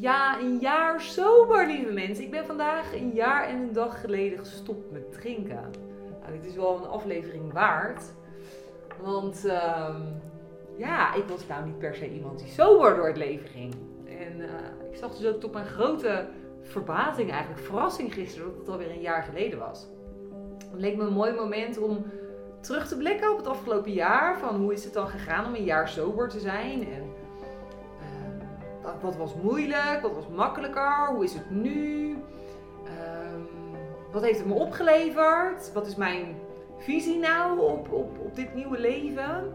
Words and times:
Ja, 0.00 0.40
een 0.40 0.58
jaar 0.58 1.00
sober, 1.00 1.66
lieve 1.66 1.92
mensen. 1.92 2.24
Ik 2.24 2.30
ben 2.30 2.46
vandaag 2.46 2.94
een 2.94 3.10
jaar 3.14 3.48
en 3.48 3.56
een 3.56 3.72
dag 3.72 4.00
geleden 4.00 4.38
gestopt 4.38 4.90
met 4.92 5.12
drinken. 5.12 5.70
Nou, 6.20 6.32
dit 6.32 6.44
is 6.44 6.54
wel 6.54 6.76
een 6.76 6.88
aflevering 6.88 7.52
waard. 7.52 8.02
Want 9.00 9.44
ehm, 9.44 10.00
ja, 10.76 11.14
ik 11.14 11.24
was 11.24 11.46
nou 11.46 11.64
niet 11.64 11.78
per 11.78 11.94
se 11.94 12.10
iemand 12.12 12.38
die 12.38 12.48
sober 12.48 12.94
door 12.94 13.06
het 13.06 13.16
leven 13.16 13.48
ging. 13.48 13.74
En 14.04 14.40
eh, 14.40 14.90
ik 14.90 14.96
zag 14.96 15.16
dus 15.16 15.26
ook 15.26 15.40
tot 15.40 15.52
mijn 15.52 15.66
grote 15.66 16.28
verbazing, 16.62 17.30
eigenlijk 17.30 17.62
verrassing 17.62 18.14
gisteren, 18.14 18.48
dat 18.48 18.58
het 18.58 18.68
alweer 18.68 18.90
een 18.90 19.00
jaar 19.00 19.22
geleden 19.22 19.58
was. 19.58 19.86
Het 20.70 20.80
leek 20.80 20.96
me 20.96 21.02
een 21.02 21.12
mooi 21.12 21.32
moment 21.32 21.78
om 21.78 22.04
terug 22.60 22.88
te 22.88 22.96
blikken 22.96 23.30
op 23.30 23.36
het 23.36 23.46
afgelopen 23.46 23.92
jaar. 23.92 24.38
Van 24.38 24.56
hoe 24.56 24.72
is 24.72 24.84
het 24.84 24.92
dan 24.92 25.08
gegaan 25.08 25.46
om 25.46 25.54
een 25.54 25.64
jaar 25.64 25.88
sober 25.88 26.28
te 26.28 26.40
zijn? 26.40 26.92
En 26.92 27.11
wat 29.00 29.16
was 29.16 29.34
moeilijk? 29.42 29.98
Wat 30.02 30.14
was 30.14 30.28
makkelijker? 30.28 31.06
Hoe 31.14 31.24
is 31.24 31.34
het 31.34 31.50
nu? 31.50 32.10
Um, 32.84 33.48
wat 34.12 34.22
heeft 34.22 34.38
het 34.38 34.48
me 34.48 34.54
opgeleverd? 34.54 35.72
Wat 35.72 35.86
is 35.86 35.96
mijn 35.96 36.36
visie 36.78 37.18
nou 37.18 37.60
op, 37.60 37.92
op, 37.92 38.18
op 38.18 38.34
dit 38.34 38.54
nieuwe 38.54 38.78
leven? 38.78 39.52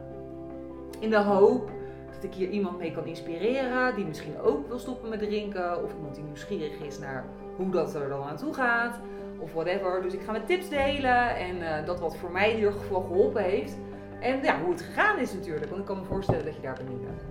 In 0.99 1.09
de 1.09 1.21
hoop 1.23 1.69
dat 2.13 2.23
ik 2.23 2.33
hier 2.33 2.49
iemand 2.49 2.77
mee 2.77 2.91
kan 2.91 3.05
inspireren 3.05 3.95
die 3.95 4.05
misschien 4.05 4.39
ook 4.41 4.67
wil 4.67 4.79
stoppen 4.79 5.09
met 5.09 5.19
drinken. 5.19 5.83
Of 5.83 5.93
iemand 5.93 6.15
die 6.15 6.23
nieuwsgierig 6.23 6.79
is 6.79 6.99
naar 6.99 7.25
hoe 7.55 7.69
dat 7.69 7.95
er 7.95 8.09
dan 8.09 8.23
aan 8.23 8.37
toe 8.37 8.53
gaat 8.53 8.99
of 9.39 9.53
whatever. 9.53 10.01
Dus 10.01 10.13
ik 10.13 10.21
ga 10.21 10.31
met 10.31 10.47
tips 10.47 10.69
delen 10.69 11.35
en 11.35 11.55
uh, 11.57 11.85
dat 11.85 11.99
wat 11.99 12.17
voor 12.17 12.31
mij 12.31 12.49
in 12.49 12.57
ieder 12.57 12.71
geval 12.71 13.01
geholpen 13.01 13.43
heeft. 13.43 13.77
En 14.19 14.43
ja, 14.43 14.61
hoe 14.61 14.71
het 14.71 14.81
gegaan 14.81 15.19
is 15.19 15.33
natuurlijk, 15.33 15.65
want 15.65 15.79
ik 15.81 15.87
kan 15.87 15.99
me 15.99 16.05
voorstellen 16.05 16.45
dat 16.45 16.55
je 16.55 16.61
daar 16.61 16.79
benieuwd 16.85 17.05
bent. 17.05 17.26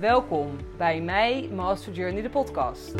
Welkom 0.00 0.56
bij 0.76 1.00
mij, 1.00 1.48
Master 1.54 1.92
Journey, 1.92 2.22
de 2.22 2.30
podcast. 2.30 2.94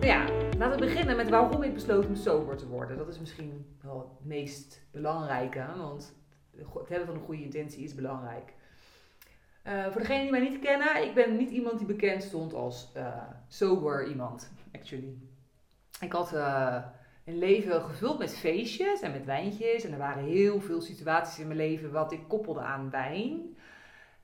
Ja, 0.00 0.24
laten 0.58 0.78
we 0.78 0.84
beginnen 0.84 1.16
met 1.16 1.28
waarom 1.28 1.62
ik 1.62 1.74
besloten 1.74 2.08
om 2.08 2.16
sober 2.16 2.56
te 2.56 2.68
worden. 2.68 2.96
Dat 2.96 3.08
is 3.08 3.18
misschien 3.18 3.76
wel 3.82 3.98
het 3.98 4.26
meest 4.26 4.82
belangrijke, 4.90 5.66
want 5.76 6.14
het 6.56 6.88
hebben 6.88 7.06
van 7.06 7.16
een 7.16 7.24
goede 7.24 7.42
intentie 7.42 7.84
is 7.84 7.94
belangrijk. 7.94 8.52
Uh, 9.66 9.86
voor 9.86 10.00
degenen 10.00 10.22
die 10.22 10.30
mij 10.30 10.48
niet 10.48 10.60
kennen, 10.60 11.04
ik 11.04 11.14
ben 11.14 11.36
niet 11.36 11.50
iemand 11.50 11.78
die 11.78 11.86
bekend 11.86 12.22
stond 12.22 12.54
als 12.54 12.92
uh, 12.96 13.16
sober 13.48 14.08
iemand, 14.08 14.52
actually. 14.72 15.14
Ik 16.00 16.12
had 16.12 16.32
uh, 16.34 16.84
een 17.24 17.38
leven 17.38 17.82
gevuld 17.82 18.18
met 18.18 18.36
feestjes 18.36 19.00
en 19.00 19.12
met 19.12 19.24
wijntjes. 19.24 19.84
En 19.84 19.92
er 19.92 19.98
waren 19.98 20.24
heel 20.24 20.60
veel 20.60 20.80
situaties 20.80 21.38
in 21.38 21.46
mijn 21.46 21.58
leven 21.58 21.92
wat 21.92 22.12
ik 22.12 22.28
koppelde 22.28 22.60
aan 22.60 22.90
wijn. 22.90 23.56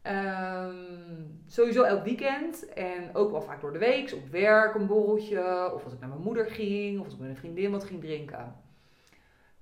Um, 0.02 1.42
sowieso 1.46 1.82
elk 1.82 2.04
weekend 2.04 2.68
en 2.68 3.14
ook 3.14 3.30
wel 3.30 3.42
vaak 3.42 3.60
door 3.60 3.72
de 3.72 3.78
week. 3.78 4.12
Op 4.12 4.28
werk 4.28 4.74
een 4.74 4.86
borreltje, 4.86 5.72
of 5.74 5.84
als 5.84 5.92
ik 5.92 6.00
naar 6.00 6.08
mijn 6.08 6.22
moeder 6.22 6.46
ging, 6.46 6.98
of 6.98 7.04
als 7.04 7.14
ik 7.14 7.20
met 7.20 7.28
een 7.28 7.36
vriendin 7.36 7.70
wat 7.70 7.84
ging 7.84 8.00
drinken. 8.00 8.54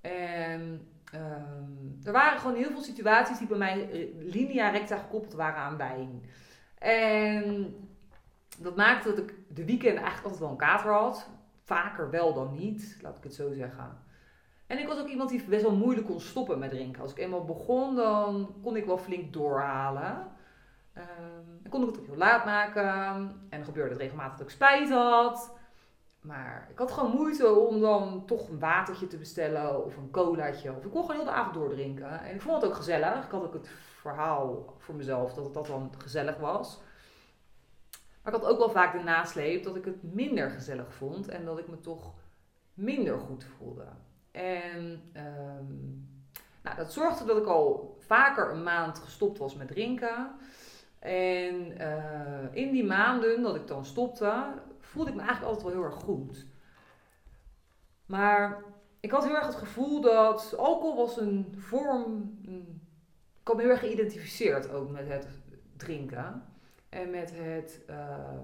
En 0.00 0.88
Um, 1.14 1.98
er 2.04 2.12
waren 2.12 2.38
gewoon 2.38 2.56
heel 2.56 2.70
veel 2.70 2.82
situaties 2.82 3.38
die 3.38 3.46
bij 3.46 3.58
mij 3.58 3.90
eh, 3.90 4.08
linea 4.18 4.70
recta 4.70 4.96
gekoppeld 4.96 5.34
waren 5.34 5.58
aan 5.58 5.76
wijn. 5.76 6.22
En 6.78 7.74
dat 8.58 8.76
maakte 8.76 9.08
dat 9.08 9.18
ik 9.18 9.34
de 9.48 9.64
weekend 9.64 9.96
eigenlijk 9.96 10.22
altijd 10.22 10.40
wel 10.40 10.50
een 10.50 10.56
kater 10.56 10.90
had. 10.90 11.28
Vaker 11.64 12.10
wel 12.10 12.34
dan 12.34 12.52
niet, 12.52 12.98
laat 13.02 13.16
ik 13.16 13.22
het 13.22 13.34
zo 13.34 13.52
zeggen. 13.52 13.98
En 14.66 14.78
ik 14.78 14.88
was 14.88 14.98
ook 14.98 15.08
iemand 15.08 15.30
die 15.30 15.44
best 15.44 15.62
wel 15.62 15.76
moeilijk 15.76 16.06
kon 16.06 16.20
stoppen 16.20 16.58
met 16.58 16.70
drinken. 16.70 17.02
Als 17.02 17.10
ik 17.10 17.18
eenmaal 17.18 17.44
begon, 17.44 17.96
dan 17.96 18.54
kon 18.62 18.76
ik 18.76 18.84
wel 18.84 18.98
flink 18.98 19.32
doorhalen. 19.32 20.34
Dan 21.62 21.70
kon 21.70 21.82
ik 21.82 21.88
het 21.88 21.98
ook 21.98 22.06
heel 22.06 22.16
laat 22.16 22.44
maken. 22.44 22.86
En 23.48 23.58
dan 23.58 23.64
gebeurde 23.64 23.90
het 23.90 24.00
regelmatig 24.00 24.38
dat 24.38 24.46
ik 24.46 24.52
spijt 24.52 24.90
had. 24.90 25.54
Maar 26.20 26.68
ik 26.70 26.78
had 26.78 26.92
gewoon 26.92 27.10
moeite 27.10 27.54
om 27.54 27.80
dan 27.80 28.26
toch 28.26 28.48
een 28.48 28.58
watertje 28.58 29.06
te 29.06 29.18
bestellen 29.18 29.84
of 29.84 29.96
een 29.96 30.10
colaatje. 30.10 30.72
Of 30.76 30.84
ik 30.84 30.90
kon 30.90 31.00
gewoon 31.00 31.16
heel 31.16 31.24
de 31.24 31.30
avond 31.30 31.54
doordrinken. 31.54 32.20
En 32.20 32.34
ik 32.34 32.40
vond 32.40 32.62
het 32.62 32.70
ook 32.70 32.76
gezellig. 32.76 33.24
Ik 33.24 33.30
had 33.30 33.44
ook 33.44 33.52
het 33.52 33.68
verhaal 34.00 34.74
voor 34.78 34.94
mezelf 34.94 35.34
dat 35.34 35.44
het 35.44 35.54
dat 35.54 35.66
dan 35.66 35.92
gezellig 35.98 36.38
was. 36.38 36.80
Maar 38.22 38.34
ik 38.34 38.40
had 38.40 38.50
ook 38.50 38.58
wel 38.58 38.70
vaak 38.70 38.92
de 38.92 39.02
nasleep 39.02 39.64
dat 39.64 39.76
ik 39.76 39.84
het 39.84 40.02
minder 40.02 40.50
gezellig 40.50 40.94
vond. 40.94 41.28
En 41.28 41.44
dat 41.44 41.58
ik 41.58 41.68
me 41.68 41.80
toch 41.80 42.12
minder 42.74 43.18
goed 43.18 43.44
voelde. 43.44 43.86
En 44.36 45.02
um, 45.16 46.08
nou, 46.62 46.76
dat 46.76 46.92
zorgde 46.92 47.24
dat 47.24 47.36
ik 47.36 47.46
al 47.46 47.96
vaker 47.98 48.50
een 48.50 48.62
maand 48.62 48.98
gestopt 48.98 49.38
was 49.38 49.54
met 49.54 49.68
drinken. 49.68 50.30
En 50.98 51.80
uh, 51.80 52.44
in 52.52 52.72
die 52.72 52.84
maanden 52.84 53.42
dat 53.42 53.54
ik 53.54 53.66
dan 53.66 53.84
stopte, 53.84 54.44
voelde 54.80 55.10
ik 55.10 55.16
me 55.16 55.22
eigenlijk 55.22 55.52
altijd 55.54 55.74
wel 55.74 55.82
heel 55.82 55.92
erg 55.92 56.02
goed. 56.02 56.46
Maar 58.06 58.62
ik 59.00 59.10
had 59.10 59.24
heel 59.24 59.34
erg 59.34 59.46
het 59.46 59.54
gevoel 59.54 60.00
dat 60.00 60.54
alcohol 60.56 60.96
was 60.96 61.16
een 61.16 61.54
vorm. 61.56 62.38
ik 63.40 63.48
had 63.48 63.56
me 63.56 63.62
heel 63.62 63.70
erg 63.70 63.80
geïdentificeerd 63.80 64.70
ook 64.70 64.90
met 64.90 65.08
het 65.08 65.28
drinken. 65.76 66.44
En 66.88 67.10
met 67.10 67.32
het 67.34 67.84
uh, 67.90 68.40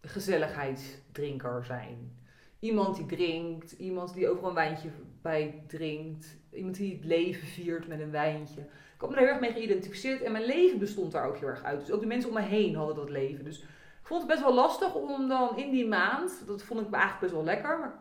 gezelligheidsdrinker 0.00 1.64
zijn. 1.64 2.17
Iemand 2.58 2.96
die 2.96 3.06
drinkt, 3.06 3.72
iemand 3.72 4.14
die 4.14 4.28
overal 4.28 4.48
een 4.48 4.54
wijntje 4.54 4.90
bij 5.22 5.64
drinkt. 5.66 6.36
Iemand 6.50 6.76
die 6.76 6.94
het 6.94 7.04
leven 7.04 7.46
viert 7.46 7.88
met 7.88 8.00
een 8.00 8.10
wijntje. 8.10 8.60
Ik 8.60 9.00
had 9.04 9.08
me 9.08 9.14
daar 9.14 9.24
heel 9.24 9.32
erg 9.32 9.40
mee 9.40 9.52
geïdentificeerd 9.52 10.22
en 10.22 10.32
mijn 10.32 10.44
leven 10.44 10.78
bestond 10.78 11.12
daar 11.12 11.26
ook 11.26 11.36
heel 11.36 11.48
erg 11.48 11.62
uit. 11.62 11.80
Dus 11.80 11.90
ook 11.90 12.00
de 12.00 12.06
mensen 12.06 12.28
om 12.28 12.36
me 12.36 12.42
heen 12.42 12.74
hadden 12.74 12.96
dat 12.96 13.10
leven. 13.10 13.44
Dus 13.44 13.64
vond 14.08 14.22
het 14.22 14.30
best 14.30 14.42
wel 14.42 14.54
lastig 14.54 14.94
om 14.94 15.28
dan 15.28 15.56
in 15.56 15.70
die 15.70 15.86
maand, 15.86 16.42
dat 16.46 16.62
vond 16.62 16.80
ik 16.80 16.90
eigenlijk 16.90 17.20
best 17.20 17.32
wel 17.32 17.44
lekker, 17.44 17.78
maar 17.78 17.94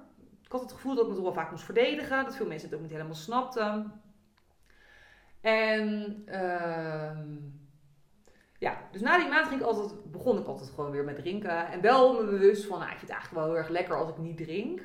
ik 0.44 0.52
had 0.52 0.62
het 0.62 0.72
gevoel 0.72 0.96
dat 0.96 1.04
ik 1.04 1.10
me 1.10 1.16
toch 1.16 1.24
wel 1.24 1.34
vaak 1.34 1.52
moest 1.52 1.64
verdedigen, 1.64 2.24
dat 2.24 2.36
veel 2.36 2.48
mensen 2.48 2.68
het 2.68 2.78
ook 2.78 2.84
niet 2.84 2.94
helemaal 2.94 3.16
snapten. 3.16 4.02
En 5.42 6.24
uh, 6.28 7.18
ja, 8.58 8.78
dus 8.92 9.02
na 9.02 9.18
die 9.18 9.30
maand 9.30 9.48
ging 9.48 9.62
ik 9.62 10.12
begon 10.12 10.38
ik 10.38 10.48
altijd 10.48 10.70
gewoon 10.70 10.92
weer 10.92 11.04
met 11.04 11.16
drinken. 11.16 11.68
En 11.68 11.82
wel 11.82 12.14
me 12.14 12.24
bewust 12.26 12.66
van, 12.66 12.80
nou, 12.80 12.92
ik 12.92 12.98
vind 12.98 13.12
het 13.12 13.20
eigenlijk 13.20 13.42
wel 13.42 13.54
heel 13.54 13.64
erg 13.64 13.70
lekker 13.70 13.96
als 13.96 14.10
ik 14.10 14.18
niet 14.18 14.38
drink. 14.38 14.82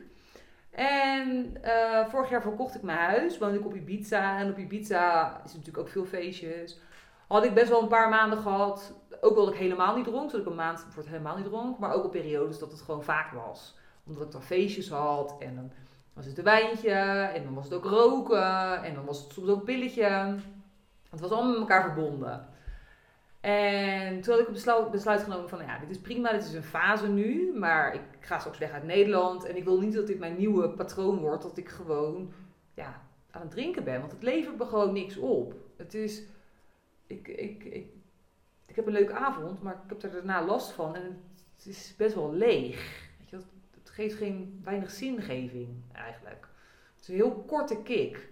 En 0.70 1.56
uh, 1.64 2.08
vorig 2.08 2.30
jaar 2.30 2.42
verkocht 2.42 2.74
ik 2.74 2.82
mijn 2.82 2.98
huis, 2.98 3.38
woonde 3.38 3.58
ik 3.58 3.66
op 3.66 3.74
Ibiza. 3.74 4.38
En 4.38 4.50
op 4.50 4.58
Ibiza 4.58 5.36
is 5.44 5.52
natuurlijk 5.52 5.78
ook 5.78 5.88
veel 5.88 6.04
feestjes. 6.04 6.80
Had 7.28 7.44
ik 7.44 7.54
best 7.54 7.68
wel 7.68 7.82
een 7.82 7.88
paar 7.88 8.08
maanden 8.08 8.38
gehad 8.38 8.94
ook 9.20 9.36
dat 9.36 9.48
ik 9.48 9.54
helemaal 9.54 9.96
niet 9.96 10.04
dronk, 10.04 10.30
dat 10.30 10.40
ik 10.40 10.46
een 10.46 10.54
maand 10.54 10.86
voor 10.88 11.02
het 11.02 11.12
helemaal 11.12 11.36
niet 11.36 11.44
dronk. 11.44 11.78
Maar 11.78 11.92
ook 11.92 12.04
op 12.04 12.10
periodes 12.10 12.58
dat 12.58 12.70
het 12.70 12.80
gewoon 12.80 13.02
vaak 13.02 13.32
was. 13.32 13.76
Omdat 14.06 14.22
ik 14.22 14.32
dan 14.32 14.42
feestjes 14.42 14.88
had 14.88 15.36
en 15.38 15.54
dan 15.54 15.72
was 16.12 16.26
het 16.26 16.38
een 16.38 16.44
wijntje 16.44 16.90
en 17.34 17.44
dan 17.44 17.54
was 17.54 17.64
het 17.64 17.74
ook 17.74 17.84
roken 17.84 18.82
en 18.82 18.94
dan 18.94 19.04
was 19.04 19.22
het 19.22 19.32
soms 19.32 19.48
ook 19.48 19.58
een 19.58 19.64
pilletje. 19.64 20.36
Het 21.10 21.20
was 21.20 21.30
allemaal 21.30 21.50
met 21.50 21.60
elkaar 21.60 21.82
verbonden. 21.82 22.48
En 23.42 24.20
toen 24.20 24.34
had 24.34 24.42
ik 24.46 24.52
besluit, 24.52 24.90
besluit 24.90 25.22
genomen 25.22 25.48
van, 25.48 25.58
ja, 25.58 25.78
dit 25.78 25.90
is 25.90 25.98
prima, 25.98 26.32
dit 26.32 26.44
is 26.44 26.52
een 26.52 26.62
fase 26.62 27.08
nu, 27.08 27.52
maar 27.58 27.94
ik 27.94 28.00
ga 28.20 28.38
straks 28.38 28.58
weg 28.58 28.70
uit 28.70 28.84
Nederland 28.84 29.44
en 29.44 29.56
ik 29.56 29.64
wil 29.64 29.80
niet 29.80 29.94
dat 29.94 30.06
dit 30.06 30.18
mijn 30.18 30.36
nieuwe 30.36 30.70
patroon 30.70 31.18
wordt, 31.18 31.42
dat 31.42 31.56
ik 31.56 31.68
gewoon 31.68 32.32
ja, 32.74 33.02
aan 33.30 33.40
het 33.40 33.50
drinken 33.50 33.84
ben, 33.84 34.00
want 34.00 34.12
het 34.12 34.22
levert 34.22 34.58
me 34.58 34.64
gewoon 34.64 34.92
niks 34.92 35.16
op. 35.16 35.54
Het 35.76 35.94
is, 35.94 36.22
ik, 37.06 37.28
ik, 37.28 37.64
ik 37.64 37.86
ik 38.72 38.78
heb 38.78 38.86
een 38.86 38.92
leuke 38.92 39.12
avond, 39.12 39.62
maar 39.62 39.72
ik 39.72 39.88
heb 39.88 40.02
er 40.02 40.10
daarna 40.10 40.44
last 40.44 40.70
van 40.70 40.94
en 40.94 41.20
het 41.56 41.66
is 41.66 41.94
best 41.96 42.14
wel 42.14 42.34
leeg. 42.34 43.10
Weet 43.18 43.30
je, 43.30 43.36
het 43.70 43.90
geeft 43.90 44.14
geen 44.14 44.60
weinig 44.64 44.90
zingeving 44.90 45.68
eigenlijk. 45.92 46.48
Het 46.94 47.02
is 47.02 47.08
een 47.08 47.14
heel 47.14 47.44
korte 47.46 47.82
kick. 47.82 48.28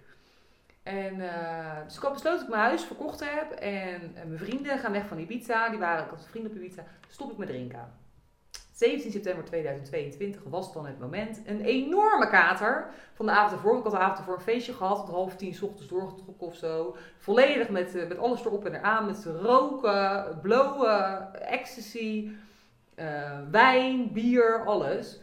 En 0.91 1.15
uh, 1.19 1.85
dus 1.85 1.97
ik 1.97 2.03
had 2.03 2.13
besloten 2.13 2.39
dat 2.39 2.49
ik 2.49 2.55
mijn 2.55 2.69
huis 2.69 2.83
verkocht 2.83 3.21
heb 3.21 3.51
en, 3.51 4.13
en, 4.15 4.29
mijn 4.29 4.39
vrienden 4.39 4.79
gaan 4.79 4.93
weg 4.93 5.07
van 5.07 5.19
Ibiza. 5.19 5.69
Die 5.69 5.79
waren, 5.79 6.05
ik 6.05 6.11
had 6.11 6.27
vrienden 6.31 6.51
op 6.51 6.57
Ibiza. 6.57 6.85
Stop 7.09 7.31
ik 7.31 7.37
met 7.37 7.49
drinken. 7.49 7.93
17 8.73 9.11
september 9.11 9.45
2022 9.45 10.41
was 10.45 10.73
dan 10.73 10.87
het 10.87 10.99
moment. 10.99 11.41
Een 11.47 11.61
enorme 11.61 12.29
kater 12.29 12.87
van 13.15 13.27
de 13.27 13.33
avond 13.33 13.53
ervoor. 13.53 13.77
Ik 13.77 13.83
had 13.83 13.93
de 13.93 13.99
avond 13.99 14.19
ervoor 14.19 14.35
een 14.35 14.41
feestje 14.41 14.73
gehad, 14.73 14.97
tot 14.97 15.15
half 15.15 15.37
tien 15.37 15.55
s 15.55 15.63
ochtends 15.63 15.89
doorgetrokken 15.89 16.47
of 16.47 16.55
zo. 16.55 16.97
Volledig 17.19 17.69
met, 17.69 17.95
eh, 17.95 18.09
met 18.09 18.19
alles 18.19 18.45
erop 18.45 18.67
en 18.67 18.75
eraan. 18.75 19.07
Met 19.07 19.25
roken, 19.25 20.39
blowen, 20.43 21.35
ecstasy, 21.41 22.31
wijn, 23.51 24.13
bier, 24.13 24.65
alles. 24.65 25.21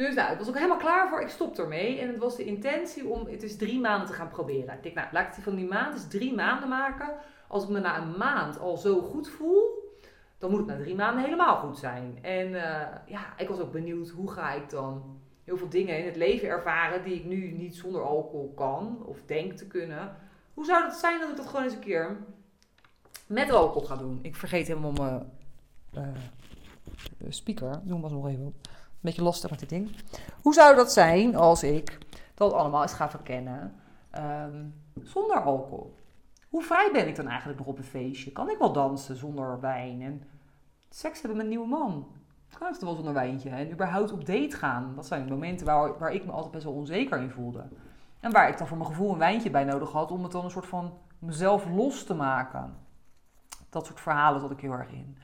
Dus 0.00 0.14
nou, 0.14 0.32
ik 0.32 0.38
was 0.38 0.48
ook 0.48 0.54
helemaal 0.54 0.76
klaar 0.76 1.08
voor. 1.08 1.20
Ik 1.20 1.28
stop 1.28 1.58
ermee. 1.58 1.98
En 1.98 2.08
het 2.08 2.18
was 2.18 2.36
de 2.36 2.44
intentie 2.44 3.06
om 3.06 3.26
het 3.26 3.42
is 3.42 3.56
drie 3.56 3.80
maanden 3.80 4.06
te 4.06 4.12
gaan 4.12 4.28
proberen. 4.28 4.74
Ik 4.74 4.82
denk, 4.82 4.94
nou, 4.94 5.08
laat 5.12 5.26
ik 5.26 5.34
die 5.34 5.44
van 5.44 5.54
die 5.54 5.68
maand 5.68 5.94
eens 5.94 6.08
drie 6.08 6.34
maanden 6.34 6.68
maken. 6.68 7.14
Als 7.48 7.62
ik 7.62 7.68
me 7.68 7.80
na 7.80 7.98
een 7.98 8.16
maand 8.16 8.58
al 8.58 8.76
zo 8.76 9.00
goed 9.00 9.28
voel, 9.28 9.62
dan 10.38 10.50
moet 10.50 10.58
het 10.58 10.68
na 10.68 10.76
drie 10.76 10.94
maanden 10.94 11.24
helemaal 11.24 11.56
goed 11.56 11.78
zijn. 11.78 12.18
En 12.22 12.48
uh, 12.48 12.86
ja, 13.06 13.36
ik 13.36 13.48
was 13.48 13.58
ook 13.58 13.72
benieuwd 13.72 14.08
hoe 14.08 14.30
ga 14.30 14.52
ik 14.52 14.70
dan 14.70 15.20
heel 15.44 15.56
veel 15.56 15.68
dingen 15.68 15.98
in 15.98 16.04
het 16.04 16.16
leven 16.16 16.48
ervaren 16.48 17.02
die 17.02 17.14
ik 17.14 17.24
nu 17.24 17.50
niet 17.50 17.76
zonder 17.76 18.02
alcohol 18.02 18.52
kan 18.56 19.02
of 19.06 19.18
denk 19.26 19.52
te 19.52 19.66
kunnen. 19.66 20.16
Hoe 20.54 20.64
zou 20.64 20.84
het 20.84 20.94
zijn 20.94 21.20
dat 21.20 21.30
ik 21.30 21.36
dat 21.36 21.46
gewoon 21.46 21.62
eens 21.62 21.74
een 21.74 21.80
keer 21.80 22.16
met 23.26 23.50
alcohol 23.50 23.88
ga 23.88 23.96
doen. 23.96 24.18
Ik 24.22 24.36
vergeet 24.36 24.66
helemaal 24.66 24.92
mijn 24.92 25.30
uh, 25.94 27.28
speaker. 27.28 27.80
Doe 27.84 28.00
hem 28.00 28.12
nog 28.12 28.28
even 28.28 28.46
op. 28.46 28.54
Beetje 29.00 29.22
lastig 29.22 29.50
met 29.50 29.58
dit 29.58 29.68
ding. 29.68 29.96
Hoe 30.42 30.54
zou 30.54 30.76
dat 30.76 30.92
zijn 30.92 31.36
als 31.36 31.62
ik 31.62 31.98
dat 32.34 32.52
allemaal 32.52 32.82
eens 32.82 32.92
ga 32.92 33.10
verkennen 33.10 33.74
ehm, 34.10 34.64
zonder 35.02 35.40
alcohol? 35.40 35.94
Hoe 36.48 36.62
vrij 36.62 36.90
ben 36.92 37.08
ik 37.08 37.16
dan 37.16 37.28
eigenlijk 37.28 37.58
nog 37.58 37.68
op 37.68 37.78
een 37.78 37.84
feestje? 37.84 38.32
Kan 38.32 38.50
ik 38.50 38.58
wel 38.58 38.72
dansen 38.72 39.16
zonder 39.16 39.60
wijn? 39.60 40.02
En 40.02 40.22
seks 40.90 41.18
hebben 41.20 41.36
met 41.36 41.46
een 41.46 41.52
nieuwe 41.52 41.68
man? 41.68 42.06
Kan 42.58 42.66
ik 42.68 42.74
het 42.74 42.82
wel 42.82 42.94
zonder 42.94 43.12
wijntje? 43.12 43.50
En 43.50 43.72
überhaupt 43.72 44.12
op 44.12 44.26
date 44.26 44.56
gaan? 44.56 44.92
Dat 44.94 45.06
zijn 45.06 45.28
momenten 45.28 45.66
waar, 45.66 45.98
waar 45.98 46.12
ik 46.12 46.24
me 46.24 46.32
altijd 46.32 46.52
best 46.52 46.64
wel 46.64 46.72
onzeker 46.72 47.18
in 47.18 47.30
voelde. 47.30 47.68
En 48.20 48.32
waar 48.32 48.48
ik 48.48 48.58
dan 48.58 48.66
voor 48.66 48.76
mijn 48.76 48.90
gevoel 48.90 49.12
een 49.12 49.18
wijntje 49.18 49.50
bij 49.50 49.64
nodig 49.64 49.92
had 49.92 50.10
om 50.10 50.22
het 50.22 50.32
dan 50.32 50.44
een 50.44 50.50
soort 50.50 50.66
van 50.66 50.98
mezelf 51.18 51.66
los 51.68 52.04
te 52.04 52.14
maken. 52.14 52.76
Dat 53.68 53.86
soort 53.86 54.00
verhalen 54.00 54.40
zat 54.40 54.50
ik 54.50 54.60
heel 54.60 54.72
erg 54.72 54.90
in. 54.90 55.18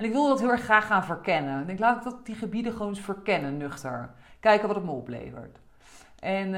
En 0.00 0.06
ik 0.06 0.12
wilde 0.12 0.28
dat 0.28 0.40
heel 0.40 0.50
erg 0.50 0.62
graag 0.62 0.86
gaan 0.86 1.04
verkennen. 1.04 1.60
Ik 1.60 1.66
denk, 1.66 1.78
laat 1.78 1.96
ik 1.96 2.02
dat, 2.02 2.26
die 2.26 2.34
gebieden 2.34 2.72
gewoon 2.72 2.88
eens 2.88 3.00
verkennen, 3.00 3.56
nuchter. 3.56 4.10
Kijken 4.40 4.66
wat 4.66 4.76
het 4.76 4.84
me 4.84 4.90
oplevert. 4.90 5.60
En 6.18 6.50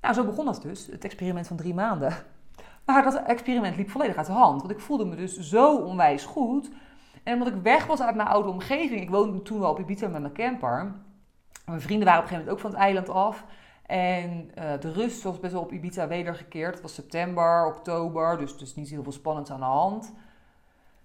nou, 0.00 0.14
zo 0.14 0.24
begon 0.24 0.44
dat 0.44 0.62
dus, 0.62 0.86
het 0.86 1.04
experiment 1.04 1.46
van 1.46 1.56
drie 1.56 1.74
maanden. 1.74 2.12
Maar 2.86 3.02
dat 3.02 3.22
experiment 3.22 3.76
liep 3.76 3.90
volledig 3.90 4.16
uit 4.16 4.26
de 4.26 4.32
hand. 4.32 4.60
Want 4.60 4.72
ik 4.72 4.80
voelde 4.80 5.04
me 5.04 5.16
dus 5.16 5.38
zo 5.38 5.76
onwijs 5.76 6.24
goed. 6.24 6.70
En 7.22 7.32
omdat 7.32 7.48
ik 7.48 7.62
weg 7.62 7.86
was 7.86 8.00
uit 8.00 8.14
mijn 8.14 8.28
oude 8.28 8.48
omgeving. 8.48 9.00
Ik 9.00 9.10
woonde 9.10 9.42
toen 9.42 9.60
wel 9.60 9.70
op 9.70 9.78
Ibiza 9.78 10.08
met 10.08 10.20
mijn 10.20 10.32
camper. 10.32 10.94
Mijn 11.66 11.80
vrienden 11.80 12.06
waren 12.06 12.22
op 12.22 12.30
een 12.30 12.36
gegeven 12.36 12.36
moment 12.36 12.50
ook 12.50 12.58
van 12.58 12.70
het 12.70 12.80
eiland 12.80 13.08
af. 13.08 13.44
En 13.86 14.50
uh, 14.58 14.80
de 14.80 14.92
rust 14.92 15.22
was 15.22 15.40
best 15.40 15.52
wel 15.52 15.62
op 15.62 15.72
Ibiza 15.72 16.08
wedergekeerd. 16.08 16.72
Het 16.72 16.82
was 16.82 16.94
september, 16.94 17.66
oktober, 17.66 18.38
dus, 18.38 18.56
dus 18.56 18.74
niet 18.74 18.88
heel 18.90 19.02
veel 19.02 19.12
spannends 19.12 19.50
aan 19.50 19.60
de 19.60 19.64
hand. 19.64 20.12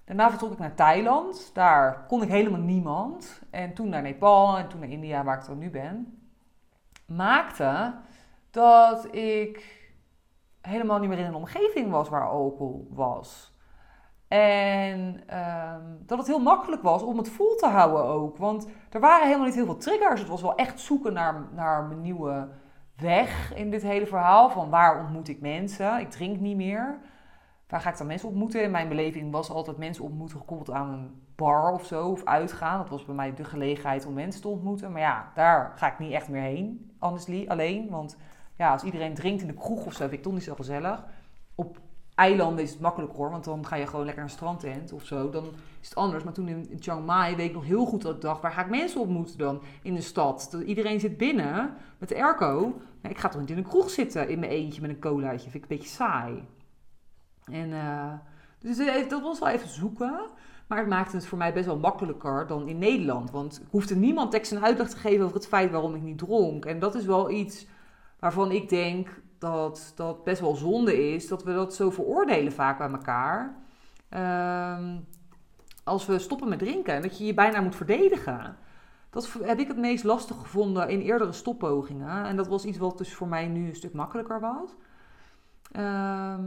Daarna 0.09 0.29
vertrok 0.29 0.51
ik 0.51 0.59
naar 0.59 0.75
Thailand. 0.75 1.51
Daar 1.53 2.05
kon 2.07 2.21
ik 2.21 2.29
helemaal 2.29 2.59
niemand. 2.59 3.41
En 3.49 3.73
toen 3.73 3.89
naar 3.89 4.01
Nepal 4.01 4.57
en 4.57 4.67
toen 4.67 4.79
naar 4.79 4.89
India, 4.89 5.23
waar 5.23 5.37
ik 5.37 5.45
dan 5.45 5.57
nu 5.57 5.69
ben. 5.69 6.19
Maakte 7.05 7.93
dat 8.51 9.15
ik 9.15 9.87
helemaal 10.61 10.99
niet 10.99 11.09
meer 11.09 11.17
in 11.17 11.25
een 11.25 11.35
omgeving 11.35 11.91
was 11.91 12.09
waar 12.09 12.29
alcohol 12.29 12.87
was. 12.91 13.53
En 14.27 15.23
ehm, 15.27 15.83
dat 16.05 16.17
het 16.17 16.27
heel 16.27 16.39
makkelijk 16.39 16.81
was 16.81 17.01
om 17.01 17.17
het 17.17 17.29
vol 17.29 17.55
te 17.55 17.67
houden 17.67 18.03
ook. 18.03 18.37
Want 18.37 18.67
er 18.89 18.99
waren 18.99 19.25
helemaal 19.25 19.45
niet 19.45 19.55
heel 19.55 19.65
veel 19.65 19.77
triggers. 19.77 20.19
Het 20.19 20.29
was 20.29 20.41
wel 20.41 20.55
echt 20.55 20.79
zoeken 20.79 21.13
naar, 21.13 21.47
naar 21.53 21.83
mijn 21.83 22.01
nieuwe 22.01 22.47
weg 22.95 23.53
in 23.55 23.71
dit 23.71 23.81
hele 23.81 24.07
verhaal. 24.07 24.49
Van 24.49 24.69
waar 24.69 24.99
ontmoet 24.99 25.27
ik 25.27 25.41
mensen? 25.41 25.99
Ik 25.99 26.09
drink 26.09 26.39
niet 26.39 26.57
meer. 26.57 26.99
Waar 27.69 27.81
ga 27.81 27.89
ik 27.89 27.97
dan 27.97 28.07
mensen 28.07 28.27
ontmoeten? 28.27 28.63
In 28.63 28.71
mijn 28.71 28.87
beleving 28.87 29.31
was 29.31 29.49
altijd 29.49 29.77
mensen 29.77 30.03
ontmoeten 30.03 30.37
gekoppeld 30.37 30.71
aan 30.71 30.89
een 30.89 31.21
bar 31.35 31.71
of 31.71 31.85
zo. 31.85 32.07
Of 32.07 32.23
uitgaan. 32.23 32.79
Dat 32.79 32.89
was 32.89 33.05
bij 33.05 33.15
mij 33.15 33.33
de 33.33 33.43
gelegenheid 33.43 34.05
om 34.05 34.13
mensen 34.13 34.41
te 34.41 34.47
ontmoeten. 34.47 34.91
Maar 34.91 35.01
ja, 35.01 35.31
daar 35.35 35.73
ga 35.75 35.91
ik 35.91 35.99
niet 35.99 36.11
echt 36.11 36.29
meer 36.29 36.41
heen. 36.41 36.91
Honestly, 36.99 37.47
alleen. 37.47 37.89
Want 37.89 38.17
ja, 38.55 38.71
als 38.71 38.83
iedereen 38.83 39.13
drinkt 39.13 39.41
in 39.41 39.47
de 39.47 39.53
kroeg 39.53 39.85
of 39.85 39.93
zo, 39.93 39.99
vind 39.99 40.11
ik 40.11 40.23
toch 40.23 40.33
niet 40.33 40.43
zo 40.43 40.55
gezellig. 40.55 41.03
Op 41.55 41.79
eilanden 42.15 42.63
is 42.63 42.71
het 42.71 42.79
makkelijker 42.79 43.17
hoor, 43.17 43.29
want 43.29 43.43
dan 43.43 43.65
ga 43.65 43.75
je 43.75 43.87
gewoon 43.87 44.05
lekker 44.05 44.23
naar 44.23 44.31
een 44.31 44.37
strandtent 44.37 44.93
of 44.93 45.05
zo. 45.05 45.29
Dan 45.29 45.43
is 45.81 45.89
het 45.89 45.97
anders. 45.97 46.23
Maar 46.23 46.33
toen 46.33 46.47
in, 46.47 46.77
Chiang 46.79 47.05
Mai 47.05 47.35
weet 47.35 47.49
ik 47.49 47.53
nog 47.53 47.65
heel 47.65 47.85
goed 47.85 48.01
dat 48.01 48.15
ik 48.15 48.21
dacht, 48.21 48.41
waar 48.41 48.51
ga 48.51 48.61
ik 48.61 48.69
mensen 48.69 49.01
ontmoeten 49.01 49.37
dan 49.37 49.61
in 49.81 49.93
de 49.93 50.01
stad? 50.01 50.57
Iedereen 50.65 50.99
zit 50.99 51.17
binnen 51.17 51.73
met 51.97 52.09
de 52.09 52.15
airco. 52.15 52.81
ik 53.01 53.17
ga 53.17 53.27
toch 53.27 53.41
niet 53.41 53.49
in 53.49 53.57
een 53.57 53.63
kroeg 53.63 53.89
zitten 53.89 54.29
in 54.29 54.39
mijn 54.39 54.51
eentje 54.51 54.81
met 54.81 54.89
een 54.89 54.99
colaatje. 54.99 55.49
Vind 55.49 55.63
ik 55.63 55.69
een 55.69 55.77
beetje 55.77 55.95
saai. 55.95 56.43
En 57.51 57.69
uh, 57.69 58.13
dus 58.59 59.07
dat 59.07 59.21
was 59.21 59.39
wel 59.39 59.49
even 59.49 59.69
zoeken. 59.69 60.19
Maar 60.67 60.77
het 60.77 60.87
maakte 60.87 61.15
het 61.15 61.25
voor 61.25 61.37
mij 61.37 61.53
best 61.53 61.65
wel 61.65 61.77
makkelijker 61.77 62.47
dan 62.47 62.67
in 62.67 62.77
Nederland. 62.77 63.31
Want 63.31 63.61
ik 63.61 63.67
hoefde 63.69 63.95
niemand 63.95 64.31
tekst 64.31 64.51
en 64.51 64.63
uitleg 64.63 64.89
te 64.89 64.97
geven 64.97 65.23
over 65.23 65.35
het 65.35 65.47
feit 65.47 65.71
waarom 65.71 65.95
ik 65.95 66.01
niet 66.01 66.17
dronk. 66.17 66.65
En 66.65 66.79
dat 66.79 66.95
is 66.95 67.05
wel 67.05 67.29
iets 67.29 67.67
waarvan 68.19 68.51
ik 68.51 68.69
denk 68.69 69.21
dat 69.37 69.93
dat 69.95 70.23
best 70.23 70.41
wel 70.41 70.55
zonde 70.55 71.13
is, 71.13 71.27
dat 71.27 71.43
we 71.43 71.53
dat 71.53 71.75
zo 71.75 71.89
veroordelen 71.89 72.51
vaak 72.51 72.77
bij 72.77 72.89
elkaar. 72.89 73.55
Ehm, 74.09 74.97
als 75.83 76.05
we 76.05 76.19
stoppen 76.19 76.49
met 76.49 76.59
drinken 76.59 76.93
en 76.93 77.01
dat 77.01 77.17
je 77.17 77.25
je 77.25 77.33
bijna 77.33 77.61
moet 77.61 77.75
verdedigen. 77.75 78.57
Dat 79.09 79.37
heb 79.41 79.59
ik 79.59 79.67
het 79.67 79.77
meest 79.77 80.03
lastig 80.03 80.37
gevonden 80.37 80.89
in 80.89 81.01
eerdere 81.01 81.31
stoppogingen. 81.31 82.25
En 82.25 82.35
dat 82.35 82.47
was 82.47 82.65
iets 82.65 82.77
wat 82.77 82.97
dus 82.97 83.13
voor 83.13 83.27
mij 83.27 83.47
nu 83.47 83.67
een 83.67 83.75
stuk 83.75 83.93
makkelijker 83.93 84.39
was. 84.39 84.75
Ehm, 85.71 86.41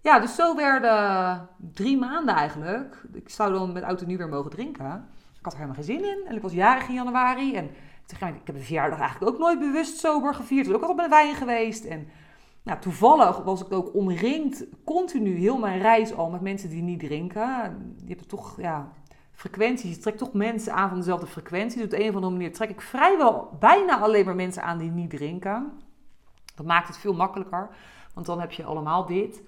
ja, 0.00 0.18
dus 0.18 0.34
zo 0.34 0.56
werden 0.56 1.48
drie 1.72 1.98
maanden 1.98 2.34
eigenlijk. 2.34 3.02
Ik 3.12 3.28
zou 3.28 3.52
dan 3.52 3.72
met 3.72 3.82
auto 3.82 4.06
nu 4.06 4.16
weer 4.16 4.28
mogen 4.28 4.50
drinken. 4.50 5.08
Ik 5.38 5.44
had 5.46 5.52
er 5.52 5.58
helemaal 5.58 5.82
geen 5.82 5.96
zin 5.96 6.04
in. 6.04 6.26
En 6.26 6.36
ik 6.36 6.42
was 6.42 6.52
jarig 6.52 6.88
in 6.88 6.94
januari. 6.94 7.54
En 7.54 7.70
ik 8.10 8.18
heb 8.44 8.56
de 8.56 8.62
verjaardag 8.62 8.98
eigenlijk 8.98 9.32
ook 9.32 9.38
nooit 9.38 9.58
bewust 9.58 9.98
sober 9.98 10.34
gevierd. 10.34 10.66
Ik 10.66 10.72
ben 10.72 10.82
ook 10.82 10.88
altijd 10.88 11.08
met 11.08 11.18
wijn 11.18 11.34
geweest. 11.34 11.84
En 11.84 12.08
nou, 12.62 12.80
toevallig 12.80 13.38
was 13.38 13.60
ik 13.60 13.72
ook 13.72 13.94
omringd, 13.94 14.64
continu, 14.84 15.38
heel 15.38 15.58
mijn 15.58 15.80
reis 15.80 16.14
al, 16.14 16.30
met 16.30 16.40
mensen 16.40 16.68
die 16.68 16.82
niet 16.82 17.00
drinken. 17.00 17.94
Je 18.04 18.14
hebt 18.14 18.28
toch, 18.28 18.60
ja, 18.60 18.92
frequenties. 19.32 19.94
Je 19.94 20.00
trekt 20.00 20.18
toch 20.18 20.32
mensen 20.32 20.74
aan 20.74 20.88
van 20.88 20.98
dezelfde 20.98 21.26
frequentie. 21.26 21.76
Dus 21.76 21.84
op 21.84 21.90
de 21.90 22.02
een 22.02 22.08
of 22.08 22.14
andere 22.14 22.32
manier 22.32 22.52
trek 22.52 22.70
ik 22.70 22.80
vrijwel 22.80 23.56
bijna 23.58 23.98
alleen 23.98 24.24
maar 24.24 24.34
mensen 24.34 24.62
aan 24.62 24.78
die 24.78 24.90
niet 24.90 25.10
drinken. 25.10 25.72
Dat 26.54 26.66
maakt 26.66 26.88
het 26.88 26.98
veel 26.98 27.14
makkelijker. 27.14 27.68
Want 28.14 28.26
dan 28.26 28.40
heb 28.40 28.52
je 28.52 28.64
allemaal 28.64 29.06
dit. 29.06 29.42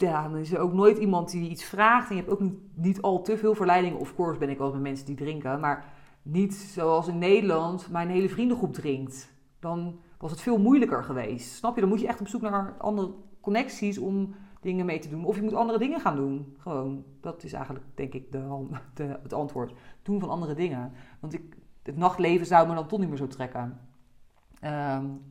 Ja, 0.00 0.28
dan 0.28 0.36
is 0.36 0.52
er 0.52 0.58
ook 0.58 0.72
nooit 0.72 0.98
iemand 0.98 1.30
die 1.30 1.50
iets 1.50 1.64
vraagt. 1.64 2.08
En 2.08 2.16
je 2.16 2.20
hebt 2.20 2.32
ook 2.32 2.40
niet, 2.40 2.58
niet 2.74 3.02
al 3.02 3.22
te 3.22 3.38
veel 3.38 3.54
verleidingen. 3.54 3.98
Of 3.98 4.14
course 4.14 4.38
ben 4.38 4.48
ik 4.48 4.58
wel 4.58 4.72
met 4.72 4.80
mensen 4.80 5.06
die 5.06 5.16
drinken. 5.16 5.60
Maar 5.60 5.84
niet 6.22 6.54
zoals 6.54 7.08
in 7.08 7.18
Nederland 7.18 7.90
mijn 7.90 8.08
hele 8.08 8.28
vriendengroep 8.28 8.72
drinkt. 8.72 9.32
Dan 9.58 10.00
was 10.18 10.30
het 10.30 10.40
veel 10.40 10.58
moeilijker 10.58 11.04
geweest. 11.04 11.54
Snap 11.54 11.74
je? 11.74 11.80
Dan 11.80 11.90
moet 11.90 12.00
je 12.00 12.06
echt 12.06 12.20
op 12.20 12.28
zoek 12.28 12.40
naar 12.40 12.74
andere 12.78 13.14
connecties 13.40 13.98
om 13.98 14.34
dingen 14.60 14.86
mee 14.86 14.98
te 14.98 15.08
doen. 15.08 15.24
Of 15.24 15.36
je 15.36 15.42
moet 15.42 15.54
andere 15.54 15.78
dingen 15.78 16.00
gaan 16.00 16.16
doen. 16.16 16.56
Gewoon, 16.58 17.04
dat 17.20 17.44
is 17.44 17.52
eigenlijk 17.52 17.84
denk 17.94 18.14
ik 18.14 18.32
de, 18.32 19.18
het 19.22 19.32
antwoord. 19.32 19.72
Doen 20.02 20.20
van 20.20 20.30
andere 20.30 20.54
dingen. 20.54 20.92
Want 21.20 21.32
ik, 21.32 21.56
het 21.82 21.96
nachtleven 21.96 22.46
zou 22.46 22.68
me 22.68 22.74
dan 22.74 22.86
toch 22.86 22.98
niet 22.98 23.08
meer 23.08 23.18
zo 23.18 23.26
trekken. 23.26 23.80
Um, 24.64 25.22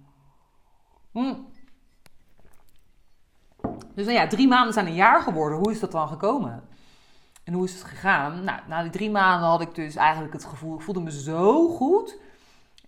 Dus 3.95 4.05
nou 4.05 4.17
ja, 4.17 4.27
drie 4.27 4.47
maanden 4.47 4.73
zijn 4.73 4.85
een 4.85 4.93
jaar 4.93 5.21
geworden. 5.21 5.57
Hoe 5.57 5.71
is 5.71 5.79
dat 5.79 5.91
dan 5.91 6.07
gekomen? 6.07 6.63
En 7.43 7.53
hoe 7.53 7.65
is 7.65 7.73
het 7.73 7.83
gegaan? 7.83 8.43
Nou, 8.43 8.59
na 8.67 8.81
die 8.81 8.91
drie 8.91 9.11
maanden 9.11 9.49
had 9.49 9.61
ik 9.61 9.75
dus 9.75 9.95
eigenlijk 9.95 10.33
het 10.33 10.45
gevoel, 10.45 10.75
ik 10.75 10.81
voelde 10.81 11.01
me 11.01 11.11
zo 11.11 11.67
goed. 11.67 12.17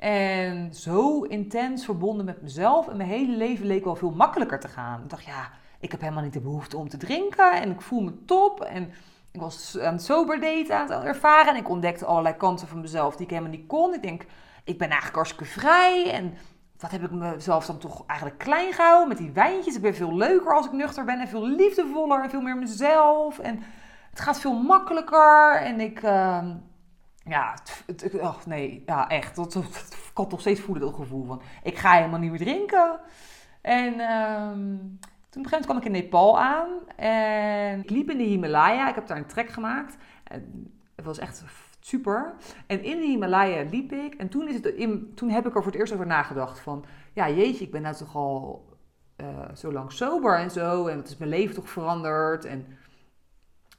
En 0.02 0.74
zo 0.74 1.22
intens 1.22 1.86
verbonden 1.86 2.26
met 2.26 2.42
mezelf. 2.42 2.88
En 2.88 2.98
mijn 2.98 3.10
hele 3.10 3.36
leven 3.36 3.66
leek 3.66 3.84
wel 3.84 3.96
veel 3.96 4.12
makkelijker 4.12 4.60
te 4.60 4.68
gaan. 4.68 5.02
Ik 5.04 5.10
dacht, 5.10 5.26
ja, 5.26 5.50
ik 5.80 5.92
heb 5.92 6.02
helemaal 6.02 6.24
niet 6.24 6.34
de 6.34 6.40
behoefte 6.40 6.78
om 6.78 6.90
te 6.90 6.98
drinken. 6.98 7.62
En 7.62 7.72
ik 7.72 7.82
voel 7.82 8.02
me 8.02 8.26
top. 8.26 8.62
En 8.62 8.92
ik 9.32 9.40
was 9.40 9.80
aan 9.80 9.94
het 9.94 10.04
sober 10.04 10.40
daten 10.40 10.78
aan 10.78 10.92
het 10.92 11.04
ervaren. 11.04 11.54
En 11.54 11.60
ik 11.60 11.70
ontdekte 11.70 12.06
allerlei 12.06 12.36
kanten 12.36 12.68
van 12.68 12.82
mezelf 12.82 13.16
die 13.16 13.26
ik 13.26 13.32
helemaal 13.32 13.52
niet 13.52 13.68
kon. 13.68 13.94
Ik 13.94 14.02
denk, 14.02 14.26
ik 14.64 14.78
ben 14.78 14.88
eigenlijk 14.88 15.16
hartstikke 15.16 15.46
vrij. 15.46 16.12
En 16.12 16.34
wat 16.82 16.92
heb 16.92 17.04
ik 17.04 17.12
mezelf 17.12 17.66
dan 17.66 17.78
toch 17.78 18.04
eigenlijk 18.06 18.40
klein 18.40 18.74
gehouden 18.74 19.08
met 19.08 19.18
die 19.18 19.32
wijntjes. 19.32 19.76
Ik 19.76 19.82
ben 19.82 19.96
veel 19.96 20.16
leuker 20.16 20.54
als 20.56 20.66
ik 20.66 20.72
nuchter 20.72 21.06
ben. 21.06 21.20
En 21.20 21.28
veel 21.28 21.48
liefdevoller. 21.48 22.24
En 22.24 22.30
veel 22.30 22.42
meer 22.42 22.58
mezelf. 22.58 23.40
En 23.40 23.64
het 24.10 24.20
gaat 24.20 24.40
veel 24.40 24.62
makkelijker. 24.62 25.56
En 25.56 25.80
ik, 25.80 26.04
uh, 26.04 26.48
ja, 27.24 27.54
het, 27.86 28.14
oh 28.14 28.46
nee, 28.46 28.84
ja, 28.86 29.08
echt. 29.08 29.36
Dat, 29.36 29.54
dat, 29.54 29.64
ik 29.64 30.12
kan 30.14 30.28
nog 30.30 30.40
steeds 30.40 30.62
voelen 30.62 30.84
dat 30.84 30.96
gevoel 30.96 31.26
van, 31.26 31.42
ik 31.64 31.78
ga 31.78 31.92
helemaal 31.92 32.20
niet 32.20 32.30
meer 32.30 32.40
drinken. 32.40 33.00
En 33.62 33.94
uh, 33.94 34.52
toen 35.30 35.48
een 35.50 35.66
kwam 35.66 35.78
ik 35.78 35.86
in 35.86 35.92
Nepal 35.92 36.40
aan. 36.40 36.70
En 36.96 37.80
ik 37.80 37.90
liep 37.90 38.10
in 38.10 38.18
de 38.18 38.24
Himalaya. 38.24 38.90
Ik 38.90 38.96
heb 38.96 39.08
daar 39.08 39.18
een 39.18 39.26
trek 39.26 39.50
gemaakt. 39.50 39.98
En 40.24 40.74
het 40.96 41.06
was 41.06 41.18
echt 41.18 41.44
super. 41.86 42.34
En 42.68 42.84
in 42.84 42.98
de 42.98 43.06
Himalaya 43.06 43.70
liep 43.70 43.92
ik. 43.92 44.14
En 44.14 44.30
toen, 44.30 44.48
is 44.48 44.54
het 44.54 45.18
toen 45.18 45.30
heb 45.30 45.48
ik 45.48 45.56
er 45.56 45.64
voor 45.64 45.72
het 45.72 45.80
eerst 45.80 45.94
over 45.94 46.06
nagedacht. 46.06 46.60
Van, 46.60 46.86
ja 47.14 47.30
jeetje, 47.30 47.66
ik 47.66 47.72
ben 47.72 47.82
nou 47.82 47.96
toch 47.96 48.16
al 48.16 48.66
uh, 49.18 49.28
zo 49.56 49.72
lang 49.72 49.92
sober 49.92 50.38
en 50.38 50.52
zo. 50.52 50.88
En 50.88 50.98
het 50.98 51.08
is 51.08 51.18
mijn 51.18 51.30
leven 51.30 51.56
toch 51.56 51.70
veranderd. 51.70 52.46
En 52.46 52.78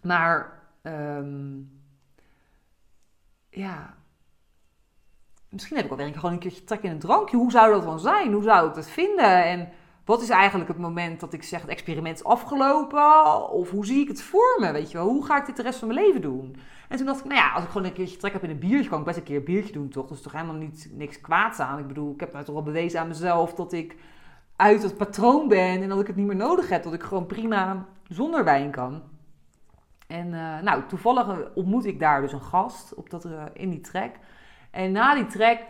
maar 0.02 0.62
um, 0.82 1.80
ja, 3.49 3.94
misschien 5.49 5.76
heb 5.76 5.85
ik 5.85 5.97
wel 5.97 6.06
weer 6.06 6.14
gewoon 6.14 6.32
een 6.32 6.38
keertje 6.38 6.64
trek 6.64 6.82
in 6.82 6.90
een 6.90 6.99
drankje. 6.99 7.37
Hoe 7.37 7.50
zou 7.50 7.73
dat 7.73 7.82
dan 7.82 8.00
zijn? 8.00 8.32
Hoe 8.32 8.42
zou 8.42 8.68
ik 8.68 8.75
dat 8.75 8.88
vinden? 8.88 9.44
En 9.44 9.68
wat 10.04 10.23
is 10.23 10.28
eigenlijk 10.28 10.68
het 10.68 10.78
moment 10.78 11.21
dat 11.21 11.32
ik 11.32 11.42
zeg 11.42 11.61
het 11.61 11.71
experiment 11.71 12.16
is 12.16 12.25
afgelopen? 12.25 13.49
Of 13.50 13.71
hoe 13.71 13.87
zie 13.87 14.00
ik 14.00 14.09
het 14.09 14.23
voor 14.23 14.56
me? 14.61 14.73
Weet 14.73 14.90
je 14.90 14.97
wel, 14.97 15.09
hoe 15.09 15.25
ga 15.25 15.38
ik 15.38 15.47
dit 15.47 15.56
de 15.56 15.62
rest 15.62 15.78
van 15.78 15.88
mijn 15.88 16.00
leven 16.00 16.23
doen? 16.23 16.56
En 16.93 16.99
toen 16.99 17.07
dacht 17.07 17.21
ik, 17.21 17.25
nou 17.25 17.41
ja, 17.41 17.53
als 17.53 17.65
ik 17.65 17.71
gewoon 17.71 17.87
een 17.87 17.93
keertje 17.93 18.17
trek 18.17 18.33
heb 18.33 18.43
in 18.43 18.51
een 18.51 18.59
biertje, 18.59 18.89
kan 18.89 18.99
ik 18.99 19.05
best 19.05 19.17
een 19.17 19.23
keer 19.23 19.37
een 19.37 19.45
biertje 19.45 19.73
doen, 19.73 19.89
toch? 19.89 20.11
Is 20.11 20.21
toch 20.21 20.33
helemaal 20.33 20.55
niet, 20.55 20.89
niks 20.93 21.21
kwaads 21.21 21.59
aan. 21.59 21.79
Ik 21.79 21.87
bedoel, 21.87 22.13
ik 22.13 22.21
heb 22.21 22.33
nou 22.33 22.45
toch 22.45 22.57
al 22.57 22.63
bewezen 22.63 23.01
aan 23.01 23.09
mezelf 23.09 23.55
dat 23.55 23.73
ik 23.73 23.97
uit 24.57 24.83
het 24.83 24.97
patroon 24.97 25.49
ben 25.49 25.83
en 25.83 25.89
dat 25.89 26.01
ik 26.01 26.07
het 26.07 26.17
niet 26.17 26.27
meer 26.27 26.37
nodig 26.37 26.69
heb. 26.69 26.83
Dat 26.83 26.93
ik 26.93 27.03
gewoon 27.03 27.27
prima 27.27 27.87
zonder 28.09 28.45
wijn 28.45 28.71
kan. 28.71 29.03
En 30.07 30.27
uh, 30.27 30.61
nou, 30.61 30.83
toevallig 30.89 31.55
ontmoet 31.55 31.85
ik 31.85 32.01
daar 32.01 32.21
dus 32.21 32.33
een 32.33 32.43
gast 32.43 32.95
op 32.95 33.11
dat, 33.11 33.25
uh, 33.25 33.43
in 33.53 33.71
die 33.71 33.81
trek. 33.81 34.19
En 34.71 34.93
na 34.93 35.15
die 35.15 35.27
trek, 35.27 35.61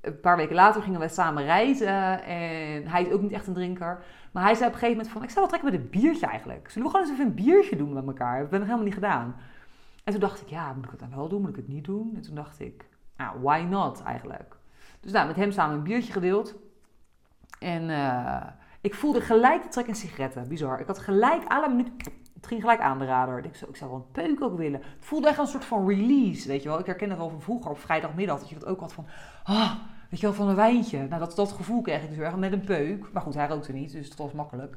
een 0.00 0.20
paar 0.20 0.36
weken 0.36 0.54
later 0.54 0.82
gingen 0.82 1.00
we 1.00 1.08
samen 1.08 1.44
reizen. 1.44 2.24
En 2.24 2.86
hij 2.86 3.02
is 3.02 3.12
ook 3.12 3.22
niet 3.22 3.32
echt 3.32 3.46
een 3.46 3.54
drinker. 3.54 4.02
Maar 4.32 4.42
hij 4.42 4.54
zei 4.54 4.66
op 4.66 4.72
een 4.72 4.80
gegeven 4.80 4.96
moment 4.96 5.12
van, 5.12 5.22
ik 5.22 5.30
zou 5.30 5.40
wel 5.40 5.48
trekken 5.48 5.70
met 5.70 5.80
een 5.80 6.00
biertje 6.00 6.26
eigenlijk. 6.26 6.70
Zullen 6.70 6.88
we 6.88 6.94
gewoon 6.94 7.06
eens 7.06 7.18
even 7.18 7.30
een 7.30 7.44
biertje 7.44 7.76
doen 7.76 7.92
met 7.92 8.06
elkaar? 8.06 8.40
Dat 8.40 8.50
heb 8.50 8.52
ik 8.52 8.58
nog 8.58 8.68
helemaal 8.68 8.84
niet 8.84 8.94
gedaan. 8.94 9.36
En 10.10 10.18
toen 10.20 10.28
dacht 10.28 10.40
ik, 10.40 10.48
ja, 10.48 10.72
moet 10.72 10.84
ik 10.84 10.90
het 10.90 11.00
dan 11.00 11.14
wel 11.14 11.28
doen? 11.28 11.40
Moet 11.40 11.50
ik 11.50 11.56
het 11.56 11.68
niet 11.68 11.84
doen? 11.84 12.12
En 12.14 12.22
toen 12.22 12.34
dacht 12.34 12.60
ik, 12.60 12.84
nou, 13.16 13.40
why 13.40 13.66
not 13.68 14.02
eigenlijk? 14.02 14.56
Dus 15.00 15.12
nou, 15.12 15.26
met 15.26 15.36
hem 15.36 15.52
samen 15.52 15.76
een 15.76 15.82
biertje 15.82 16.12
gedeeld. 16.12 16.54
En 17.58 17.88
uh, 17.88 18.42
ik 18.80 18.94
voelde 18.94 19.20
gelijk 19.20 19.62
de 19.62 19.68
trek 19.68 19.86
in 19.86 19.94
sigaretten. 19.94 20.48
Bizar. 20.48 20.80
Ik 20.80 20.86
had 20.86 20.98
gelijk, 20.98 21.42
alle 21.48 21.68
minuut, 21.68 21.90
het 22.34 22.46
ging 22.46 22.60
gelijk 22.60 22.80
aan 22.80 22.98
de 22.98 23.04
radar. 23.04 23.38
Ik, 23.38 23.60
ik 23.68 23.76
zou 23.76 23.90
wel 23.90 23.98
een 23.98 24.10
peuk 24.12 24.42
ook 24.42 24.56
willen. 24.56 24.80
Het 24.80 25.04
voelde 25.04 25.28
echt 25.28 25.38
een 25.38 25.46
soort 25.46 25.64
van 25.64 25.88
release, 25.88 26.48
weet 26.48 26.62
je 26.62 26.68
wel. 26.68 26.78
Ik 26.78 26.86
herken 26.86 27.08
het 27.08 27.18
wel 27.18 27.30
van 27.30 27.42
vroeger 27.42 27.70
op 27.70 27.78
vrijdagmiddag. 27.78 28.38
Dat 28.38 28.48
je 28.48 28.58
dat 28.58 28.68
ook 28.68 28.80
had 28.80 28.92
van, 28.92 29.06
ah, 29.44 29.72
weet 30.10 30.20
je 30.20 30.26
wel, 30.26 30.34
van 30.34 30.48
een 30.48 30.54
wijntje. 30.54 31.06
Nou, 31.08 31.20
dat, 31.20 31.36
dat 31.36 31.52
gevoel 31.52 31.82
kreeg 31.82 32.02
ik 32.02 32.08
dus 32.08 32.18
erg 32.18 32.36
met 32.36 32.52
een 32.52 32.64
peuk. 32.64 33.12
Maar 33.12 33.22
goed, 33.22 33.34
hij 33.34 33.48
rookte 33.48 33.72
niet, 33.72 33.92
dus 33.92 34.08
dat 34.08 34.18
was 34.18 34.32
makkelijk. 34.32 34.76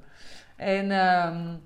En 0.55 0.91
um, 0.91 1.61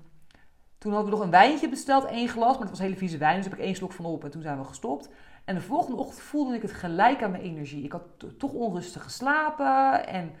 toen 0.78 0.92
hadden 0.92 1.10
we 1.10 1.16
nog 1.16 1.24
een 1.26 1.32
wijntje 1.32 1.68
besteld, 1.68 2.04
één 2.04 2.28
glas. 2.28 2.52
Maar 2.52 2.60
het 2.60 2.70
was 2.70 2.78
hele 2.78 2.96
vieze 2.96 3.18
wijn, 3.18 3.36
dus 3.36 3.44
heb 3.44 3.58
ik 3.58 3.64
één 3.64 3.74
slok 3.74 3.92
van 3.92 4.04
op 4.04 4.24
en 4.24 4.30
toen 4.30 4.42
zijn 4.42 4.58
we 4.58 4.64
gestopt. 4.64 5.08
En 5.44 5.54
de 5.54 5.60
volgende 5.60 5.96
ochtend 5.96 6.20
voelde 6.20 6.54
ik 6.54 6.62
het 6.62 6.72
gelijk 6.72 7.22
aan 7.22 7.30
mijn 7.30 7.42
energie. 7.42 7.84
Ik 7.84 7.92
had 7.92 8.02
toch 8.38 8.52
onrustig 8.52 9.02
geslapen 9.02 10.06
en 10.06 10.32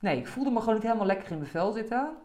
nee, 0.00 0.18
ik 0.18 0.26
voelde 0.26 0.50
me 0.50 0.58
gewoon 0.58 0.74
niet 0.74 0.82
helemaal 0.82 1.06
lekker 1.06 1.30
in 1.30 1.38
mijn 1.38 1.50
vel 1.50 1.72
zitten. 1.72 2.16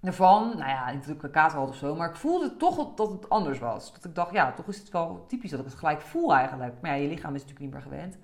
Daarvan, 0.00 0.48
nou 0.48 0.70
ja, 0.70 0.90
niet 0.90 1.06
dat 1.06 1.16
ik 1.16 1.22
een 1.22 1.30
kater 1.30 1.58
had 1.58 1.68
of 1.68 1.76
zo, 1.76 1.94
maar 1.94 2.08
ik 2.08 2.16
voelde 2.16 2.56
toch 2.56 2.94
dat 2.94 3.10
het 3.10 3.28
anders 3.28 3.58
was. 3.58 3.92
Dat 3.92 4.04
ik 4.04 4.14
dacht, 4.14 4.32
ja, 4.32 4.52
toch 4.52 4.68
is 4.68 4.78
het 4.78 4.90
wel 4.90 5.24
typisch 5.28 5.50
dat 5.50 5.60
ik 5.60 5.66
het 5.66 5.74
gelijk 5.74 6.00
voel 6.00 6.34
eigenlijk. 6.34 6.74
Maar 6.80 6.90
ja, 6.90 7.02
je 7.02 7.08
lichaam 7.08 7.34
is 7.34 7.40
natuurlijk 7.40 7.60
niet 7.60 7.72
meer 7.72 7.92
gewend. 7.92 8.18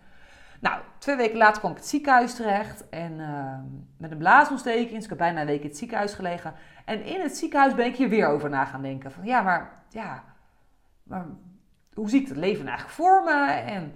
Nou, 0.60 0.80
twee 0.98 1.16
weken 1.16 1.38
later 1.38 1.58
kwam 1.58 1.70
ik 1.70 1.76
het 1.76 1.86
ziekenhuis 1.86 2.34
terecht 2.34 2.88
en 2.88 3.12
uh, 3.12 3.58
met 3.96 4.10
een 4.10 4.18
blaasontsteking. 4.18 4.92
Dus 4.92 5.02
ik 5.02 5.08
heb 5.08 5.18
bijna 5.18 5.40
een 5.40 5.46
week 5.46 5.62
in 5.62 5.68
het 5.68 5.78
ziekenhuis 5.78 6.14
gelegen. 6.14 6.54
En 6.84 7.04
in 7.04 7.20
het 7.20 7.36
ziekenhuis 7.36 7.74
ben 7.74 7.86
ik 7.86 7.96
hier 7.96 8.08
weer 8.08 8.26
over 8.26 8.50
na 8.50 8.64
gaan 8.64 8.82
denken. 8.82 9.12
Van 9.12 9.24
ja, 9.24 9.40
maar, 9.40 9.82
ja, 9.88 10.24
maar 11.02 11.26
hoe 11.94 12.08
zie 12.08 12.20
ik 12.20 12.28
het 12.28 12.36
leven 12.36 12.66
eigenlijk 12.66 12.96
voor 12.96 13.24
me? 13.24 13.46
En 13.50 13.94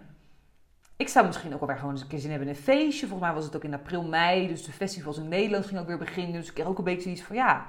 ik 0.97 1.09
zou 1.09 1.27
misschien 1.27 1.55
ook 1.55 1.61
alweer 1.61 1.77
gewoon 1.77 1.93
eens 1.93 2.03
een 2.03 2.09
keer 2.09 2.19
zin 2.19 2.31
hebben 2.31 2.49
in 2.49 2.55
een 2.55 2.61
feestje. 2.61 3.07
Volgens 3.07 3.29
mij 3.29 3.35
was 3.35 3.45
het 3.45 3.57
ook 3.57 3.65
in 3.65 3.75
april, 3.75 4.05
mei. 4.05 4.49
Dus 4.49 4.65
de 4.65 4.73
festivals 4.73 5.19
in 5.19 5.29
Nederland 5.29 5.67
gingen 5.67 5.83
ook 5.83 5.89
weer 5.89 5.99
beginnen. 5.99 6.33
Dus 6.33 6.49
ik 6.49 6.55
kreeg 6.55 6.67
ook 6.67 6.79
een 6.79 6.85
beetje 6.85 7.03
zoiets 7.03 7.23
van 7.23 7.37
ja, 7.37 7.67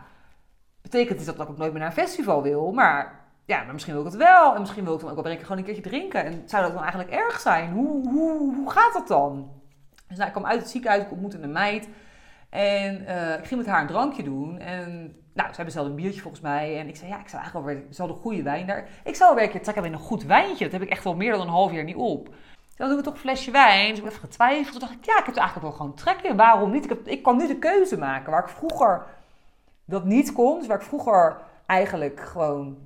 betekent 0.82 1.18
dit 1.18 1.26
dat 1.26 1.40
ik 1.40 1.50
ook 1.50 1.58
nooit 1.58 1.72
meer 1.72 1.82
naar 1.82 1.90
een 1.90 1.96
festival 1.96 2.44
wil? 2.44 2.72
Maar 2.72 3.23
ja, 3.46 3.64
maar 3.64 3.74
misschien 3.74 3.94
wil 3.94 4.06
ik 4.06 4.12
het 4.12 4.22
wel. 4.22 4.54
En 4.54 4.60
misschien 4.60 4.84
wil 4.84 4.94
ik 4.94 5.00
dan 5.00 5.10
ook 5.10 5.24
wel 5.24 5.32
een 5.32 5.40
gewoon 5.40 5.58
een 5.58 5.64
keertje 5.64 5.90
drinken. 5.90 6.26
En 6.26 6.44
zou 6.46 6.64
dat 6.64 6.74
dan 6.74 6.82
eigenlijk 6.82 7.12
erg 7.12 7.40
zijn? 7.40 7.72
Hoe, 7.72 8.10
hoe, 8.10 8.56
hoe 8.56 8.72
gaat 8.72 8.94
dat 8.94 9.08
dan? 9.08 9.52
Dus 10.08 10.18
nou, 10.18 10.28
ik 10.28 10.36
kwam 10.36 10.46
uit 10.46 10.60
het 10.60 10.70
ziekenhuis, 10.70 11.04
ik 11.04 11.12
ontmoette 11.12 11.42
een 11.42 11.52
meid. 11.52 11.88
En 12.50 13.02
uh, 13.02 13.38
ik 13.38 13.46
ging 13.46 13.60
met 13.60 13.70
haar 13.70 13.82
een 13.82 13.88
drankje 13.88 14.24
doen. 14.24 14.60
En 14.60 15.16
nou, 15.34 15.54
zij 15.54 15.66
bestelde 15.66 15.90
een 15.90 15.96
biertje 15.96 16.22
volgens 16.22 16.42
mij. 16.42 16.80
En 16.80 16.88
ik 16.88 16.96
zei, 16.96 17.10
ja, 17.10 17.20
ik 17.20 17.30
zou 17.30 17.42
eigenlijk 17.42 17.66
wel 17.66 17.76
weer, 17.98 18.10
een 18.16 18.22
goede 18.22 18.44
wijn 18.44 18.68
daar. 18.68 18.88
Ik 19.04 19.16
zou 19.16 19.30
wel 19.30 19.36
weer 19.36 19.46
een 19.46 19.52
keer 19.52 19.62
trekken 19.62 19.84
met 19.84 19.94
een 19.94 20.06
goed 20.06 20.24
wijntje. 20.24 20.64
Dat 20.64 20.74
heb 20.74 20.82
ik 20.82 20.90
echt 20.90 21.04
wel 21.04 21.16
meer 21.16 21.32
dan 21.32 21.42
een 21.42 21.48
half 21.48 21.72
jaar 21.72 21.84
niet 21.84 21.96
op. 21.96 22.30
Dan 22.76 22.88
doen 22.88 22.98
we 22.98 23.04
toch 23.04 23.14
een 23.14 23.20
flesje 23.20 23.52
wijn. 23.52 23.90
Dus 23.90 23.98
ik 23.98 24.04
heb 24.04 24.14
even 24.14 24.28
getwijfeld. 24.28 24.72
Toen 24.72 24.80
dacht 24.80 24.94
ik, 24.94 25.06
ja, 25.06 25.20
ik 25.20 25.26
heb 25.26 25.36
er 25.36 25.42
eigenlijk 25.42 25.68
wel 25.68 25.78
gewoon 25.78 25.96
trek 25.96 26.22
in. 26.22 26.36
Waarom 26.36 26.72
niet? 26.72 26.92
Ik, 26.92 27.00
ik 27.06 27.24
kan 27.24 27.38
nu 27.38 27.48
de 27.48 27.60
keuze 27.60 27.98
maken. 27.98 28.32
Waar 28.32 28.44
ik 28.44 28.50
vroeger 28.50 29.06
dat 29.86 30.06
niet 30.06 30.32
kon. 30.32 30.60
Dus 30.60 30.68
waar 30.68 30.78
ik 30.78 30.84
vroeger 30.84 31.38
eigenlijk 31.66 32.20
gewoon 32.20 32.78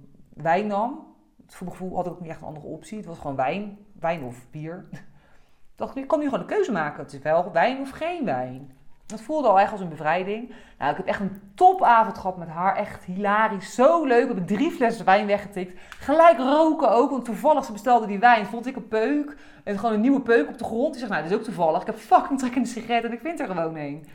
wijn 0.41 0.67
nam. 0.67 1.05
Voor 1.47 1.67
mijn 1.67 1.77
gevoel 1.77 1.95
had 1.95 2.05
ik 2.05 2.11
ook 2.11 2.19
niet 2.19 2.29
echt 2.29 2.41
een 2.41 2.47
andere 2.47 2.65
optie. 2.65 2.97
Het 2.97 3.05
was 3.05 3.19
gewoon 3.19 3.35
wijn. 3.35 3.77
Wijn 3.99 4.23
of 4.23 4.45
bier. 4.51 4.85
Ik 4.91 5.83
dacht, 5.83 5.95
ik 5.95 6.07
kan 6.07 6.19
nu 6.19 6.25
gewoon 6.25 6.47
de 6.47 6.53
keuze 6.53 6.71
maken. 6.71 7.03
Het 7.03 7.13
is 7.13 7.19
wel 7.19 7.51
wijn 7.51 7.81
of 7.81 7.89
geen 7.89 8.25
wijn. 8.25 8.71
Dat 9.05 9.21
voelde 9.21 9.47
al 9.47 9.59
echt 9.59 9.71
als 9.71 9.81
een 9.81 9.89
bevrijding. 9.89 10.53
Nou, 10.77 10.91
ik 10.91 10.97
heb 10.97 11.05
echt 11.05 11.19
een 11.19 11.41
topavond 11.55 12.17
gehad 12.17 12.37
met 12.37 12.47
haar. 12.47 12.75
Echt 12.75 13.03
hilarisch. 13.03 13.73
Zo 13.73 14.05
leuk. 14.05 14.21
We 14.21 14.25
hebben 14.25 14.45
drie 14.45 14.71
flessen 14.71 15.05
wijn 15.05 15.27
weggetikt. 15.27 15.79
Gelijk 15.99 16.37
roken 16.37 16.91
ook. 16.91 17.09
Want 17.09 17.25
toevallig, 17.25 17.65
ze 17.65 17.71
bestelde 17.71 18.07
die 18.07 18.19
wijn. 18.19 18.45
Vond 18.45 18.65
ik 18.65 18.75
een 18.75 18.87
peuk. 18.87 19.37
En 19.63 19.79
gewoon 19.79 19.93
een 19.93 20.01
nieuwe 20.01 20.21
peuk 20.21 20.47
op 20.47 20.57
de 20.57 20.63
grond. 20.63 20.91
Die 20.91 20.99
zegt, 20.99 21.11
nou, 21.11 21.23
dit 21.23 21.31
is 21.31 21.37
ook 21.37 21.43
toevallig. 21.43 21.81
Ik 21.81 21.87
heb 21.87 21.95
fucking 21.95 22.39
trek 22.39 22.55
in 22.55 22.61
de 22.61 22.67
sigaret 22.67 23.03
en 23.03 23.11
ik 23.11 23.21
vind 23.21 23.39
er 23.39 23.47
gewoon 23.47 23.75
een. 23.75 24.07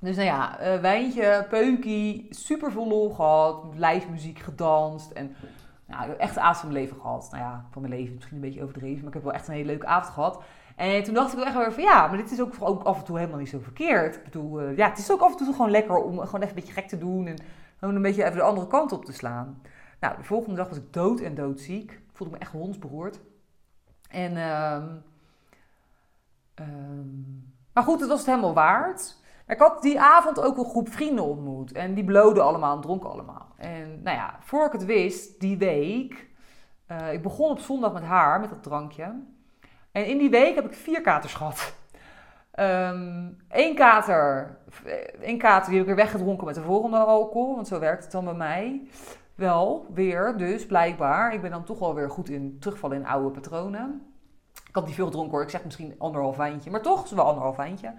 Dus 0.00 0.16
nou 0.16 0.28
ja, 0.28 0.60
uh, 0.60 0.80
wijntje, 0.80 1.46
peukie. 1.48 2.26
Super 2.30 2.72
veel 2.72 2.88
lol 2.88 3.10
gehad. 3.10 3.64
Live 3.74 4.32
gedanst. 4.34 5.10
En 5.10 5.34
nou, 5.86 6.12
echt 6.12 6.34
de 6.34 6.40
avond 6.40 6.58
van 6.58 6.72
mijn 6.72 6.82
leven 6.82 7.00
gehad. 7.00 7.28
Nou 7.30 7.42
ja, 7.42 7.64
van 7.70 7.82
mijn 7.82 7.94
leven 7.94 8.14
misschien 8.14 8.36
een 8.36 8.42
beetje 8.42 8.62
overdreven. 8.62 8.98
Maar 8.98 9.08
ik 9.08 9.14
heb 9.14 9.22
wel 9.22 9.32
echt 9.32 9.48
een 9.48 9.54
hele 9.54 9.66
leuke 9.66 9.86
avond 9.86 10.14
gehad. 10.14 10.42
En 10.76 11.02
toen 11.02 11.14
dacht 11.14 11.32
ik 11.32 11.38
wel 11.38 11.46
echt 11.46 11.56
weer 11.56 11.72
van 11.72 11.82
ja, 11.82 12.06
maar 12.06 12.16
dit 12.16 12.30
is 12.30 12.40
ook, 12.40 12.54
ook 12.58 12.82
af 12.82 12.98
en 12.98 13.04
toe 13.04 13.18
helemaal 13.18 13.38
niet 13.38 13.48
zo 13.48 13.58
verkeerd. 13.58 14.16
Ik 14.16 14.24
bedoel, 14.24 14.62
uh, 14.62 14.76
ja, 14.76 14.88
het 14.88 14.98
is 14.98 15.12
ook 15.12 15.20
af 15.20 15.30
en 15.30 15.36
toe 15.36 15.52
gewoon 15.52 15.70
lekker 15.70 15.96
om 15.96 16.18
gewoon 16.18 16.40
even 16.40 16.48
een 16.48 16.54
beetje 16.54 16.72
gek 16.72 16.88
te 16.88 16.98
doen 16.98 17.26
en 17.26 17.36
gewoon 17.78 17.94
een 17.94 18.02
beetje 18.02 18.24
even 18.24 18.36
de 18.36 18.42
andere 18.42 18.66
kant 18.66 18.92
op 18.92 19.04
te 19.04 19.12
slaan. 19.12 19.62
Nou, 20.00 20.16
de 20.16 20.24
volgende 20.24 20.56
dag 20.56 20.68
was 20.68 20.78
ik 20.78 20.92
dood 20.92 21.20
en 21.20 21.34
doodziek. 21.34 22.00
Voelde 22.12 22.32
me 22.32 22.40
echt 22.40 22.52
hondsberoerd. 22.52 23.20
En, 24.08 24.36
um, 24.36 25.02
maar 27.72 27.82
goed, 27.82 28.00
het 28.00 28.08
was 28.08 28.18
het 28.18 28.28
helemaal 28.28 28.54
waard. 28.54 29.16
Ik 29.48 29.58
had 29.58 29.82
die 29.82 30.00
avond 30.00 30.40
ook 30.40 30.58
een 30.58 30.64
groep 30.64 30.88
vrienden 30.88 31.24
ontmoet. 31.24 31.72
En 31.72 31.94
die 31.94 32.04
bloden 32.04 32.44
allemaal 32.44 32.74
en 32.74 32.82
dronken 32.82 33.10
allemaal. 33.10 33.46
En 33.56 34.02
nou 34.02 34.16
ja, 34.16 34.36
voor 34.40 34.66
ik 34.66 34.72
het 34.72 34.84
wist, 34.84 35.40
die 35.40 35.58
week... 35.58 36.26
Uh, 36.92 37.12
ik 37.12 37.22
begon 37.22 37.50
op 37.50 37.58
zondag 37.58 37.92
met 37.92 38.02
haar, 38.02 38.40
met 38.40 38.50
dat 38.50 38.62
drankje. 38.62 39.14
En 39.92 40.06
in 40.06 40.18
die 40.18 40.30
week 40.30 40.54
heb 40.54 40.64
ik 40.64 40.74
vier 40.74 41.00
katers 41.00 41.34
gehad. 41.34 41.74
Um, 42.60 43.36
één 43.48 43.74
kater, 43.74 44.56
één 45.20 45.38
kater 45.38 45.68
die 45.68 45.78
heb 45.78 45.88
ik 45.88 45.94
weer 45.94 46.04
weggedronken 46.04 46.46
met 46.46 46.54
de 46.54 46.62
volgende 46.62 46.96
alcohol, 46.96 47.54
want 47.54 47.68
zo 47.68 47.78
werkt 47.78 48.02
het 48.02 48.12
dan 48.12 48.24
bij 48.24 48.34
mij. 48.34 48.88
Wel, 49.34 49.86
weer, 49.94 50.36
dus 50.36 50.66
blijkbaar. 50.66 51.32
Ik 51.32 51.40
ben 51.40 51.50
dan 51.50 51.64
toch 51.64 51.78
wel 51.78 51.94
weer 51.94 52.10
goed 52.10 52.28
in 52.28 52.56
terugvallen 52.60 52.96
in 52.96 53.06
oude 53.06 53.30
patronen. 53.30 54.12
Ik 54.68 54.74
had 54.74 54.86
niet 54.86 54.94
veel 54.94 55.06
gedronken 55.06 55.32
hoor, 55.32 55.42
ik 55.42 55.50
zeg 55.50 55.64
misschien 55.64 55.94
anderhalf 55.98 56.36
wijntje, 56.36 56.70
maar 56.70 56.82
toch, 56.82 57.04
is 57.04 57.10
wel 57.10 57.24
anderhalf 57.24 57.56
wijntje. 57.56 57.94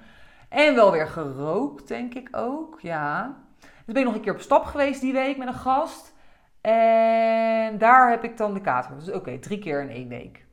En 0.49 0.75
wel 0.75 0.91
weer 0.91 1.07
gerookt, 1.07 1.87
denk 1.87 2.13
ik 2.13 2.29
ook, 2.31 2.79
ja. 2.81 3.37
Dus 3.59 3.93
ben 3.93 3.97
ik 3.97 4.03
nog 4.03 4.15
een 4.15 4.21
keer 4.21 4.33
op 4.33 4.39
stap 4.39 4.63
geweest 4.63 5.01
die 5.01 5.13
week 5.13 5.37
met 5.37 5.47
een 5.47 5.53
gast. 5.53 6.15
En 6.61 7.77
daar 7.77 8.09
heb 8.09 8.23
ik 8.23 8.37
dan 8.37 8.53
de 8.53 8.61
kater. 8.61 8.95
Dus 8.95 9.11
oké, 9.11 9.39
drie 9.39 9.59
keer 9.59 9.81
in 9.81 9.89
één 9.89 10.07
week. 10.07 10.45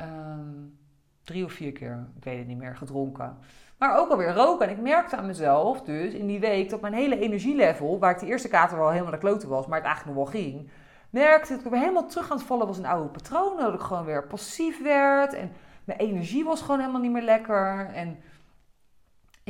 Um, 0.00 0.78
drie 1.24 1.44
of 1.44 1.52
vier 1.52 1.72
keer, 1.72 2.08
ik 2.16 2.24
weet 2.24 2.38
het 2.38 2.46
niet 2.46 2.58
meer, 2.58 2.76
gedronken. 2.76 3.38
Maar 3.78 3.98
ook 3.98 4.10
alweer 4.10 4.34
roken. 4.34 4.66
En 4.66 4.72
ik 4.72 4.80
merkte 4.82 5.16
aan 5.16 5.26
mezelf 5.26 5.82
dus 5.82 6.12
in 6.12 6.26
die 6.26 6.40
week 6.40 6.70
dat 6.70 6.80
mijn 6.80 6.92
hele 6.92 7.18
energielevel, 7.18 7.98
waar 7.98 8.10
ik 8.10 8.18
de 8.18 8.26
eerste 8.26 8.48
kater 8.48 8.78
wel 8.78 8.90
helemaal 8.90 9.12
de 9.12 9.18
kloten 9.18 9.48
was, 9.48 9.66
maar 9.66 9.78
het 9.78 9.86
eigenlijk 9.86 10.16
nog 10.16 10.30
wel 10.30 10.42
ging, 10.42 10.70
merkte 11.10 11.54
dat 11.54 11.64
ik 11.64 11.70
weer 11.70 11.80
helemaal 11.80 12.06
terug 12.06 12.30
aan 12.30 12.36
het 12.36 12.46
vallen 12.46 12.66
was 12.66 12.78
in 12.78 12.86
oude 12.86 13.08
patronen. 13.08 13.64
Dat 13.64 13.74
ik 13.74 13.80
gewoon 13.80 14.04
weer 14.04 14.26
passief 14.26 14.82
werd 14.82 15.32
en 15.32 15.52
mijn 15.84 15.98
energie 15.98 16.44
was 16.44 16.60
gewoon 16.60 16.80
helemaal 16.80 17.00
niet 17.00 17.12
meer 17.12 17.22
lekker. 17.22 17.90
En 17.94 18.18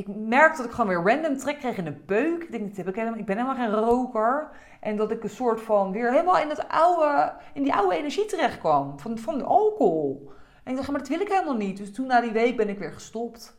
ik 0.00 0.16
merkte 0.16 0.56
dat 0.56 0.66
ik 0.66 0.72
gewoon 0.72 0.88
weer 0.88 1.14
random 1.14 1.36
trek 1.36 1.58
kreeg 1.58 1.76
in 1.76 1.86
een 1.86 2.04
peuk. 2.04 2.42
Ik 2.42 2.50
denk, 2.50 2.76
ik, 2.76 3.16
ik 3.16 3.26
ben 3.26 3.36
helemaal 3.36 3.54
geen 3.54 3.74
roker. 3.74 4.50
En 4.80 4.96
dat 4.96 5.10
ik 5.10 5.22
een 5.22 5.30
soort 5.30 5.60
van 5.60 5.92
weer 5.92 6.10
helemaal 6.10 6.38
in, 6.38 6.48
het 6.48 6.68
oude, 6.68 7.32
in 7.54 7.62
die 7.62 7.74
oude 7.74 7.96
energie 7.96 8.24
terecht 8.24 8.58
kwam. 8.58 8.98
Van, 8.98 9.18
van 9.18 9.38
de 9.38 9.44
alcohol. 9.44 10.32
En 10.64 10.70
ik 10.70 10.76
dacht, 10.76 10.90
maar 10.90 10.98
dat 10.98 11.08
wil 11.08 11.20
ik 11.20 11.28
helemaal 11.28 11.56
niet. 11.56 11.76
Dus 11.76 11.92
toen 11.92 12.06
na 12.06 12.20
die 12.20 12.30
week 12.30 12.56
ben 12.56 12.68
ik 12.68 12.78
weer 12.78 12.92
gestopt. 12.92 13.56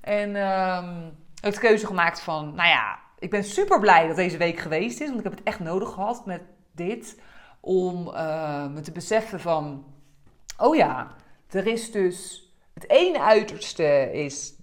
En 0.00 0.28
um, 0.28 1.16
heb 1.40 1.52
ik 1.52 1.60
de 1.60 1.66
keuze 1.66 1.86
gemaakt 1.86 2.20
van, 2.20 2.54
nou 2.54 2.68
ja, 2.68 2.98
ik 3.18 3.30
ben 3.30 3.44
super 3.44 3.80
blij 3.80 4.06
dat 4.06 4.16
deze 4.16 4.36
week 4.36 4.58
geweest 4.58 5.00
is. 5.00 5.06
Want 5.06 5.18
ik 5.18 5.24
heb 5.24 5.34
het 5.38 5.46
echt 5.46 5.60
nodig 5.60 5.92
gehad 5.92 6.26
met 6.26 6.42
dit. 6.72 7.20
Om 7.60 8.08
uh, 8.08 8.66
me 8.66 8.80
te 8.80 8.92
beseffen 8.92 9.40
van, 9.40 9.84
oh 10.58 10.76
ja, 10.76 11.08
er 11.50 11.66
is 11.66 11.90
dus... 11.90 12.42
Het 12.74 12.90
ene 12.90 13.20
uiterste 13.20 14.10
is 14.12 14.54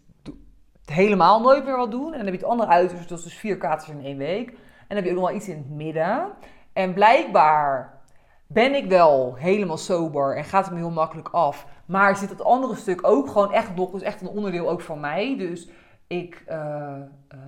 helemaal 0.92 1.42
nooit 1.42 1.66
meer 1.66 1.78
wat 1.78 1.92
doen. 1.92 2.06
En 2.06 2.18
dan 2.18 2.26
heb 2.26 2.34
je 2.34 2.40
het 2.40 2.50
andere 2.50 2.70
uiterste, 2.70 3.08
dat 3.08 3.18
is 3.18 3.24
dus 3.24 3.38
vier 3.38 3.58
katers 3.58 3.90
in 3.90 4.04
één 4.04 4.18
week. 4.18 4.50
En 4.50 4.58
dan 4.88 4.98
heb 4.98 5.06
je 5.06 5.12
ook 5.12 5.18
nog 5.18 5.28
wel 5.28 5.38
iets 5.38 5.48
in 5.48 5.58
het 5.58 5.70
midden. 5.70 6.32
En 6.74 6.94
blijkbaar 6.94 8.00
ben 8.48 8.76
ik 8.76 8.90
wel 8.90 9.36
helemaal 9.36 9.78
sober 9.78 10.38
en 10.38 10.44
gaat 10.44 10.66
het 10.66 10.74
me 10.74 10.80
heel 10.80 10.92
makkelijk 10.92 11.30
af. 11.30 11.66
Maar 11.86 12.18
zit 12.18 12.30
het 12.30 12.44
andere 12.44 12.76
stuk 12.76 13.08
ook 13.08 13.28
gewoon 13.28 13.54
echt 13.54 13.76
nog, 13.76 13.94
is 13.94 14.02
echt 14.02 14.22
een 14.22 14.28
onderdeel 14.28 14.70
ook 14.70 14.82
van 14.82 15.00
mij. 15.00 15.38
Dus 15.38 15.70
ik, 16.08 16.44
uh, 16.50 16.56
uh, 16.56 17.40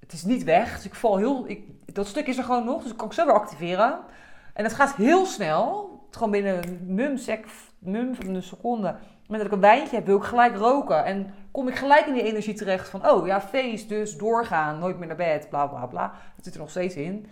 het 0.00 0.12
is 0.12 0.24
niet 0.24 0.44
weg. 0.44 0.74
Dus 0.74 0.84
ik 0.84 0.94
val 0.94 1.16
heel, 1.16 1.44
ik, 1.48 1.64
dat 1.94 2.06
stuk 2.06 2.26
is 2.26 2.38
er 2.38 2.44
gewoon 2.44 2.64
nog, 2.64 2.82
dus 2.82 2.90
ik 2.90 2.96
kan 2.96 3.06
ik 3.06 3.12
zo 3.12 3.24
weer 3.24 3.34
activeren. 3.34 4.00
En 4.54 4.64
het 4.64 4.72
gaat 4.72 4.94
heel 4.94 5.26
snel. 5.26 5.90
Gewoon 6.10 6.30
binnen 6.30 6.68
een 6.68 6.80
mum, 6.86 7.16
sec, 7.16 7.46
mum 7.78 8.14
van 8.14 8.34
een 8.34 8.42
seconde 8.42 8.96
moment 9.32 9.50
dat 9.50 9.58
ik 9.58 9.64
een 9.64 9.76
wijntje 9.76 9.96
heb, 9.96 10.06
wil 10.06 10.16
ik 10.16 10.22
gelijk 10.22 10.56
roken. 10.56 11.04
En 11.04 11.34
kom 11.50 11.68
ik 11.68 11.74
gelijk 11.74 12.06
in 12.06 12.14
die 12.14 12.22
energie 12.22 12.54
terecht 12.54 12.88
van, 12.88 13.08
oh 13.08 13.26
ja, 13.26 13.40
feest, 13.40 13.88
dus 13.88 14.16
doorgaan, 14.16 14.78
nooit 14.78 14.98
meer 14.98 15.06
naar 15.06 15.16
bed, 15.16 15.48
bla 15.48 15.66
bla 15.66 15.86
bla. 15.86 16.12
Dat 16.36 16.44
zit 16.44 16.54
er 16.54 16.60
nog 16.60 16.70
steeds 16.70 16.94
in. 16.94 17.26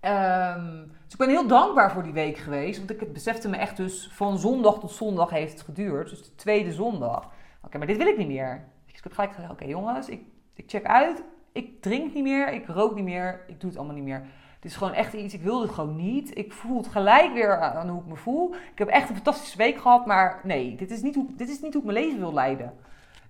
Ehm, 0.00 0.84
dus 1.04 1.12
ik 1.12 1.18
ben 1.18 1.28
heel 1.28 1.46
dankbaar 1.46 1.92
voor 1.92 2.02
die 2.02 2.12
week 2.12 2.36
geweest. 2.36 2.78
Want 2.78 2.90
ik 2.90 3.12
besefte 3.12 3.48
me 3.48 3.56
echt 3.56 3.76
dus 3.76 4.10
van 4.12 4.38
zondag 4.38 4.78
tot 4.78 4.90
zondag 4.90 5.30
heeft 5.30 5.52
het 5.52 5.62
geduurd. 5.62 6.10
Dus 6.10 6.22
de 6.22 6.34
tweede 6.34 6.72
zondag. 6.72 7.30
Oké, 7.62 7.78
maar 7.78 7.86
dit 7.86 7.96
wil 7.96 8.06
ik 8.06 8.18
niet 8.18 8.28
meer. 8.28 8.64
Dus 8.86 8.96
ik 8.96 9.02
heb 9.02 9.12
gelijk 9.12 9.32
gezegd, 9.32 9.52
oké 9.52 9.64
jongens, 9.64 10.08
ik, 10.08 10.22
ik 10.54 10.64
check 10.66 10.84
uit. 10.84 11.22
Ik 11.52 11.82
drink 11.82 12.14
niet 12.14 12.22
meer, 12.22 12.52
ik 12.52 12.66
rook 12.66 12.94
niet 12.94 13.04
meer, 13.04 13.44
ik 13.46 13.60
doe 13.60 13.70
het 13.70 13.78
allemaal 13.78 13.96
niet 13.96 14.04
meer. 14.04 14.26
Is 14.66 14.76
gewoon 14.76 14.92
echt 14.92 15.12
iets, 15.12 15.34
ik 15.34 15.42
wil 15.42 15.60
het 15.60 15.70
gewoon 15.70 15.96
niet. 15.96 16.38
Ik 16.38 16.52
voel 16.52 16.76
het 16.76 16.86
gelijk 16.86 17.32
weer 17.32 17.60
aan 17.60 17.88
hoe 17.88 18.00
ik 18.00 18.06
me 18.06 18.16
voel. 18.16 18.54
Ik 18.54 18.78
heb 18.78 18.88
echt 18.88 19.08
een 19.08 19.14
fantastische 19.14 19.56
week 19.56 19.78
gehad, 19.78 20.06
maar 20.06 20.40
nee, 20.42 20.76
dit 20.76 20.90
is 20.90 21.02
niet 21.02 21.14
hoe, 21.14 21.26
dit 21.36 21.48
is 21.48 21.60
niet 21.60 21.72
hoe 21.72 21.82
ik 21.82 21.92
mijn 21.92 22.04
leven 22.04 22.18
wil 22.18 22.32
leiden. 22.32 22.74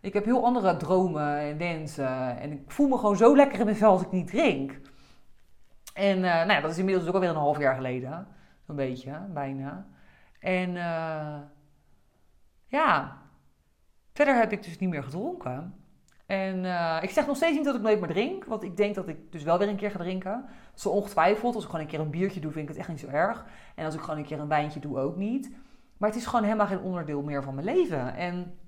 Ik 0.00 0.12
heb 0.12 0.24
heel 0.24 0.44
andere 0.44 0.76
dromen 0.76 1.38
en 1.38 1.58
wensen. 1.58 2.38
En 2.38 2.52
ik 2.52 2.70
voel 2.70 2.88
me 2.88 2.98
gewoon 2.98 3.16
zo 3.16 3.36
lekker 3.36 3.58
in 3.58 3.64
mijn 3.64 3.76
vel 3.76 3.90
als 3.90 4.02
ik 4.02 4.10
niet 4.10 4.26
drink. 4.26 4.80
En 5.94 6.16
uh, 6.16 6.22
nou 6.22 6.52
ja, 6.52 6.60
dat 6.60 6.70
is 6.70 6.78
inmiddels 6.78 7.08
ook 7.08 7.14
alweer 7.14 7.28
een 7.28 7.36
half 7.36 7.58
jaar 7.58 7.74
geleden. 7.74 8.26
Zo'n 8.66 8.76
beetje, 8.76 9.26
bijna. 9.28 9.86
En 10.40 10.70
uh, 10.70 11.38
ja, 12.66 13.18
verder 14.12 14.36
heb 14.36 14.52
ik 14.52 14.62
dus 14.62 14.78
niet 14.78 14.90
meer 14.90 15.02
gedronken. 15.02 15.74
En 16.26 16.64
uh, 16.64 16.98
ik 17.00 17.10
zeg 17.10 17.26
nog 17.26 17.36
steeds 17.36 17.56
niet 17.56 17.64
dat 17.64 17.74
ik 17.74 17.82
nooit 17.82 18.00
meer 18.00 18.08
drink. 18.08 18.44
Want 18.44 18.62
ik 18.62 18.76
denk 18.76 18.94
dat 18.94 19.08
ik 19.08 19.32
dus 19.32 19.42
wel 19.42 19.58
weer 19.58 19.68
een 19.68 19.76
keer 19.76 19.90
ga 19.90 19.98
drinken. 19.98 20.44
Zo 20.76 20.88
ongetwijfeld. 20.88 21.54
Als 21.54 21.64
ik 21.64 21.70
gewoon 21.70 21.84
een 21.84 21.90
keer 21.90 22.00
een 22.00 22.10
biertje 22.10 22.40
doe, 22.40 22.52
vind 22.52 22.62
ik 22.62 22.68
het 22.68 22.78
echt 22.78 22.88
niet 22.88 23.00
zo 23.00 23.08
erg. 23.08 23.44
En 23.74 23.84
als 23.84 23.94
ik 23.94 24.00
gewoon 24.00 24.18
een 24.18 24.24
keer 24.24 24.40
een 24.40 24.48
wijntje 24.48 24.80
doe, 24.80 24.98
ook 24.98 25.16
niet. 25.16 25.50
Maar 25.96 26.08
het 26.08 26.18
is 26.18 26.26
gewoon 26.26 26.44
helemaal 26.44 26.66
geen 26.66 26.80
onderdeel 26.80 27.22
meer 27.22 27.42
van 27.42 27.54
mijn 27.54 27.66
leven. 27.66 28.14
En 28.14 28.58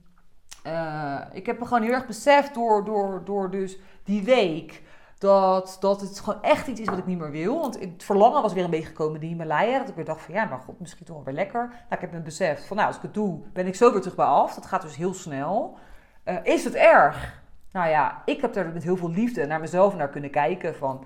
uh, 0.67 1.21
ik 1.33 1.47
heb 1.47 1.59
me 1.59 1.65
gewoon 1.65 1.83
heel 1.83 1.93
erg 1.93 2.07
beseft 2.07 2.55
door, 2.55 2.85
door, 2.85 3.23
door 3.25 3.51
dus 3.51 3.79
die 4.05 4.23
week 4.23 4.83
dat, 5.19 5.77
dat 5.81 6.01
het 6.01 6.21
gewoon 6.21 6.43
echt 6.43 6.67
iets 6.67 6.81
is 6.81 6.89
wat 6.89 6.99
ik 6.99 7.07
niet 7.07 7.19
meer 7.19 7.31
wil. 7.31 7.61
Want 7.61 7.81
het 7.81 8.05
verlangen 8.05 8.43
was 8.43 8.53
weer 8.53 8.65
een 8.65 8.71
beetje 8.71 8.87
gekomen, 8.87 9.21
die 9.21 9.29
Himalaya. 9.29 9.79
Dat 9.79 9.89
ik 9.89 9.95
weer 9.95 10.05
dacht 10.05 10.21
van, 10.21 10.35
ja, 10.35 10.45
maar 10.45 10.59
god, 10.59 10.81
misschien 10.81 11.07
toch 11.07 11.17
wel 11.17 11.25
weer 11.25 11.35
lekker. 11.35 11.67
Nou, 11.69 11.95
ik 11.95 12.01
heb 12.01 12.13
me 12.13 12.21
beseft 12.21 12.67
van, 12.67 12.77
nou, 12.77 12.89
als 12.89 12.97
ik 12.97 13.03
het 13.03 13.15
doe, 13.15 13.41
ben 13.53 13.67
ik 13.67 13.75
zo 13.75 13.93
weer 13.93 14.01
terug 14.01 14.17
bij 14.17 14.27
af. 14.27 14.55
Dat 14.55 14.67
gaat 14.67 14.83
dus 14.83 14.97
heel 14.97 15.15
snel. 15.15 15.79
Uh, 16.25 16.37
is 16.43 16.65
het 16.65 16.75
erg? 16.75 17.43
Nou 17.73 17.89
ja, 17.89 18.23
ik 18.25 18.41
heb 18.41 18.57
er 18.57 18.73
met 18.73 18.83
heel 18.83 18.97
veel 18.97 19.11
liefde 19.11 19.47
naar 19.47 19.61
mezelf 19.61 19.97
naar 19.97 20.09
kunnen 20.09 20.31
kijken. 20.31 20.75
Van, 20.75 21.05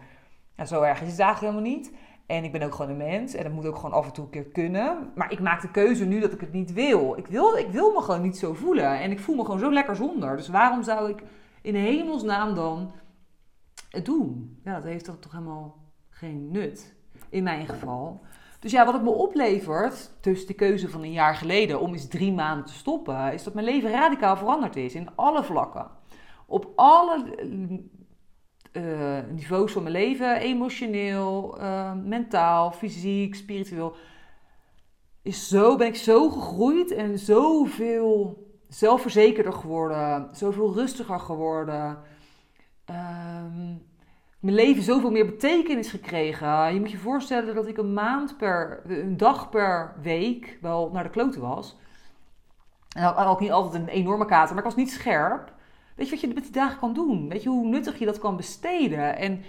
zo 0.67 0.83
erg 0.83 1.01
is 1.03 1.11
het 1.11 1.21
eigenlijk 1.21 1.55
helemaal 1.55 1.77
niet. 1.77 1.93
En 2.27 2.45
ik 2.45 2.53
ben 2.53 2.63
ook 2.63 2.75
gewoon 2.75 2.91
een 2.91 2.97
mens. 2.97 3.35
En 3.35 3.43
dat 3.43 3.53
moet 3.53 3.67
ook 3.67 3.77
gewoon 3.77 3.93
af 3.93 4.07
en 4.07 4.13
toe 4.13 4.25
een 4.25 4.31
keer 4.31 4.45
kunnen. 4.45 5.13
Maar 5.15 5.33
ik 5.33 5.41
maak 5.41 5.61
de 5.61 5.71
keuze 5.71 6.05
nu 6.05 6.21
dat 6.21 6.33
ik 6.33 6.41
het 6.41 6.53
niet 6.53 6.73
wil. 6.73 7.17
Ik 7.17 7.27
wil, 7.27 7.57
ik 7.57 7.69
wil 7.69 7.93
me 7.93 8.01
gewoon 8.01 8.23
niet 8.23 8.39
zo 8.39 8.55
voelen. 8.55 9.01
En 9.01 9.11
ik 9.11 9.21
voel 9.21 9.37
me 9.37 9.45
gewoon 9.45 9.61
zo 9.61 9.73
lekker 9.73 9.97
zonder. 9.97 10.37
Dus 10.37 10.49
waarom 10.49 10.83
zou 10.83 11.11
ik 11.11 11.23
in 11.63 11.75
hemelsnaam 11.75 12.55
dan 12.55 12.93
het 13.91 14.05
doen. 14.05 14.61
Ja, 14.65 14.75
dat 14.75 14.85
heeft 14.85 15.05
toch 15.05 15.33
helemaal 15.33 15.77
geen 16.11 16.51
nut. 16.51 16.95
In 17.29 17.43
mijn 17.43 17.69
geval. 17.69 18.21
Dus 18.63 18.73
ja, 18.73 18.85
wat 18.85 18.95
het 18.95 19.03
me 19.03 19.11
oplevert, 19.11 20.11
tussen 20.21 20.47
de 20.47 20.55
keuze 20.55 20.89
van 20.89 21.03
een 21.03 21.13
jaar 21.13 21.35
geleden 21.35 21.81
om 21.81 21.93
eens 21.93 22.09
drie 22.09 22.33
maanden 22.33 22.65
te 22.65 22.73
stoppen, 22.73 23.33
is 23.33 23.43
dat 23.43 23.55
mijn 23.55 23.67
leven 23.67 23.91
radicaal 23.91 24.37
veranderd 24.37 24.77
is 24.77 24.95
in 24.95 25.09
alle 25.15 25.45
vlakken. 25.45 25.87
Op 26.47 26.73
alle 26.77 27.35
uh, 28.73 29.19
niveaus 29.31 29.73
van 29.73 29.83
mijn 29.83 29.95
leven, 29.95 30.37
emotioneel, 30.37 31.61
uh, 31.61 31.93
mentaal, 32.05 32.73
fysiek, 32.73 33.35
spiritueel, 33.35 33.95
is 35.23 35.49
zo, 35.49 35.77
ben 35.77 35.87
ik 35.87 35.97
zo 35.97 36.29
gegroeid 36.29 36.91
en 36.91 37.19
zoveel 37.19 38.47
zelfverzekerder 38.69 39.53
geworden, 39.53 40.29
zoveel 40.33 40.75
rustiger 40.75 41.21
geworden 41.21 41.99
um, 42.91 43.91
mijn 44.41 44.55
leven 44.55 44.83
zoveel 44.83 45.11
meer 45.11 45.27
betekenis 45.27 45.91
gekregen. 45.91 46.75
Je 46.75 46.81
moet 46.81 46.91
je 46.91 46.99
voorstellen 46.99 47.55
dat 47.55 47.67
ik 47.67 47.77
een 47.77 47.93
maand 47.93 48.37
per, 48.37 48.83
een 48.87 49.17
dag 49.17 49.49
per 49.49 49.95
week 50.03 50.59
wel 50.61 50.91
naar 50.93 51.03
de 51.03 51.11
kloten 51.11 51.41
was. 51.41 51.77
En 52.97 53.03
had 53.03 53.27
ook 53.27 53.41
niet 53.41 53.51
altijd 53.51 53.83
een 53.83 53.89
enorme 53.89 54.25
kater, 54.25 54.49
maar 54.49 54.65
ik 54.65 54.71
was 54.71 54.79
niet 54.79 54.91
scherp. 54.91 55.53
Weet 56.03 56.11
je 56.11 56.17
wat 56.17 56.31
je 56.31 56.35
met 56.35 56.45
die 56.45 56.53
dagen 56.63 56.79
kan 56.79 56.93
doen? 56.93 57.29
Weet 57.29 57.43
je 57.43 57.49
hoe 57.49 57.67
nuttig 57.67 57.99
je 57.99 58.05
dat 58.05 58.19
kan 58.19 58.37
besteden? 58.37 59.17
En 59.17 59.43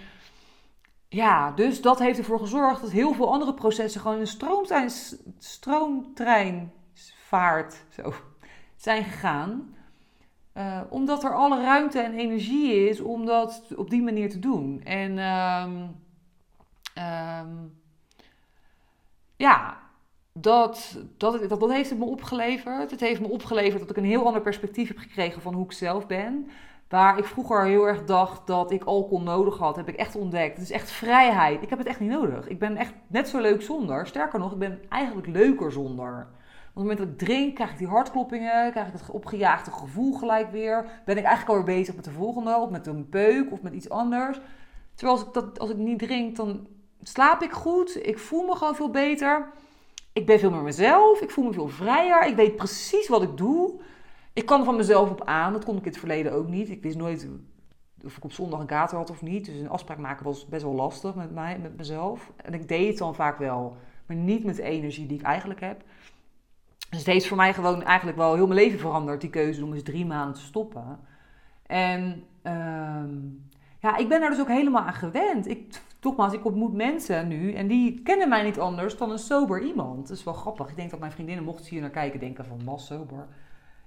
ja, 1.08 1.50
dus 1.50 1.82
dat 1.82 1.98
heeft 1.98 2.18
ervoor 2.18 2.38
gezorgd 2.38 2.80
dat 2.80 2.90
heel 2.90 3.12
veel 3.12 3.32
andere 3.32 3.54
processen 3.54 4.00
gewoon 4.00 4.20
een 4.20 4.26
stroomtrein, 4.26 4.90
stroomtreinvaart 5.38 7.84
zo, 7.90 8.14
zijn 8.76 9.04
gegaan. 9.04 9.76
Uh, 10.56 10.80
omdat 10.90 11.24
er 11.24 11.34
alle 11.34 11.62
ruimte 11.62 12.00
en 12.00 12.12
energie 12.12 12.88
is 12.88 13.00
om 13.00 13.26
dat 13.26 13.62
op 13.76 13.90
die 13.90 14.02
manier 14.02 14.30
te 14.30 14.38
doen. 14.38 14.82
En 14.82 15.18
um, 15.18 15.96
um, 16.98 17.80
ja, 19.36 19.83
dat, 20.40 20.96
dat, 21.16 21.48
dat, 21.48 21.60
dat, 21.60 21.70
heeft 21.70 21.90
het 21.90 21.98
me 21.98 22.04
opgeleverd. 22.04 22.90
Het 22.90 23.00
heeft 23.00 23.20
me 23.20 23.28
opgeleverd 23.28 23.80
dat 23.80 23.90
ik 23.90 23.96
een 23.96 24.04
heel 24.04 24.26
ander 24.26 24.42
perspectief 24.42 24.88
heb 24.88 24.98
gekregen 24.98 25.42
van 25.42 25.54
hoe 25.54 25.64
ik 25.64 25.72
zelf 25.72 26.06
ben. 26.06 26.48
Waar 26.88 27.18
ik 27.18 27.24
vroeger 27.24 27.64
heel 27.64 27.88
erg 27.88 28.04
dacht 28.04 28.46
dat 28.46 28.70
ik 28.70 28.84
alcohol 28.84 29.20
nodig 29.20 29.58
had, 29.58 29.76
heb 29.76 29.88
ik 29.88 29.96
echt 29.96 30.16
ontdekt. 30.16 30.56
Het 30.56 30.62
is 30.62 30.70
echt 30.70 30.90
vrijheid. 30.90 31.62
Ik 31.62 31.70
heb 31.70 31.78
het 31.78 31.86
echt 31.88 32.00
niet 32.00 32.10
nodig. 32.10 32.48
Ik 32.48 32.58
ben 32.58 32.76
echt 32.76 32.94
net 33.06 33.28
zo 33.28 33.40
leuk 33.40 33.62
zonder. 33.62 34.06
Sterker 34.06 34.38
nog, 34.38 34.52
ik 34.52 34.58
ben 34.58 34.80
eigenlijk 34.88 35.26
leuker 35.26 35.72
zonder 35.72 36.28
op 36.74 36.80
het 36.80 36.88
moment 36.88 36.98
dat 36.98 37.20
ik 37.20 37.28
drink, 37.28 37.54
krijg 37.54 37.70
ik 37.70 37.78
die 37.78 37.86
hartkloppingen, 37.86 38.70
krijg 38.70 38.86
ik 38.86 38.92
het 38.92 39.10
opgejaagde 39.10 39.70
gevoel 39.70 40.12
gelijk 40.12 40.50
weer. 40.50 41.02
Ben 41.04 41.16
ik 41.16 41.24
eigenlijk 41.24 41.48
alweer 41.48 41.76
bezig 41.76 41.94
met 41.94 42.04
de 42.04 42.10
volgende, 42.10 42.56
of 42.56 42.70
met 42.70 42.86
een 42.86 43.08
peuk, 43.08 43.52
of 43.52 43.62
met 43.62 43.72
iets 43.72 43.88
anders. 43.88 44.40
Terwijl 44.94 45.18
als 45.18 45.26
ik, 45.26 45.32
dat, 45.32 45.58
als 45.58 45.70
ik 45.70 45.76
niet 45.76 45.98
drink, 45.98 46.36
dan 46.36 46.66
slaap 47.02 47.42
ik 47.42 47.52
goed. 47.52 48.06
Ik 48.06 48.18
voel 48.18 48.46
me 48.46 48.56
gewoon 48.56 48.74
veel 48.74 48.90
beter. 48.90 49.52
Ik 50.14 50.26
ben 50.26 50.38
veel 50.38 50.50
meer 50.50 50.62
mezelf. 50.62 51.20
Ik 51.20 51.30
voel 51.30 51.44
me 51.44 51.52
veel 51.52 51.68
vrijer. 51.68 52.26
Ik 52.26 52.36
weet 52.36 52.56
precies 52.56 53.08
wat 53.08 53.22
ik 53.22 53.36
doe. 53.36 53.80
Ik 54.32 54.46
kan 54.46 54.58
er 54.58 54.64
van 54.64 54.76
mezelf 54.76 55.10
op 55.10 55.24
aan. 55.24 55.52
Dat 55.52 55.64
kon 55.64 55.76
ik 55.76 55.84
in 55.84 55.88
het 55.88 55.98
verleden 55.98 56.32
ook 56.32 56.48
niet. 56.48 56.70
Ik 56.70 56.82
wist 56.82 56.96
nooit 56.96 57.28
of 58.04 58.16
ik 58.16 58.24
op 58.24 58.32
zondag 58.32 58.60
een 58.60 58.66
kater 58.66 58.96
had 58.96 59.10
of 59.10 59.22
niet. 59.22 59.44
Dus 59.44 59.54
een 59.54 59.68
afspraak 59.68 59.98
maken 59.98 60.24
was 60.24 60.46
best 60.46 60.62
wel 60.62 60.74
lastig 60.74 61.14
met 61.14 61.34
mij, 61.34 61.58
met 61.58 61.76
mezelf. 61.76 62.32
En 62.36 62.54
ik 62.54 62.68
deed 62.68 62.88
het 62.88 62.98
dan 62.98 63.14
vaak 63.14 63.38
wel. 63.38 63.76
Maar 64.06 64.16
niet 64.16 64.44
met 64.44 64.56
de 64.56 64.62
energie 64.62 65.06
die 65.06 65.18
ik 65.18 65.24
eigenlijk 65.24 65.60
heb. 65.60 65.82
Dus 66.90 66.98
het 66.98 67.06
heeft 67.06 67.26
voor 67.26 67.36
mij 67.36 67.54
gewoon 67.54 67.82
eigenlijk 67.82 68.18
wel 68.18 68.34
heel 68.34 68.46
mijn 68.46 68.60
leven 68.60 68.78
veranderd, 68.78 69.20
die 69.20 69.30
keuze 69.30 69.64
om 69.64 69.72
eens 69.72 69.82
drie 69.82 70.06
maanden 70.06 70.34
te 70.34 70.40
stoppen. 70.40 70.98
En 71.66 72.24
ehm, 72.42 73.10
ja, 73.80 73.96
ik 73.96 74.08
ben 74.08 74.20
daar 74.20 74.30
dus 74.30 74.40
ook 74.40 74.48
helemaal 74.48 74.82
aan 74.82 74.94
gewend. 74.94 75.48
Ik, 75.48 75.80
nogmaals, 76.04 76.32
ik 76.32 76.44
ontmoet 76.44 76.74
mensen 76.74 77.28
nu 77.28 77.52
en 77.52 77.66
die 77.66 78.02
kennen 78.02 78.28
mij 78.28 78.42
niet 78.42 78.58
anders 78.58 78.96
dan 78.96 79.10
een 79.10 79.18
sober 79.18 79.62
iemand. 79.62 80.08
Dat 80.08 80.16
is 80.16 80.24
wel 80.24 80.34
grappig. 80.34 80.68
Ik 80.68 80.76
denk 80.76 80.90
dat 80.90 81.00
mijn 81.00 81.12
vriendinnen, 81.12 81.44
mochten 81.44 81.64
ze 81.64 81.70
hier 81.70 81.80
naar 81.80 81.90
kijken, 81.90 82.20
denken 82.20 82.44
van, 82.44 82.64
was 82.64 82.86
sober. 82.86 83.26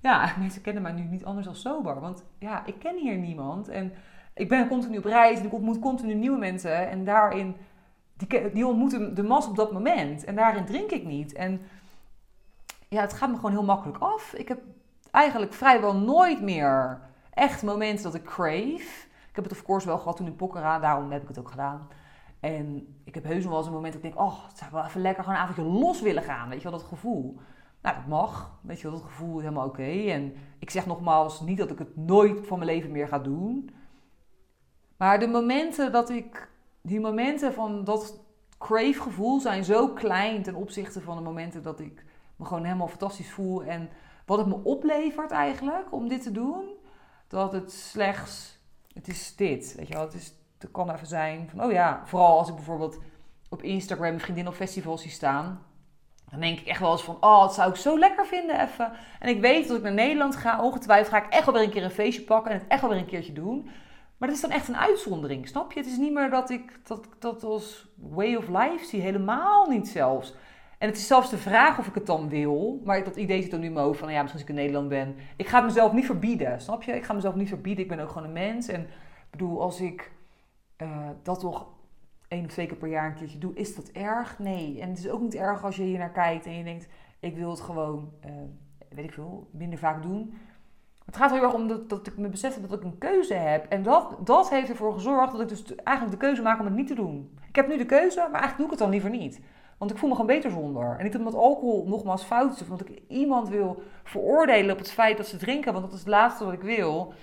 Ja, 0.02 0.32
mensen 0.40 0.62
kennen 0.62 0.84
mij 0.84 0.92
nu 0.92 1.04
niet 1.04 1.26
anders 1.26 1.46
dan 1.46 1.56
sober. 1.56 2.00
Want 2.00 2.24
ja, 2.40 2.66
ik 2.66 2.80
ken 2.80 2.98
hier 2.98 3.18
niemand. 3.18 3.68
En 3.68 3.94
ik 4.34 4.50
ben 4.50 4.68
continu 4.68 4.98
op 4.98 5.06
reis 5.06 5.40
en 5.40 5.46
ik 5.46 5.54
ontmoet 5.54 5.80
continu 5.80 6.14
nieuwe 6.14 6.38
mensen. 6.38 6.90
En 6.90 7.06
daarin, 7.06 7.56
die, 8.18 8.52
die 8.52 8.68
ontmoeten 8.68 9.16
de 9.16 9.24
mas 9.24 9.48
op 9.48 9.56
dat 9.56 9.72
moment. 9.72 10.24
En 10.24 10.36
daarin 10.36 10.66
drink 10.66 10.92
ik 10.92 11.06
niet. 11.06 11.34
En 11.34 11.62
ja, 12.88 13.02
het 13.02 13.14
gaat 13.14 13.30
me 13.30 13.36
gewoon 13.36 13.52
heel 13.52 13.64
makkelijk 13.64 13.98
af. 13.98 14.34
Ik 14.34 14.48
heb 14.48 14.60
eigenlijk 15.12 15.54
vrijwel 15.54 15.96
nooit 15.96 16.42
meer 16.42 17.02
echt 17.34 17.64
momenten 17.64 18.04
dat 18.04 18.16
ik 18.16 18.24
crave. 18.24 19.06
Ik 19.30 19.36
heb 19.36 19.44
het 19.44 19.54
of 19.54 19.64
course 19.64 19.88
wel 19.88 19.98
gehad 19.98 20.18
toen 20.18 20.26
in 20.26 20.36
Pokkera, 20.36 20.80
daarom 20.80 21.12
heb 21.12 21.22
ik 21.22 21.28
het 21.28 21.40
ook 21.40 21.50
gedaan. 21.50 21.88
En 22.40 22.96
ik 23.04 23.14
heb 23.14 23.24
heus 23.24 23.46
wel 23.46 23.58
eens 23.58 23.66
een 23.66 23.74
moment 23.74 23.94
dat 23.94 24.04
ik 24.04 24.14
denk, 24.14 24.28
oh, 24.28 24.48
het 24.48 24.58
zou 24.58 24.72
wel 24.72 24.86
even 24.86 25.02
lekker 25.02 25.24
gewoon 25.24 25.40
een 25.40 25.46
avondje 25.46 25.80
los 25.80 26.02
willen 26.02 26.24
gaan. 26.24 26.50
Weet 26.50 26.62
je 26.62 26.70
wel, 26.70 26.80
dat 26.80 26.88
gevoel. 26.88 27.40
Nou, 27.82 27.96
dat 27.96 28.08
mag. 28.08 28.60
Weet 28.62 28.80
je 28.80 28.90
wel, 28.90 28.98
dat 28.98 29.06
gevoel 29.06 29.38
is 29.38 29.44
helemaal 29.44 29.68
oké. 29.68 30.06
En 30.08 30.34
ik 30.60 30.70
zeg 30.70 30.86
nogmaals 30.86 31.42
niet 31.42 31.58
dat 31.58 31.72
ik 31.72 31.80
het 31.80 31.96
nooit 31.96 32.48
van 32.48 32.60
mijn 32.60 32.72
leven 32.72 32.92
meer 32.92 33.08
ga 33.08 33.20
doen. 33.20 33.70
Maar 34.98 35.20
de 35.20 35.28
momenten 35.28 35.92
dat 35.92 36.10
ik, 36.10 36.52
die 36.82 37.00
momenten 37.00 37.54
van 37.54 37.84
dat 37.84 38.20
crave 38.58 39.02
gevoel 39.02 39.40
zijn 39.40 39.64
zo 39.64 39.88
klein 39.88 40.44
ten 40.44 40.56
opzichte 40.56 41.02
van 41.02 41.16
de 41.16 41.24
momenten 41.24 41.64
dat 41.64 41.80
ik 41.80 42.06
me 42.36 42.46
gewoon 42.46 42.64
helemaal 42.64 42.88
fantastisch 42.88 43.32
voel. 43.32 43.64
En 43.64 43.90
wat 44.26 44.38
het 44.38 44.48
me 44.48 44.64
oplevert 44.64 45.32
eigenlijk 45.32 45.94
om 45.94 46.08
dit 46.08 46.24
te 46.24 46.32
doen, 46.32 46.70
dat 47.28 47.52
het 47.52 47.72
slechts, 47.72 48.60
het 48.94 49.08
is 49.08 49.36
dit, 49.36 49.76
weet 49.76 49.88
je 49.88 49.94
wel. 49.94 50.04
Het, 50.04 50.14
is, 50.14 50.34
het 50.60 50.72
kan 50.72 50.92
even 50.92 51.08
zijn 51.08 51.50
van, 51.50 51.64
oh 51.64 51.72
ja, 51.72 52.02
vooral 52.06 52.38
als 52.38 52.50
ik 52.50 52.56
bijvoorbeeld 52.56 53.00
op 53.50 53.64
Instagram 53.64 54.14
een 54.14 54.20
vriendin 54.20 54.48
op 54.48 54.54
festivals 54.54 55.02
zie 55.02 55.12
staan. 55.12 55.66
Dan 56.30 56.40
denk 56.40 56.60
ik 56.60 56.68
echt 56.68 56.80
wel 56.80 56.92
eens 56.92 57.04
van, 57.04 57.18
oh, 57.20 57.42
dat 57.42 57.54
zou 57.54 57.70
ik 57.70 57.76
zo 57.76 58.00
lekker 58.00 58.26
vinden 58.26 58.62
even. 58.62 58.92
En 59.20 59.30
ik 59.30 59.42
weet 59.42 59.68
dat 59.68 59.78
ik 59.78 59.84
naar 59.84 59.94
Nederland 59.94 60.36
ga, 60.36 60.64
ongetwijfeld 60.64 61.10
ga 61.10 61.26
ik 61.26 61.34
echt 61.34 61.46
wel 61.46 61.54
weer 61.54 61.64
een 61.64 61.70
keer 61.70 61.84
een 61.84 61.92
feestje 61.92 62.24
pakken 62.24 62.52
en 62.52 62.58
het 62.58 62.68
echt 62.68 62.82
wel 62.82 62.90
weer 62.90 63.00
een 63.00 63.06
keertje 63.06 63.34
doen. 63.34 63.70
Maar 64.18 64.28
dat 64.28 64.38
is 64.38 64.44
dan 64.44 64.52
echt 64.52 64.68
een 64.68 64.78
uitzondering, 64.78 65.48
snap 65.48 65.72
je? 65.72 65.80
Het 65.80 65.90
is 65.90 65.98
niet 65.98 66.14
meer 66.14 66.30
dat 66.30 66.50
ik 66.50 66.80
dat, 66.88 67.08
dat 67.20 67.44
als 67.44 67.88
way 67.96 68.36
of 68.36 68.48
life 68.48 68.86
zie, 68.86 69.02
helemaal 69.02 69.70
niet 69.70 69.88
zelfs. 69.88 70.36
En 70.78 70.88
het 70.88 70.98
is 70.98 71.08
zelfs 71.08 71.30
de 71.30 71.38
vraag 71.38 71.80
of 71.80 71.88
ik 71.88 71.94
het 71.94 72.06
dan 72.06 72.30
wil. 72.30 72.82
Maar 72.84 73.04
dat 73.04 73.16
idee 73.16 73.42
zit 73.42 73.52
dan 73.52 73.60
nu 73.60 73.66
in 73.66 73.74
mijn 73.74 73.96
van, 73.96 74.08
nou 74.08 74.12
ja, 74.12 74.22
misschien 74.22 74.42
als 74.42 74.50
ik 74.50 74.56
in 74.56 74.64
Nederland 74.64 74.90
ben. 74.90 75.16
Ik 75.36 75.48
ga 75.48 75.58
het 75.58 75.66
mezelf 75.66 75.92
niet 75.92 76.06
verbieden, 76.06 76.62
snap 76.62 76.84
je? 76.84 76.92
Ik 76.92 77.04
ga 77.04 77.14
mezelf 77.14 77.36
niet 77.36 77.48
verbieden. 77.48 77.84
Ik 77.84 77.90
ben 77.90 78.00
ook 78.00 78.10
gewoon 78.10 78.28
een 78.28 78.34
mens. 78.34 78.68
En 78.68 78.82
ik 78.82 79.32
bedoel, 79.32 79.62
als 79.62 79.82
ik 79.82 80.12
uh, 80.82 81.10
dat 81.24 81.40
toch 81.40 81.68
één 82.28 82.46
of 82.46 82.52
twee 82.52 82.68
keer 82.68 82.78
per 82.78 82.90
jaar 82.90 83.06
een 83.06 83.16
keertje 83.16 83.38
doe, 83.38 83.54
is 83.54 83.76
dat 83.76 83.88
erg? 83.88 84.40
Nee. 84.40 84.82
En 84.82 84.90
het 84.90 84.98
is 84.98 85.10
ook 85.10 85.22
niet 85.22 85.36
erg 85.36 85.64
als 85.64 85.76
je 85.76 85.84
hier 85.84 85.98
naar 85.98 86.12
kijkt 86.12 86.46
en 86.46 86.58
je 86.58 86.64
denkt, 86.64 86.88
ik 87.20 87.36
wil 87.36 87.50
het 87.50 87.62
gewoon, 87.62 88.12
uh, 88.26 88.32
weet 88.90 89.06
ik 89.06 89.14
veel, 89.14 89.48
minder 89.52 89.80
vaak 89.80 90.02
doen. 90.02 90.34
Het 91.06 91.18
gaat 91.18 91.32
heel 91.32 91.44
erg 91.44 91.54
om 91.54 91.68
dat, 91.68 91.90
dat 91.90 92.08
ik 92.08 92.18
me 92.18 92.30
besef 92.30 92.62
dat 92.62 92.74
ik 92.74 92.84
een 92.84 92.98
keuze 92.98 93.34
heb. 93.34 93.66
En 93.66 93.84
dat, 93.84 94.18
dat 94.24 94.50
heeft 94.50 94.70
ervoor 94.70 94.94
gezorgd 94.94 95.32
dat 95.32 95.42
ik 95.42 95.50
dus 95.50 95.76
eigenlijk 95.76 96.20
de 96.20 96.26
keuze 96.26 96.42
maak 96.42 96.60
om 96.60 96.66
het 96.66 96.76
niet 96.76 96.88
te 96.88 96.96
doen. 96.96 97.38
Ik 97.48 97.56
heb 97.56 97.68
nu 97.68 97.78
de 97.78 97.86
keuze, 97.86 98.18
maar 98.20 98.42
eigenlijk 98.42 98.58
doe 98.58 98.66
ik 98.66 98.72
het 98.72 98.80
dan 98.80 98.90
liever 98.90 99.10
niet. 99.10 99.42
Want 99.78 99.92
ik 99.92 99.98
voel 99.98 100.10
me 100.10 100.16
gewoon 100.16 100.36
beter 100.36 100.52
zonder. 100.52 100.96
En 100.98 101.04
niet 101.04 101.18
omdat 101.18 101.36
alcohol 101.36 101.88
nogmaals 101.88 102.24
fout 102.24 102.54
is. 102.54 102.62
Of 102.62 102.70
omdat 102.70 102.90
ik 102.90 103.02
iemand 103.08 103.50
wil 103.50 103.84
veroordelen 104.04 104.72
op 104.72 104.78
het 104.78 104.92
feit 104.92 105.18
dat 105.18 105.28
ze 105.28 105.38
drinken. 105.38 105.74
Want 105.74 105.86
dat 105.86 105.94
is 105.94 106.00
het 106.00 106.08
laatste 106.08 106.46
wat 106.46 106.54
ik 106.54 106.62
wil. 106.62 107.14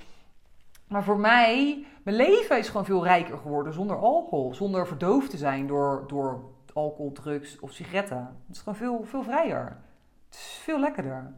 Maar 0.88 1.04
voor 1.04 1.18
mij, 1.18 1.86
mijn 2.02 2.16
leven 2.16 2.58
is 2.58 2.68
gewoon 2.68 2.84
veel 2.84 3.04
rijker 3.04 3.38
geworden 3.38 3.72
zonder 3.72 3.96
alcohol. 3.96 4.54
Zonder 4.54 4.86
verdoofd 4.86 5.30
te 5.30 5.36
zijn 5.36 5.66
door, 5.66 6.04
door 6.06 6.44
alcohol, 6.72 7.12
drugs 7.12 7.60
of 7.60 7.72
sigaretten. 7.72 8.36
Het 8.46 8.56
is 8.56 8.58
gewoon 8.58 8.76
veel, 8.76 9.04
veel 9.04 9.22
vrijer. 9.22 9.76
Het 10.26 10.34
is 10.34 10.60
veel 10.62 10.80
lekkerder. 10.80 11.32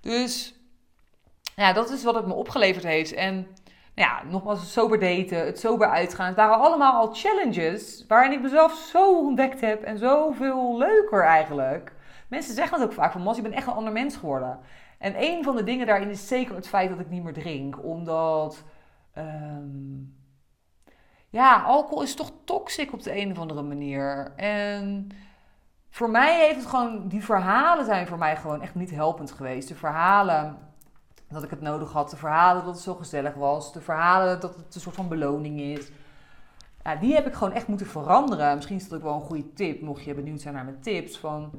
Dus 0.00 0.54
ja, 1.56 1.72
dat 1.72 1.90
is 1.90 2.04
wat 2.04 2.14
het 2.14 2.26
me 2.26 2.34
opgeleverd 2.34 2.84
heeft. 2.84 3.12
En 3.12 3.34
nou 3.94 4.08
ja, 4.08 4.22
nogmaals, 4.30 4.60
het 4.60 4.68
sober 4.68 4.98
daten, 5.00 5.46
het 5.46 5.60
sober 5.60 5.88
uitgaan. 5.88 6.26
Het 6.26 6.36
waren 6.36 6.58
allemaal 6.58 6.92
al 6.92 7.14
challenges 7.14 8.04
waarin 8.08 8.32
ik 8.32 8.42
mezelf 8.42 8.72
zo 8.72 9.18
ontdekt 9.18 9.60
heb 9.60 9.82
en 9.82 9.98
zoveel 9.98 10.78
leuker 10.78 11.24
eigenlijk. 11.24 11.92
Mensen 12.28 12.54
zeggen 12.54 12.80
het 12.80 12.88
ook 12.88 12.94
vaak 12.94 13.12
van, 13.12 13.22
Mas, 13.22 13.36
je 13.36 13.42
bent 13.42 13.54
echt 13.54 13.66
een 13.66 13.72
ander 13.72 13.92
mens 13.92 14.16
geworden. 14.16 14.58
En 14.98 15.22
een 15.22 15.44
van 15.44 15.56
de 15.56 15.64
dingen 15.64 15.86
daarin 15.86 16.10
is 16.10 16.28
zeker 16.28 16.54
het 16.54 16.68
feit 16.68 16.90
dat 16.90 17.00
ik 17.00 17.10
niet 17.10 17.22
meer 17.22 17.32
drink. 17.32 17.84
Omdat, 17.84 18.62
ehm, 19.12 20.02
ja, 21.30 21.62
alcohol 21.62 22.02
is 22.02 22.14
toch 22.14 22.32
toxic 22.44 22.92
op 22.92 23.02
de 23.02 23.20
een 23.20 23.30
of 23.30 23.38
andere 23.38 23.62
manier. 23.62 24.32
En 24.36 25.08
voor 25.90 26.10
mij 26.10 26.44
heeft 26.46 26.58
het 26.58 26.66
gewoon, 26.66 27.08
die 27.08 27.24
verhalen 27.24 27.84
zijn 27.84 28.06
voor 28.06 28.18
mij 28.18 28.36
gewoon 28.36 28.62
echt 28.62 28.74
niet 28.74 28.90
helpend 28.90 29.30
geweest. 29.30 29.68
De 29.68 29.74
verhalen 29.74 30.58
dat 31.28 31.42
ik 31.42 31.50
het 31.50 31.60
nodig 31.60 31.92
had. 31.92 32.10
De 32.10 32.16
verhalen 32.16 32.64
dat 32.64 32.74
het 32.74 32.82
zo 32.82 32.94
gezellig 32.94 33.34
was. 33.34 33.72
De 33.72 33.80
verhalen 33.80 34.40
dat 34.40 34.56
het 34.56 34.74
een 34.74 34.80
soort 34.80 34.94
van 34.94 35.08
beloning 35.08 35.60
is. 35.60 35.90
Ja, 36.84 36.96
die 36.96 37.14
heb 37.14 37.26
ik 37.26 37.34
gewoon 37.34 37.52
echt 37.52 37.66
moeten 37.66 37.86
veranderen. 37.86 38.54
Misschien 38.54 38.76
is 38.76 38.88
dat 38.88 38.98
ook 38.98 39.04
wel 39.04 39.14
een 39.14 39.20
goede 39.20 39.52
tip, 39.52 39.80
mocht 39.80 40.04
je 40.04 40.14
benieuwd 40.14 40.40
zijn 40.40 40.54
naar 40.54 40.64
mijn 40.64 40.80
tips. 40.80 41.18
Van, 41.18 41.50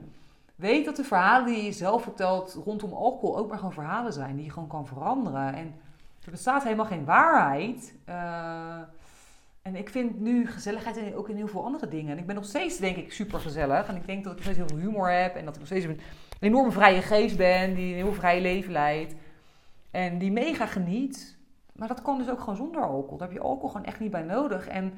weet 0.56 0.86
dat 0.86 0.96
de 0.96 1.04
verhalen 1.04 1.46
die 1.46 1.64
je 1.64 1.72
zelf 1.72 2.04
vertelt 2.04 2.60
rondom 2.66 2.94
alcohol 2.94 3.38
ook 3.38 3.48
maar 3.48 3.58
gewoon 3.58 3.74
verhalen 3.74 4.14
zijn. 4.14 4.36
Die 4.36 4.46
je 4.46 4.52
gewoon 4.52 4.70
kan 4.70 4.88
veranderen. 4.88 5.54
En 5.54 5.76
er 6.24 6.32
bestaat 6.32 6.64
helemaal 6.64 6.86
geen 6.86 7.06
waarheid. 7.06 7.96
Uh, 8.10 8.80
en 9.62 9.76
ik 9.76 9.90
vind 9.90 10.20
nu 10.20 10.48
gezelligheid 10.48 11.16
ook 11.16 11.30
in 11.30 11.36
heel 11.36 11.48
veel 11.48 11.64
andere 11.64 11.88
dingen. 11.88 12.12
En 12.12 12.18
ik 12.18 12.26
ben 12.26 12.36
nog 12.36 12.46
steeds, 12.46 12.78
denk 12.78 12.96
ik, 12.96 13.14
super 13.14 13.40
gezellig. 13.40 13.88
En 13.88 13.96
ik 13.96 14.06
denk 14.06 14.24
dat 14.24 14.32
ik 14.32 14.38
nog 14.38 14.54
steeds 14.54 14.68
heel 14.68 14.78
veel 14.78 14.88
humor 14.88 15.12
heb. 15.12 15.36
En 15.36 15.46
dat 15.46 15.54
ik 15.54 15.60
nog 15.60 15.70
steeds 15.70 15.86
een, 15.86 15.92
een 15.92 16.00
enorme 16.40 16.72
vrije 16.72 17.02
geest 17.02 17.38
ben. 17.38 17.76
Die 17.76 17.90
een 17.90 18.04
heel 18.04 18.14
vrij 18.14 18.42
leven 18.42 18.72
leidt. 18.72 19.16
En 19.92 20.18
die 20.18 20.32
mega 20.32 20.66
geniet. 20.66 21.38
Maar 21.74 21.88
dat 21.88 22.02
kan 22.02 22.18
dus 22.18 22.30
ook 22.30 22.40
gewoon 22.40 22.56
zonder 22.56 22.82
alcohol. 22.82 23.18
Daar 23.18 23.28
heb 23.28 23.38
je 23.38 23.44
alcohol 23.44 23.70
gewoon 23.70 23.86
echt 23.86 24.00
niet 24.00 24.12
bij 24.12 24.24
nodig. 24.24 24.68
En 24.68 24.94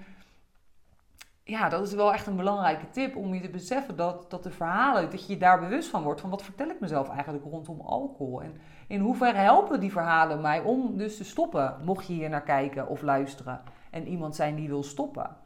ja, 1.48 1.70
dat 1.70 1.88
is 1.88 1.94
wel 1.94 2.14
echt 2.14 2.28
een 2.28 2.36
belangrijke 2.36 2.90
tip 2.90 3.16
om 3.16 3.34
je 3.34 3.42
te 3.42 3.50
beseffen 3.50 3.96
dat, 3.96 4.30
dat 4.30 4.44
de 4.44 4.52
verhalen, 4.52 5.10
dat 5.10 5.26
je 5.26 5.34
je 5.34 5.40
daar 5.40 5.60
bewust 5.60 5.90
van 5.90 6.04
wordt. 6.04 6.22
Van 6.22 6.30
wat 6.30 6.44
vertel 6.44 6.70
ik 6.70 6.80
mezelf 6.80 7.10
eigenlijk 7.10 7.44
rondom 7.44 7.82
alcohol? 7.82 8.42
En 8.42 8.54
in 8.88 9.00
hoeverre 9.00 9.38
helpen 9.38 9.80
die 9.80 9.92
verhalen 9.92 10.42
mij 10.42 10.62
om 10.62 10.98
dus 10.98 11.18
te 11.18 11.24
stoppen, 11.24 11.76
mocht 11.84 12.08
je 12.08 12.14
hier 12.14 12.30
naar 12.30 12.42
kijken 12.42 12.88
of 12.88 13.02
luisteren. 13.02 13.62
En 13.92 14.08
iemand 14.08 14.36
zijn 14.36 14.56
die 14.56 14.68
wil 14.68 14.84
stoppen. 14.84 15.38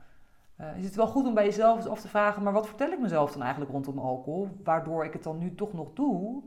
Uh, 0.61 0.77
is 0.77 0.85
het 0.85 0.95
wel 0.95 1.07
goed 1.07 1.25
om 1.25 1.33
bij 1.33 1.45
jezelf 1.45 1.77
eens 1.77 1.87
af 1.87 2.01
te 2.01 2.07
vragen, 2.07 2.43
maar 2.43 2.53
wat 2.53 2.67
vertel 2.67 2.91
ik 2.91 2.99
mezelf 2.99 3.31
dan 3.31 3.41
eigenlijk 3.41 3.71
rondom 3.71 3.99
alcohol? 3.99 4.49
Waardoor 4.63 5.05
ik 5.05 5.13
het 5.13 5.23
dan 5.23 5.37
nu 5.37 5.55
toch 5.55 5.73
nog 5.73 5.93
doe. 5.93 6.43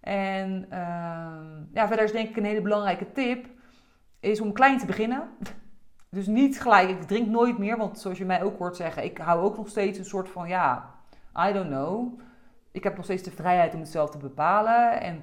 En 0.00 0.66
ehm, 0.70 1.62
ja, 1.72 1.86
verder 1.86 2.04
is 2.04 2.12
denk 2.12 2.28
ik 2.28 2.36
een 2.36 2.44
hele 2.44 2.62
belangrijke 2.62 3.12
tip, 3.12 3.46
is 4.20 4.40
om 4.40 4.52
klein 4.52 4.78
te 4.78 4.86
beginnen. 4.86 5.28
Dus 6.14 6.26
niet 6.26 6.60
gelijk, 6.60 6.88
ik 6.88 7.02
drink 7.02 7.28
nooit 7.28 7.58
meer, 7.58 7.76
want 7.76 7.98
zoals 7.98 8.18
je 8.18 8.24
mij 8.24 8.42
ook 8.42 8.58
hoort 8.58 8.76
zeggen, 8.76 9.04
ik 9.04 9.18
hou 9.18 9.42
ook 9.42 9.56
nog 9.56 9.68
steeds 9.68 9.98
een 9.98 10.04
soort 10.04 10.28
van, 10.28 10.48
ja, 10.48 10.90
I 11.48 11.52
don't 11.52 11.68
know. 11.68 12.20
Ik 12.70 12.84
heb 12.84 12.96
nog 12.96 13.04
steeds 13.04 13.22
de 13.22 13.30
vrijheid 13.30 13.74
om 13.74 13.80
het 13.80 13.88
zelf 13.88 14.10
te 14.10 14.18
bepalen. 14.18 15.00
En 15.00 15.22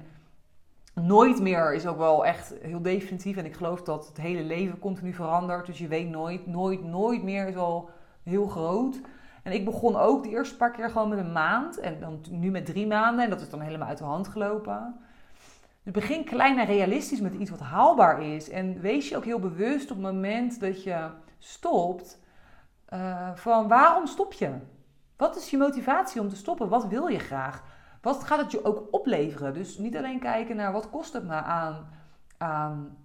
nooit 0.94 1.40
meer 1.40 1.74
is 1.74 1.86
ook 1.86 1.96
wel 1.96 2.26
echt 2.26 2.54
heel 2.62 2.82
definitief. 2.82 3.36
En 3.36 3.44
ik 3.44 3.54
geloof 3.54 3.82
dat 3.82 4.06
het 4.06 4.16
hele 4.16 4.42
leven 4.42 4.78
continu 4.78 5.12
verandert. 5.12 5.66
Dus 5.66 5.78
je 5.78 5.88
weet 5.88 6.08
nooit, 6.08 6.46
nooit, 6.46 6.84
nooit 6.84 7.22
meer 7.22 7.48
is 7.48 7.56
al 7.56 7.90
heel 8.22 8.46
groot. 8.46 9.00
En 9.42 9.52
ik 9.52 9.64
begon 9.64 9.96
ook 9.96 10.22
de 10.22 10.30
eerste 10.30 10.56
paar 10.56 10.70
keer 10.70 10.90
gewoon 10.90 11.08
met 11.08 11.18
een 11.18 11.32
maand. 11.32 11.78
En 11.78 12.00
dan 12.00 12.20
nu 12.30 12.50
met 12.50 12.66
drie 12.66 12.86
maanden. 12.86 13.24
En 13.24 13.30
dat 13.30 13.40
is 13.40 13.50
dan 13.50 13.60
helemaal 13.60 13.88
uit 13.88 13.98
de 13.98 14.04
hand 14.04 14.28
gelopen. 14.28 14.94
Dus 15.82 15.92
begin 15.92 16.24
klein 16.24 16.58
en 16.58 16.66
realistisch 16.66 17.20
met 17.20 17.34
iets 17.34 17.50
wat 17.50 17.60
haalbaar 17.60 18.22
is. 18.22 18.50
En 18.50 18.80
wees 18.80 19.08
je 19.08 19.16
ook 19.16 19.24
heel 19.24 19.38
bewust 19.38 19.90
op 19.90 19.96
het 19.96 20.12
moment 20.12 20.60
dat 20.60 20.82
je 20.82 21.10
stopt. 21.38 22.20
Uh, 22.94 23.30
van 23.34 23.68
waarom 23.68 24.06
stop 24.06 24.32
je? 24.32 24.50
Wat 25.16 25.36
is 25.36 25.50
je 25.50 25.56
motivatie 25.56 26.20
om 26.20 26.28
te 26.28 26.36
stoppen? 26.36 26.68
Wat 26.68 26.86
wil 26.86 27.06
je 27.06 27.18
graag? 27.18 27.62
Wat 28.00 28.24
gaat 28.24 28.38
het 28.38 28.50
je 28.50 28.64
ook 28.64 28.88
opleveren? 28.90 29.54
Dus 29.54 29.78
niet 29.78 29.96
alleen 29.96 30.18
kijken 30.18 30.56
naar 30.56 30.72
wat 30.72 30.90
kost 30.90 31.12
het 31.12 31.24
me 31.24 31.34
aan, 31.34 31.88
aan 32.38 32.96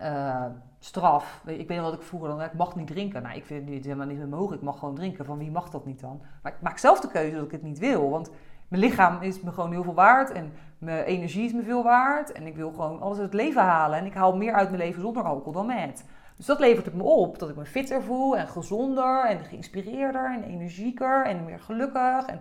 uh, 0.00 0.46
straf. 0.78 1.42
Ik 1.46 1.68
weet 1.68 1.76
nog 1.76 1.90
wat 1.90 2.00
ik 2.00 2.02
vroeger 2.02 2.28
dan, 2.28 2.42
ik 2.42 2.52
mag 2.52 2.76
niet 2.76 2.86
drinken. 2.86 3.22
Nou, 3.22 3.36
ik 3.36 3.44
vind 3.44 3.68
het 3.68 3.84
helemaal 3.84 4.06
niet 4.06 4.18
meer 4.18 4.28
mogelijk. 4.28 4.62
Ik 4.62 4.68
mag 4.68 4.78
gewoon 4.78 4.94
drinken. 4.94 5.24
Van 5.24 5.38
wie 5.38 5.50
mag 5.50 5.70
dat 5.70 5.86
niet 5.86 6.00
dan? 6.00 6.22
Maar 6.42 6.52
ik 6.52 6.60
maak 6.60 6.78
zelf 6.78 7.00
de 7.00 7.08
keuze 7.08 7.36
dat 7.36 7.44
ik 7.44 7.50
het 7.52 7.62
niet 7.62 7.78
wil. 7.78 8.10
Want 8.10 8.30
mijn 8.72 8.84
lichaam 8.84 9.22
is 9.22 9.40
me 9.40 9.52
gewoon 9.52 9.70
heel 9.70 9.82
veel 9.82 9.94
waard. 9.94 10.32
En 10.32 10.52
mijn 10.78 11.04
energie 11.04 11.44
is 11.44 11.52
me 11.52 11.62
veel 11.62 11.82
waard. 11.82 12.32
En 12.32 12.46
ik 12.46 12.56
wil 12.56 12.70
gewoon 12.70 13.00
alles 13.00 13.16
uit 13.16 13.26
het 13.26 13.40
leven 13.40 13.62
halen. 13.62 13.98
En 13.98 14.06
ik 14.06 14.14
haal 14.14 14.36
meer 14.36 14.54
uit 14.54 14.70
mijn 14.70 14.82
leven 14.82 15.00
zonder 15.00 15.22
alcohol 15.22 15.52
dan 15.52 15.66
met. 15.66 16.04
Dus 16.36 16.46
dat 16.46 16.58
levert 16.58 16.86
het 16.86 16.94
me 16.94 17.02
op. 17.02 17.38
Dat 17.38 17.48
ik 17.48 17.56
me 17.56 17.64
fitter 17.64 18.02
voel 18.02 18.36
en 18.36 18.48
gezonder 18.48 19.26
en 19.26 19.44
geïnspireerder 19.44 20.34
en 20.34 20.42
energieker 20.42 21.24
en 21.24 21.44
meer 21.44 21.60
gelukkig. 21.60 22.26
En 22.26 22.40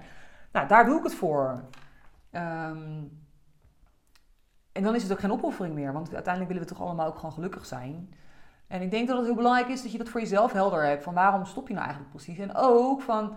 nou, 0.51 0.67
daar 0.67 0.85
doe 0.85 0.97
ik 0.97 1.03
het 1.03 1.15
voor. 1.15 1.63
Um, 2.31 3.19
en 4.71 4.83
dan 4.83 4.95
is 4.95 5.03
het 5.03 5.11
ook 5.11 5.19
geen 5.19 5.31
opoffering 5.31 5.75
meer, 5.75 5.93
want 5.93 6.13
uiteindelijk 6.13 6.53
willen 6.53 6.67
we 6.67 6.73
toch 6.73 6.85
allemaal 6.87 7.07
ook 7.07 7.15
gewoon 7.15 7.33
gelukkig 7.33 7.65
zijn. 7.65 8.13
En 8.67 8.81
ik 8.81 8.91
denk 8.91 9.07
dat 9.07 9.17
het 9.17 9.25
heel 9.25 9.35
belangrijk 9.35 9.67
is 9.67 9.81
dat 9.81 9.91
je 9.91 9.97
dat 9.97 10.09
voor 10.09 10.19
jezelf 10.19 10.51
helder 10.51 10.83
hebt. 10.83 11.03
Van 11.03 11.13
waarom 11.13 11.45
stop 11.45 11.67
je 11.67 11.73
nou 11.73 11.85
eigenlijk 11.85 12.15
precies? 12.15 12.39
En 12.39 12.55
ook 12.55 13.01
van 13.01 13.35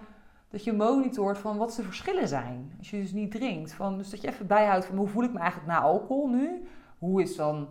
dat 0.55 0.65
je 0.65 0.73
monitort 0.73 1.39
van 1.39 1.57
wat 1.57 1.75
de 1.75 1.83
verschillen 1.83 2.29
zijn. 2.29 2.75
Als 2.79 2.91
je 2.91 3.01
dus 3.01 3.13
niet 3.13 3.31
drinkt. 3.31 3.73
Van, 3.73 3.99
dus 3.99 4.11
dat 4.11 4.21
je 4.21 4.29
even 4.29 4.47
bijhoudt 4.47 4.85
van 4.85 4.97
hoe 4.97 5.09
voel 5.09 5.25
ik 5.25 5.33
me 5.33 5.39
eigenlijk 5.39 5.69
na 5.71 5.81
alcohol 5.81 6.29
nu? 6.29 6.67
Hoe 6.99 7.23
is 7.23 7.37
dan, 7.37 7.69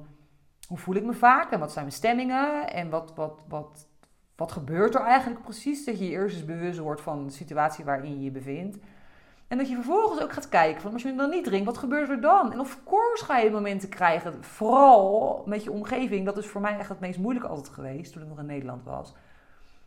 hoe 0.68 0.78
voel 0.78 0.96
ik 0.96 1.04
me 1.04 1.14
vaak? 1.14 1.52
En 1.52 1.60
wat 1.60 1.72
zijn 1.72 1.86
mijn 1.86 1.98
stemmingen? 1.98 2.74
En 2.74 2.90
wat, 2.90 3.14
wat, 3.16 3.40
wat, 3.48 3.88
wat 4.36 4.52
gebeurt 4.52 4.96
er 4.96 5.02
eigenlijk 5.02 5.42
precies? 5.42 5.86
Dat 5.86 6.00
je 6.00 6.06
eerst 6.06 6.36
eens 6.36 6.46
bewust 6.46 6.80
wordt 6.80 7.02
van 7.02 7.26
de 7.26 7.32
situatie 7.34 7.86
waarin 7.86 8.16
je 8.16 8.24
je 8.24 8.32
bevindt. 8.32 8.78
En 9.48 9.58
dat 9.58 9.70
je 9.70 9.76
vervolgens 9.76 10.22
ook 10.22 10.34
gaat 10.34 10.50
kijken 10.50 10.82
van 10.82 10.94
als 10.94 11.02
je 11.04 11.16
dan 11.16 11.30
niet 11.30 11.44
drinkt, 11.44 11.66
wat 11.66 11.78
gebeurt 11.78 12.10
er 12.10 12.22
dan? 12.22 12.52
En 12.52 12.60
of 12.60 12.80
course 12.86 13.26
ga 13.26 13.38
je 13.38 13.52
momenten 13.52 13.90
krijgen, 13.90 14.44
vooral 14.44 15.44
met 15.46 15.64
je 15.64 15.72
omgeving. 15.72 16.26
Dat 16.26 16.38
is 16.38 16.48
voor 16.48 16.62
mij 16.62 16.78
echt 16.78 16.90
het 16.90 17.00
meest 17.00 17.20
moeilijke 17.20 17.50
altijd 17.50 17.70
geweest 17.70 18.14
toen 18.14 18.22
ik 18.22 18.28
nog 18.28 18.40
in 18.40 18.46
Nederland 18.46 18.84
was. 18.84 19.14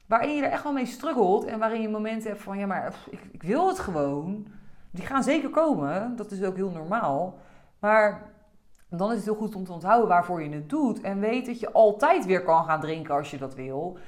Waarin 0.07 0.35
je 0.35 0.43
er 0.43 0.51
echt 0.51 0.63
wel 0.63 0.73
mee 0.73 0.87
struggelt 0.87 1.45
en 1.45 1.59
waarin 1.59 1.81
je 1.81 1.89
momenten 1.89 2.31
hebt 2.31 2.43
van 2.43 2.59
ja, 2.59 2.67
maar 2.67 2.95
ik, 3.11 3.21
ik 3.31 3.43
wil 3.43 3.69
het 3.69 3.79
gewoon. 3.79 4.47
Die 4.91 5.07
gaan 5.07 5.23
zeker 5.23 5.51
komen, 5.51 6.17
dat 6.17 6.31
is 6.31 6.43
ook 6.43 6.57
heel 6.57 6.71
normaal. 6.71 7.39
Maar 7.79 8.31
dan 8.89 9.11
is 9.11 9.17
het 9.17 9.25
heel 9.25 9.35
goed 9.35 9.55
om 9.55 9.65
te 9.65 9.73
onthouden 9.73 10.09
waarvoor 10.09 10.43
je 10.43 10.51
het 10.51 10.69
doet. 10.69 11.01
En 11.01 11.21
weet 11.21 11.47
dat 11.47 11.61
je 11.61 11.73
altijd 11.73 12.27
weer 12.27 12.43
kan 12.43 12.65
gaan 12.65 12.81
drinken 12.81 13.15
als 13.15 13.31
je 13.31 13.39
dat 13.39 13.55
wil. 13.55 13.99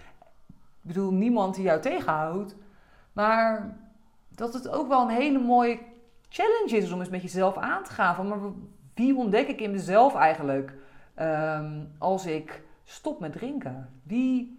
Ik 0.82 0.94
bedoel, 0.94 1.12
niemand 1.12 1.54
die 1.54 1.64
jou 1.64 1.80
tegenhoudt. 1.80 2.56
Maar 3.12 3.76
dat 4.28 4.54
het 4.54 4.68
ook 4.68 4.88
wel 4.88 5.02
een 5.02 5.16
hele 5.16 5.38
mooie 5.38 5.78
challenge 6.28 6.76
is 6.76 6.92
om 6.92 7.00
eens 7.00 7.08
met 7.08 7.22
jezelf 7.22 7.56
aan 7.56 7.84
te 7.84 7.90
gaan. 7.90 8.14
Van, 8.14 8.28
maar 8.28 8.38
wie 8.94 9.16
ontdek 9.16 9.48
ik 9.48 9.60
in 9.60 9.70
mezelf 9.70 10.14
eigenlijk 10.14 10.74
ehm, 11.14 11.84
als 11.98 12.26
ik 12.26 12.62
stop 12.84 13.20
met 13.20 13.32
drinken? 13.32 13.88
Wie, 14.02 14.57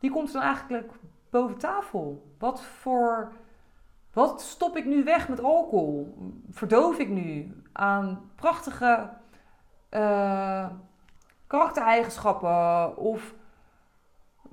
wie 0.00 0.10
komt 0.10 0.32
dan 0.32 0.42
eigenlijk 0.42 0.92
boven 1.30 1.58
tafel? 1.58 2.32
Wat 2.38 2.62
voor... 2.62 3.32
Wat 4.12 4.40
stop 4.40 4.76
ik 4.76 4.84
nu 4.84 5.04
weg 5.04 5.28
met 5.28 5.42
alcohol? 5.42 6.14
Verdoof 6.50 6.98
ik 6.98 7.08
nu 7.08 7.54
aan 7.72 8.30
prachtige 8.34 9.10
uh, 9.90 10.66
karaktereigenschappen 11.46 12.96
of 12.96 13.34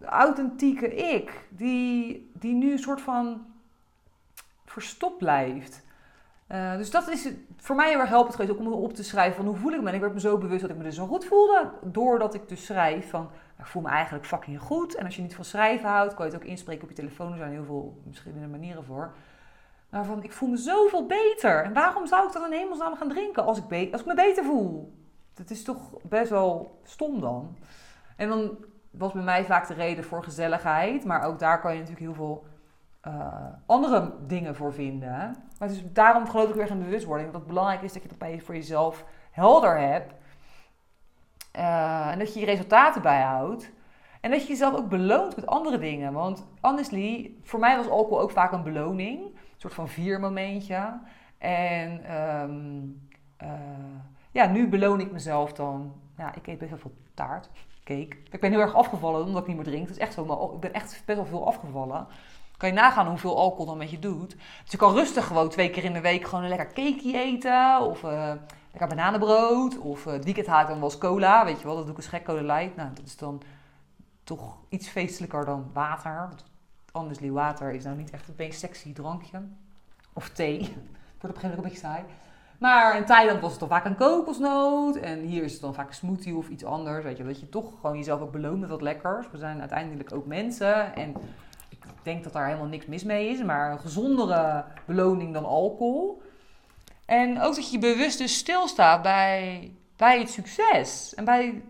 authentieke 0.06 0.96
ik, 0.96 1.48
die, 1.50 2.32
die 2.34 2.54
nu 2.54 2.72
een 2.72 2.80
soort 2.80 3.02
van 3.02 3.46
verstopt 4.66 5.18
blijft. 5.18 5.86
Uh, 6.52 6.76
dus 6.76 6.92
dat 6.92 7.08
is 7.08 7.30
voor 7.58 7.76
mij 7.76 7.90
heel 7.90 8.00
erg 8.00 8.10
helpend 8.10 8.36
geweest, 8.36 8.52
ook 8.52 8.60
om 8.60 8.74
op 8.74 8.94
te 8.94 9.04
schrijven 9.04 9.36
van 9.36 9.46
hoe 9.46 9.56
voel 9.56 9.72
ik 9.72 9.82
me. 9.82 9.88
En 9.88 9.94
ik 9.94 10.02
werd 10.02 10.14
me 10.14 10.20
zo 10.20 10.38
bewust 10.38 10.62
dat 10.62 10.70
ik 10.70 10.78
me 10.78 10.84
dus 10.84 10.96
zo 10.96 11.08
goed 11.08 11.26
voelde, 11.26 11.72
doordat 11.82 12.34
ik 12.34 12.48
dus 12.48 12.66
schrijf 12.66 13.10
van, 13.10 13.30
ik 13.60 13.66
voel 13.66 13.82
me 13.82 13.90
eigenlijk 13.90 14.26
fucking 14.26 14.60
goed. 14.60 14.96
En 14.96 15.06
als 15.06 15.16
je 15.16 15.22
niet 15.22 15.36
van 15.36 15.46
schrijven 15.46 15.90
houdt, 15.90 16.14
kan 16.14 16.26
je 16.26 16.32
het 16.32 16.42
ook 16.42 16.48
inspreken 16.48 16.84
op 16.84 16.90
je 16.90 16.96
telefoon. 16.96 17.32
Er 17.32 17.38
zijn 17.38 17.52
heel 17.52 17.66
veel 17.66 18.02
verschillende 18.06 18.48
manieren 18.48 18.84
voor. 18.84 19.14
Maar 19.90 20.06
van, 20.06 20.24
ik 20.24 20.32
voel 20.32 20.50
me 20.50 20.58
zoveel 20.58 21.06
beter. 21.06 21.64
En 21.64 21.74
waarom 21.74 22.08
zou 22.08 22.28
ik 22.28 22.34
dan 22.34 22.46
in 22.46 22.60
hemelsnaam 22.60 22.96
gaan 22.96 23.10
drinken 23.10 23.46
als 23.46 23.58
ik, 23.58 23.92
als 23.92 24.02
ik 24.02 24.08
me 24.08 24.14
beter 24.14 24.44
voel? 24.44 24.94
Dat 25.34 25.50
is 25.50 25.64
toch 25.64 26.02
best 26.04 26.30
wel 26.30 26.80
stom 26.84 27.20
dan. 27.20 27.58
En 28.16 28.30
dan 28.30 28.58
was 28.92 29.12
bij 29.12 29.24
mij 29.24 29.46
vaak 29.46 29.68
de 29.68 29.74
reden 29.74 30.04
voor 30.04 30.24
gezelligheid. 30.24 31.06
Maar 31.06 31.24
ook 31.24 31.40
daar 31.40 31.62
kan 31.62 31.74
je 31.74 31.80
natuurlijk 31.80 32.06
heel 32.06 32.16
veel 32.16 32.46
uh, 33.08 33.36
andere 33.66 34.14
dingen 34.28 34.56
voor 34.56 34.74
vinden. 34.74 35.36
Maar 35.60 35.68
dus 35.68 35.84
daarom 35.94 36.28
geloof 36.28 36.50
ik 36.50 36.56
weer 36.56 36.70
in 36.70 36.80
bewustwording. 36.80 37.32
Dat 37.32 37.40
het 37.40 37.50
belangrijk 37.50 37.82
is 37.82 37.94
dat 37.94 38.04
je 38.04 38.10
bij 38.18 38.40
voor 38.40 38.56
jezelf 38.56 39.06
helder 39.32 39.80
hebt. 39.80 40.14
Uh, 41.58 42.08
en 42.12 42.20
dat 42.20 42.34
je 42.34 42.40
je 42.40 42.46
resultaten 42.46 43.02
bijhoudt. 43.02 43.72
En 44.22 44.32
dat 44.32 44.42
je 44.42 44.48
jezelf 44.48 44.76
ook 44.76 44.90
beloont 44.90 45.36
met 45.36 45.46
andere 45.46 45.78
dingen. 45.78 46.14
Want 46.14 46.48
honestly, 46.62 47.32
voor 47.44 47.60
mij 47.60 47.78
was 47.78 47.90
alcohol 47.90 48.22
ook 48.22 48.32
vaak 48.32 48.52
een 48.52 48.64
beloning. 48.64 49.20
Een 49.24 49.38
soort 49.58 49.74
van 49.74 49.88
viermomentje. 49.88 51.00
En 51.38 52.16
um, 52.42 53.08
uh, 53.44 53.50
ja, 54.32 54.46
nu 54.46 54.68
beloon 54.68 55.00
ik 55.00 55.12
mezelf 55.12 55.54
dan. 55.54 55.94
Ja, 56.18 56.36
ik 56.36 56.48
eet 56.48 56.58
best 56.58 56.70
wel 56.70 56.80
veel 56.80 56.96
taart, 57.14 57.50
cake. 57.84 58.18
Ik 58.32 58.40
ben 58.40 58.52
heel 58.52 58.60
erg 58.60 58.76
afgevallen 58.76 59.26
omdat 59.26 59.42
ik 59.42 59.48
niet 59.48 59.56
meer 59.56 59.66
drink. 59.66 59.88
Dat 59.88 59.96
is 59.96 60.02
echt 60.02 60.14
zo, 60.14 60.26
maar 60.26 60.38
ik 60.54 60.60
ben 60.60 60.74
echt 60.74 61.04
best 61.06 61.18
wel 61.18 61.28
veel 61.28 61.48
afgevallen. 61.48 62.08
Kan 62.58 62.70
je 62.70 62.76
nagaan 62.76 63.08
hoeveel 63.08 63.38
alcohol 63.38 63.66
dan 63.66 63.78
met 63.78 63.92
je 63.92 64.00
doet. 64.00 64.30
Dus 64.62 64.72
je 64.72 64.78
kan 64.78 64.94
rustig 64.94 65.28
gewoon 65.28 65.50
twee 65.50 65.70
keer 65.70 65.84
in 65.84 65.94
de 65.94 66.02
week 66.02 66.26
gewoon 66.26 66.44
een 66.44 66.50
lekker 66.50 66.74
cake 66.74 67.14
eten. 67.14 67.82
Of 67.82 68.04
uh, 68.04 68.32
lekker 68.80 68.96
bananenbrood. 68.96 69.78
Of 69.78 70.06
uh, 70.06 70.14
het 70.14 70.24
weekend 70.24 70.48
haal 70.48 70.62
ik 70.62 70.68
dan 70.68 70.84
eens 70.84 70.98
cola. 70.98 71.46
Weet 71.46 71.60
je 71.60 71.66
wel, 71.66 71.76
dat 71.76 71.86
doe 71.86 71.96
ik 71.96 72.04
een 72.04 72.10
gek 72.10 72.24
cola 72.24 72.42
light. 72.42 72.76
Nou, 72.76 72.90
dat 72.94 73.06
is 73.06 73.18
dan 73.18 73.42
toch 74.24 74.58
iets 74.70 74.88
feestelijker 74.88 75.46
dan 75.46 75.70
water. 75.74 76.30
Anders 76.92 77.20
water 77.20 77.74
is 77.74 77.84
nou 77.84 77.98
niet 77.98 78.10
echt 78.10 78.28
een 78.28 78.34
meest 78.38 78.60
sexy 78.60 78.94
drankje. 78.94 79.42
Of 80.14 80.30
thee. 80.30 80.60
Wordt 81.20 81.38
op 81.38 81.44
een 81.44 81.50
gegeven 81.50 81.50
moment 81.50 81.58
een 81.58 81.64
beetje 81.64 81.88
saai. 81.88 82.04
Maar 82.60 82.98
in 82.98 83.06
Thailand 83.06 83.42
was 83.42 83.52
het 83.52 83.60
dan 83.60 83.70
vaak 83.70 83.86
een 83.86 83.96
kokosnoot. 83.96 84.96
En 84.96 85.20
hier 85.20 85.44
is 85.44 85.52
het 85.52 85.62
dan 85.62 85.74
vaak 85.74 85.88
een 85.88 85.96
smoothie 85.96 86.36
of 86.36 86.50
iets 86.50 86.66
anders. 86.66 87.04
Weet 87.04 87.18
je, 87.18 87.24
dat 87.24 87.40
je 87.40 87.50
toch 87.50 87.72
gewoon 87.82 87.98
jezelf 87.98 88.22
ook 88.22 88.32
beloont 88.32 88.60
met 88.60 88.70
wat 88.70 88.82
lekkers. 88.82 89.32
We 89.32 89.38
zijn 89.38 89.60
uiteindelijk 89.60 90.14
ook 90.14 90.26
mensen. 90.26 90.96
En 90.96 91.16
ik 91.70 91.78
denk 92.04 92.24
dat 92.24 92.34
daar 92.34 92.46
helemaal 92.46 92.68
niks 92.68 92.86
mis 92.86 93.04
mee 93.04 93.30
is. 93.30 93.44
Maar 93.44 93.72
een 93.72 93.80
gezondere 93.80 94.66
beloning 94.86 95.34
dan 95.34 95.46
alcohol. 95.46 96.22
En 97.08 97.42
ook 97.42 97.56
dat 97.56 97.72
je 97.72 97.80
bewust 97.80 98.18
dus 98.18 98.38
stilstaat 98.38 99.02
bij, 99.02 99.72
bij 99.96 100.20
het 100.20 100.30
succes. 100.30 101.16
En 101.16 101.26
bij, 101.26 101.64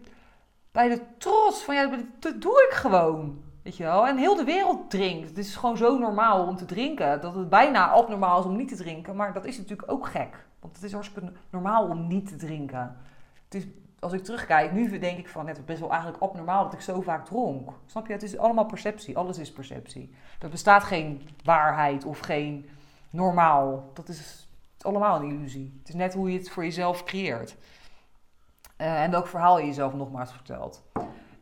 bij 0.72 0.90
de 0.90 1.02
trots 1.18 1.64
van 1.64 1.76
ja, 1.76 1.90
dat 2.20 2.42
doe 2.42 2.68
ik 2.70 2.76
gewoon. 2.76 3.42
Weet 3.64 3.78
je 3.78 3.84
wel? 3.84 4.08
En 4.08 4.18
heel 4.18 4.36
de 4.36 4.44
wereld 4.44 4.90
drinkt. 4.90 5.28
Het 5.28 5.38
is 5.38 5.56
gewoon 5.56 5.78
zo 5.78 5.98
normaal 5.98 6.48
om 6.48 6.56
te 6.56 6.66
drinken. 6.66 7.22
Dat 7.22 7.36
het 7.36 7.50
bijna 7.50 7.90
abnormaal 7.90 8.40
is 8.40 8.46
om 8.46 8.56
niet 8.56 8.68
te 8.68 8.76
drinken. 8.76 9.16
Maar 9.16 9.34
dat 9.34 9.46
is 9.46 9.58
natuurlijk 9.58 9.92
ook 9.92 10.08
gek. 10.08 10.46
Want 10.60 10.76
het 10.76 10.84
is 10.84 10.94
hartstikke 10.94 11.32
normaal 11.50 11.88
om 11.88 12.08
niet 12.08 12.28
te 12.28 12.36
drinken. 12.36 12.98
Het 13.44 13.54
is, 13.54 13.64
als 14.00 14.14
ik 14.14 14.24
terugkijk, 14.24 14.72
nu 14.72 15.00
denk 15.00 15.18
ik 15.18 15.28
van 15.28 15.46
net 15.46 15.66
best 15.66 15.80
wel 15.80 15.92
eigenlijk 15.92 16.22
abnormaal 16.22 16.64
dat 16.64 16.74
ik 16.74 16.82
zo 16.82 17.02
vaak 17.02 17.26
dronk. 17.26 17.70
Snap 17.86 18.08
je? 18.08 18.14
Het 18.14 18.24
is 18.24 18.38
allemaal 18.38 18.66
perceptie. 18.66 19.18
Alles 19.18 19.38
is 19.38 19.52
perceptie. 19.52 20.14
Er 20.40 20.50
bestaat 20.50 20.84
geen 20.84 21.30
waarheid 21.44 22.06
of 22.06 22.20
geen 22.20 22.70
normaal. 23.10 23.90
Dat 23.94 24.10
is 24.10 24.47
allemaal 24.88 25.22
een 25.22 25.30
illusie. 25.30 25.78
Het 25.80 25.90
is 25.90 25.96
net 25.96 26.14
hoe 26.14 26.32
je 26.32 26.38
het 26.38 26.50
voor 26.50 26.64
jezelf 26.64 27.04
creëert. 27.04 27.56
Uh, 28.78 29.04
en 29.04 29.12
welk 29.12 29.28
verhaal 29.28 29.60
je 29.60 29.66
jezelf 29.66 29.94
nogmaals 29.94 30.32
vertelt. 30.32 30.84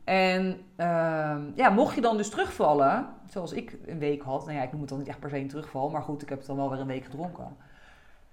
En 0.04 0.46
uh, 0.76 1.36
ja, 1.54 1.70
mocht 1.70 1.94
je 1.94 2.00
dan 2.00 2.16
dus 2.16 2.30
terugvallen, 2.30 3.08
zoals 3.28 3.52
ik 3.52 3.78
een 3.86 3.98
week 3.98 4.22
had, 4.22 4.44
nou 4.44 4.56
ja, 4.56 4.62
ik 4.62 4.72
noem 4.72 4.80
het 4.80 4.88
dan 4.88 4.98
niet 4.98 5.08
echt 5.08 5.20
per 5.20 5.30
se 5.30 5.36
een 5.36 5.48
terugval, 5.48 5.90
maar 5.90 6.02
goed, 6.02 6.22
ik 6.22 6.28
heb 6.28 6.38
het 6.38 6.46
dan 6.46 6.56
wel 6.56 6.70
weer 6.70 6.80
een 6.80 6.86
week 6.86 7.04
gedronken. 7.04 7.56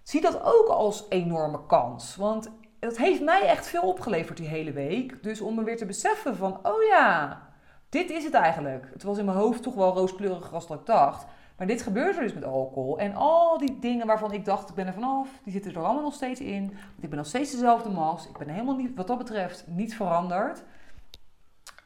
Zie 0.03 0.21
dat 0.21 0.41
ook 0.43 0.67
als 0.67 1.05
enorme 1.09 1.65
kans. 1.65 2.15
Want 2.15 2.51
het 2.79 2.97
heeft 2.97 3.21
mij 3.21 3.41
echt 3.41 3.67
veel 3.67 3.81
opgeleverd 3.81 4.37
die 4.37 4.47
hele 4.47 4.71
week. 4.71 5.23
Dus 5.23 5.41
om 5.41 5.55
me 5.55 5.63
weer 5.63 5.77
te 5.77 5.85
beseffen 5.85 6.35
van, 6.35 6.59
oh 6.63 6.83
ja, 6.83 7.41
dit 7.89 8.09
is 8.09 8.23
het 8.23 8.33
eigenlijk. 8.33 8.89
Het 8.93 9.03
was 9.03 9.17
in 9.17 9.25
mijn 9.25 9.37
hoofd 9.37 9.63
toch 9.63 9.75
wel 9.75 9.93
rooskleurig 9.93 10.53
als 10.53 10.67
dat 10.67 10.79
ik 10.79 10.85
dacht. 10.85 11.25
Maar 11.63 11.71
dit 11.71 11.81
gebeurt 11.81 12.15
er 12.15 12.21
dus 12.21 12.33
met 12.33 12.45
alcohol. 12.45 12.99
En 12.99 13.15
al 13.15 13.57
die 13.57 13.79
dingen 13.79 14.07
waarvan 14.07 14.31
ik 14.31 14.45
dacht, 14.45 14.69
ik 14.69 14.75
ben 14.75 14.87
er 14.87 14.93
vanaf, 14.93 15.29
die 15.43 15.53
zitten 15.53 15.71
er 15.71 15.83
allemaal 15.83 16.03
nog 16.03 16.13
steeds 16.13 16.39
in. 16.39 16.65
Want 16.65 17.03
ik 17.03 17.09
ben 17.09 17.17
nog 17.17 17.27
steeds 17.27 17.51
dezelfde 17.51 17.89
mas. 17.89 18.27
Ik 18.27 18.37
ben 18.37 18.47
helemaal 18.47 18.75
niet, 18.75 18.95
wat 18.95 19.07
dat 19.07 19.17
betreft, 19.17 19.63
niet 19.67 19.95
veranderd. 19.95 20.63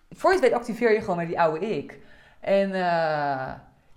Voor 0.09 0.29
je 0.29 0.35
het 0.35 0.45
weet 0.45 0.57
activeer 0.57 0.93
je 0.93 0.99
gewoon 0.99 1.17
met 1.17 1.27
die 1.27 1.39
oude 1.39 1.75
ik. 1.75 1.99
En 2.39 2.69
uh, 2.69 2.75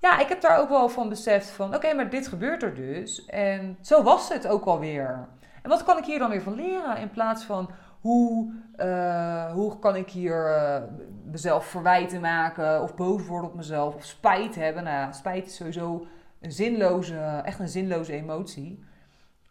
ja, 0.00 0.18
ik 0.18 0.28
heb 0.28 0.40
daar 0.40 0.58
ook 0.58 0.68
wel 0.68 0.88
van 0.88 1.08
beseft 1.08 1.50
van, 1.50 1.74
oké, 1.74 1.94
maar 1.94 2.10
dit 2.10 2.28
gebeurt 2.28 2.62
er 2.62 2.74
dus. 2.74 3.26
En 3.26 3.78
zo 3.80 4.02
was 4.02 4.28
het 4.28 4.46
ook 4.46 4.64
alweer. 4.64 5.28
En 5.62 5.70
wat 5.70 5.84
kan 5.84 5.98
ik 5.98 6.04
hier 6.04 6.18
dan 6.18 6.30
weer 6.30 6.42
van 6.42 6.54
leren? 6.54 6.96
In 6.96 7.10
plaats 7.10 7.44
van, 7.44 7.70
hoe, 8.00 8.52
uh, 8.76 9.52
hoe 9.52 9.78
kan 9.78 9.96
ik 9.96 10.10
hier 10.10 10.56
uh, 10.56 10.82
mezelf 11.24 11.66
verwijten 11.66 12.20
maken 12.20 12.82
of 12.82 12.94
boos 12.94 13.26
worden 13.26 13.50
op 13.50 13.56
mezelf 13.56 13.94
of 13.94 14.04
spijt 14.04 14.54
hebben? 14.54 14.84
Nou 14.84 15.12
spijt 15.12 15.46
is 15.46 15.56
sowieso 15.56 16.06
een 16.40 16.52
zinloze, 16.52 17.40
echt 17.44 17.58
een 17.58 17.68
zinloze 17.68 18.12
emotie. 18.12 18.84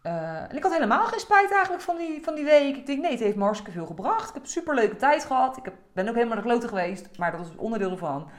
Uh, 0.03 0.41
en 0.49 0.55
ik 0.55 0.63
had 0.63 0.73
helemaal 0.73 1.05
geen 1.05 1.19
spijt 1.19 1.51
eigenlijk 1.51 1.83
van 1.83 1.97
die, 1.97 2.23
van 2.23 2.35
die 2.35 2.43
week. 2.43 2.75
Ik 2.75 2.85
denk, 2.85 3.01
nee, 3.01 3.11
het 3.11 3.19
heeft 3.19 3.35
me 3.35 3.43
hartstikke 3.43 3.77
veel 3.77 3.85
gebracht. 3.85 4.27
Ik 4.27 4.33
heb 4.33 4.43
een 4.43 4.49
superleuke 4.49 4.95
tijd 4.95 5.25
gehad. 5.25 5.57
Ik 5.57 5.65
heb, 5.65 5.73
ben 5.93 6.07
ook 6.07 6.13
helemaal 6.13 6.35
naar 6.35 6.43
de 6.43 6.49
kloten 6.49 6.69
geweest, 6.69 7.17
maar 7.17 7.31
dat 7.31 7.41
is 7.41 7.55
onderdeel 7.55 7.91
ervan. 7.91 8.29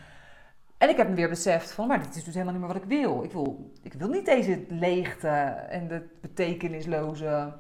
En 0.79 0.88
ik 0.88 0.96
heb 0.96 1.09
me 1.09 1.14
weer 1.14 1.29
beseft 1.29 1.73
van, 1.73 1.88
maar 1.88 2.03
dit 2.03 2.16
is 2.16 2.25
dus 2.25 2.35
helemaal 2.35 2.53
niet 2.53 2.62
meer 2.62 2.73
wat 2.73 2.83
ik 2.83 2.88
wil. 2.88 3.23
Ik 3.23 3.33
wil, 3.33 3.73
ik 3.83 3.92
wil 3.92 4.09
niet 4.09 4.25
deze 4.25 4.64
leegte 4.68 5.29
en 5.29 5.88
de 5.88 6.09
betekenisloze 6.20 7.53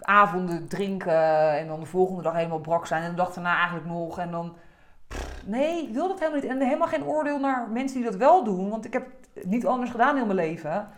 avonden 0.00 0.68
drinken 0.68 1.58
en 1.58 1.66
dan 1.66 1.80
de 1.80 1.86
volgende 1.86 2.22
dag 2.22 2.34
helemaal 2.34 2.60
brak 2.60 2.86
zijn 2.86 3.02
en 3.02 3.10
de 3.10 3.16
dag 3.16 3.32
daarna 3.32 3.56
eigenlijk 3.56 3.86
nog. 3.86 4.18
En 4.18 4.30
dan, 4.30 4.56
nee, 5.44 5.82
ik 5.82 5.94
wil 5.94 6.08
dat 6.08 6.18
helemaal 6.18 6.40
niet. 6.40 6.50
En 6.50 6.60
helemaal 6.60 6.88
geen 6.88 7.04
oordeel 7.04 7.38
naar 7.38 7.68
mensen 7.68 8.00
die 8.00 8.10
dat 8.10 8.18
wel 8.18 8.44
doen, 8.44 8.70
want 8.70 8.84
ik 8.84 8.92
heb 8.92 9.06
niet 9.42 9.66
anders 9.66 9.90
gedaan 9.90 10.16
in 10.16 10.26
mijn 10.26 10.38
leven. 10.38 10.88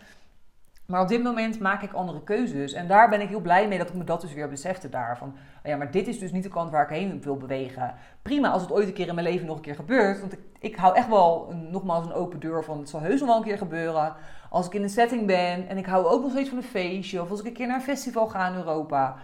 Maar 0.91 1.01
op 1.01 1.07
dit 1.07 1.23
moment 1.23 1.59
maak 1.59 1.81
ik 1.81 1.93
andere 1.93 2.23
keuzes. 2.23 2.73
En 2.73 2.87
daar 2.87 3.09
ben 3.09 3.21
ik 3.21 3.27
heel 3.27 3.39
blij 3.39 3.67
mee 3.67 3.77
dat 3.77 3.89
ik 3.89 3.93
me 3.93 4.03
dat 4.03 4.21
dus 4.21 4.33
weer 4.33 4.49
besefte 4.49 4.89
daarvan. 4.89 5.27
Oh 5.27 5.35
ja, 5.63 5.77
maar 5.77 5.91
dit 5.91 6.07
is 6.07 6.19
dus 6.19 6.31
niet 6.31 6.43
de 6.43 6.49
kant 6.49 6.71
waar 6.71 6.83
ik 6.83 6.97
heen 6.97 7.21
wil 7.21 7.37
bewegen. 7.37 7.95
Prima 8.21 8.49
als 8.49 8.61
het 8.61 8.71
ooit 8.71 8.87
een 8.87 8.93
keer 8.93 9.07
in 9.07 9.15
mijn 9.15 9.27
leven 9.27 9.47
nog 9.47 9.55
een 9.55 9.61
keer 9.61 9.75
gebeurt. 9.75 10.19
Want 10.19 10.33
ik, 10.33 10.39
ik 10.59 10.75
hou 10.75 10.95
echt 10.95 11.07
wel 11.07 11.53
nogmaals 11.71 12.05
een 12.05 12.13
open 12.13 12.39
deur 12.39 12.63
van 12.63 12.79
het 12.79 12.89
zal 12.89 12.99
heus 12.99 13.19
nog 13.19 13.29
wel 13.29 13.37
een 13.37 13.43
keer 13.43 13.57
gebeuren. 13.57 14.15
Als 14.49 14.65
ik 14.65 14.73
in 14.73 14.83
een 14.83 14.89
setting 14.89 15.27
ben 15.27 15.67
en 15.67 15.77
ik 15.77 15.85
hou 15.85 16.05
ook 16.05 16.21
nog 16.21 16.31
steeds 16.31 16.49
van 16.49 16.57
een 16.57 16.63
feestje. 16.63 17.21
Of 17.21 17.29
als 17.29 17.39
ik 17.39 17.45
een 17.45 17.53
keer 17.53 17.67
naar 17.67 17.75
een 17.75 17.81
festival 17.81 18.27
ga 18.27 18.47
in 18.47 18.55
Europa. 18.55 19.17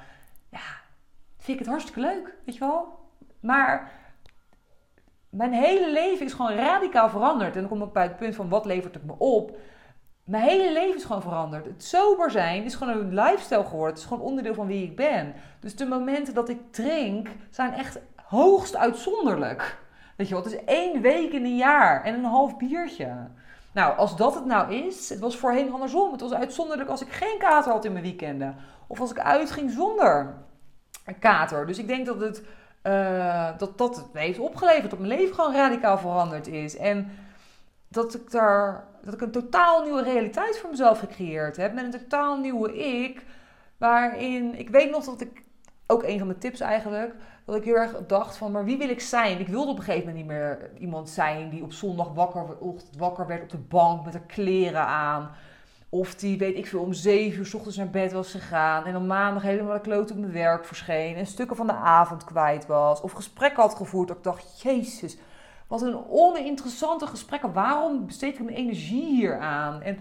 Ja, 0.50 0.68
vind 1.38 1.60
ik 1.60 1.66
het 1.66 1.74
hartstikke 1.74 2.00
leuk, 2.00 2.36
weet 2.46 2.56
je 2.56 2.60
wel. 2.60 3.00
Maar 3.40 3.92
mijn 5.30 5.54
hele 5.54 5.92
leven 5.92 6.26
is 6.26 6.34
gewoon 6.34 6.56
radicaal 6.56 7.10
veranderd. 7.10 7.54
En 7.56 7.60
dan 7.60 7.70
kom 7.70 7.82
ik 7.82 7.94
bij 7.94 8.04
het 8.04 8.18
punt 8.18 8.36
van 8.36 8.50
wat 8.50 8.66
levert 8.66 8.94
het 8.94 9.06
me 9.06 9.14
op 9.18 9.58
mijn 10.28 10.44
hele 10.44 10.74
leven 10.74 10.96
is 10.96 11.04
gewoon 11.04 11.22
veranderd. 11.22 11.66
Het 11.66 11.84
sober 11.84 12.32
zijn 12.32 12.64
is 12.64 12.76
gewoon 12.76 12.98
een 12.98 13.14
lifestyle 13.14 13.64
geworden. 13.64 13.90
Het 13.90 13.98
is 13.98 14.06
gewoon 14.06 14.24
onderdeel 14.24 14.54
van 14.54 14.68
wie 14.68 14.84
ik 14.84 14.96
ben. 14.96 15.34
Dus 15.60 15.76
de 15.76 15.86
momenten 15.86 16.34
dat 16.34 16.50
ik 16.50 16.60
drink 16.72 17.28
zijn 17.50 17.74
echt 17.74 18.00
hoogst 18.16 18.76
uitzonderlijk. 18.76 19.78
Weet 20.16 20.28
je 20.28 20.34
wat? 20.34 20.44
Het 20.44 20.54
is 20.54 20.64
één 20.66 21.02
week 21.02 21.32
in 21.32 21.44
een 21.44 21.58
jaar 21.58 22.04
en 22.04 22.14
een 22.14 22.24
half 22.24 22.58
biertje. 22.58 23.14
Nou, 23.72 23.98
als 23.98 24.16
dat 24.16 24.36
het 24.36 24.46
nou 24.46 24.74
is, 24.74 25.10
het 25.10 25.20
was 25.20 25.38
voorheen 25.38 25.72
andersom. 25.72 26.12
Het 26.12 26.22
was 26.22 26.34
uitzonderlijk 26.34 26.90
als 26.90 27.02
ik 27.02 27.12
geen 27.12 27.38
kater 27.40 27.72
had 27.72 27.86
in 27.86 27.92
mijn 27.92 28.04
weekenden. 28.04 28.56
Of 28.88 29.00
als 29.00 29.12
ik 29.12 29.20
uitging 29.20 29.72
zonder 29.72 30.34
kater. 31.20 31.68
Dus 31.68 31.78
ik 31.78 31.88
denk 31.88 32.06
dat 32.06 32.20
het, 32.20 32.44
uh, 32.84 33.50
dat, 33.58 33.78
dat 33.78 33.96
het 33.96 34.06
heeft 34.14 34.40
opgeleverd. 34.40 34.90
Dat 34.90 35.00
mijn 35.00 35.20
leven 35.20 35.36
gewoon 35.36 35.56
radicaal 35.56 35.98
veranderd 35.98 36.48
is. 36.48 36.78
En 36.78 37.12
dat 37.88 38.14
ik 38.14 38.32
daar 38.32 38.88
dat 39.08 39.14
ik 39.14 39.22
een 39.22 39.32
totaal 39.32 39.84
nieuwe 39.84 40.04
realiteit 40.04 40.58
voor 40.58 40.70
mezelf 40.70 41.00
gecreëerd 41.00 41.58
heb. 41.58 41.74
Met 41.74 41.84
een 41.84 42.00
totaal 42.00 42.40
nieuwe 42.40 42.78
ik. 42.78 43.26
Waarin 43.78 44.60
ik 44.60 44.70
weet 44.70 44.90
nog 44.90 45.06
dat 45.06 45.22
ik, 45.22 45.44
ook 45.88 46.04
een 46.04 46.18
van 46.18 46.28
mijn 46.28 46.40
tips 46.40 46.60
eigenlijk, 46.60 47.16
dat 47.46 47.56
ik 47.56 47.64
heel 47.64 47.76
erg 47.76 48.06
dacht 48.08 48.38
van, 48.38 48.52
maar 48.52 48.66
wie 48.66 48.78
wil 48.78 48.90
ik 48.90 49.02
zijn? 49.02 49.40
Ik 49.40 49.48
wilde 49.48 49.72
op 49.72 49.78
een 49.78 49.84
gegeven 49.84 50.08
moment 50.08 50.26
niet 50.26 50.36
meer 50.36 50.72
iemand 50.80 51.10
zijn 51.10 51.50
die 51.50 51.64
op 51.64 51.72
zondag 51.72 52.14
wakker, 52.14 52.46
wakker 52.98 53.28
werd 53.28 53.44
op 53.44 53.50
de 53.50 53.58
bank 53.58 54.06
met 54.06 54.14
haar 54.14 54.26
kleren 54.26 54.86
aan. 54.86 55.32
Of 55.90 56.16
die, 56.16 56.38
weet 56.38 56.58
ik 56.58 56.68
veel, 56.68 56.82
om 56.82 56.94
zeven 56.94 57.40
uur 57.40 57.46
s 57.46 57.54
ochtends 57.54 57.78
naar 57.78 57.90
bed 57.90 58.12
was 58.12 58.32
gegaan. 58.32 58.86
En 58.86 58.96
om 58.96 59.08
maandag 59.08 59.44
helemaal 59.44 59.82
de 59.82 60.00
op 60.00 60.18
mijn 60.18 60.32
werk 60.32 60.66
verscheen. 60.66 61.16
En 61.16 61.26
stukken 61.26 61.56
van 61.56 61.68
de 61.68 61.74
avond 61.74 62.24
kwijt 62.24 62.66
was. 62.66 63.02
Of 63.02 63.12
gesprekken 63.12 63.62
had 63.64 63.76
gevoerd. 63.76 64.08
Dat 64.08 64.18
ik 64.18 64.24
dacht, 64.24 64.62
jezus, 64.62 65.18
wat 65.68 65.82
een 65.82 66.10
oninteressante 66.10 67.08
gesprekken. 67.08 67.54
Waarom 67.54 68.06
besteed 68.06 68.34
ik 68.34 68.44
mijn 68.44 68.58
energie 68.58 69.06
hier 69.06 69.40
aan? 69.40 69.82
En 69.82 69.98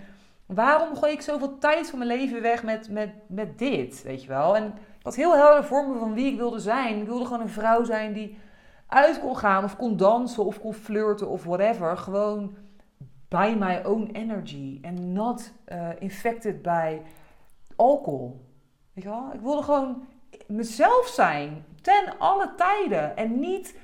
Waarom 0.46 0.96
gooi 0.96 1.12
ik 1.12 1.20
zoveel 1.20 1.58
tijd 1.58 1.90
van 1.90 1.98
mijn 1.98 2.10
leven 2.10 2.42
weg 2.42 2.62
met, 2.62 2.90
met, 2.90 3.10
met 3.28 3.58
dit? 3.58 4.02
Weet 4.02 4.22
je 4.22 4.28
wel? 4.28 4.56
En 4.56 4.74
had 5.02 5.14
heel 5.14 5.34
helder 5.36 5.64
voor 5.64 5.88
me 5.88 5.98
van 5.98 6.14
wie 6.14 6.32
ik 6.32 6.36
wilde 6.36 6.58
zijn. 6.58 7.00
Ik 7.00 7.06
wilde 7.06 7.24
gewoon 7.24 7.40
een 7.40 7.48
vrouw 7.48 7.84
zijn 7.84 8.12
die 8.12 8.38
uit 8.86 9.20
kon 9.20 9.36
gaan 9.36 9.64
of 9.64 9.76
kon 9.76 9.96
dansen 9.96 10.44
of 10.44 10.60
kon 10.60 10.74
flirten 10.74 11.28
of 11.28 11.44
whatever. 11.44 11.96
Gewoon 11.96 12.56
by 13.28 13.54
my 13.58 13.80
own 13.84 14.10
energy 14.12 14.80
and 14.82 14.98
not 15.00 15.52
uh, 15.72 15.88
infected 15.98 16.62
by 16.62 17.00
alcohol. 17.76 18.40
Weet 18.92 19.04
je 19.04 19.10
wel? 19.10 19.30
Ik 19.32 19.40
wilde 19.40 19.62
gewoon 19.62 20.06
mezelf 20.46 21.06
zijn 21.06 21.64
ten 21.82 22.18
alle 22.18 22.54
tijden 22.56 23.16
en 23.16 23.40
niet 23.40 23.76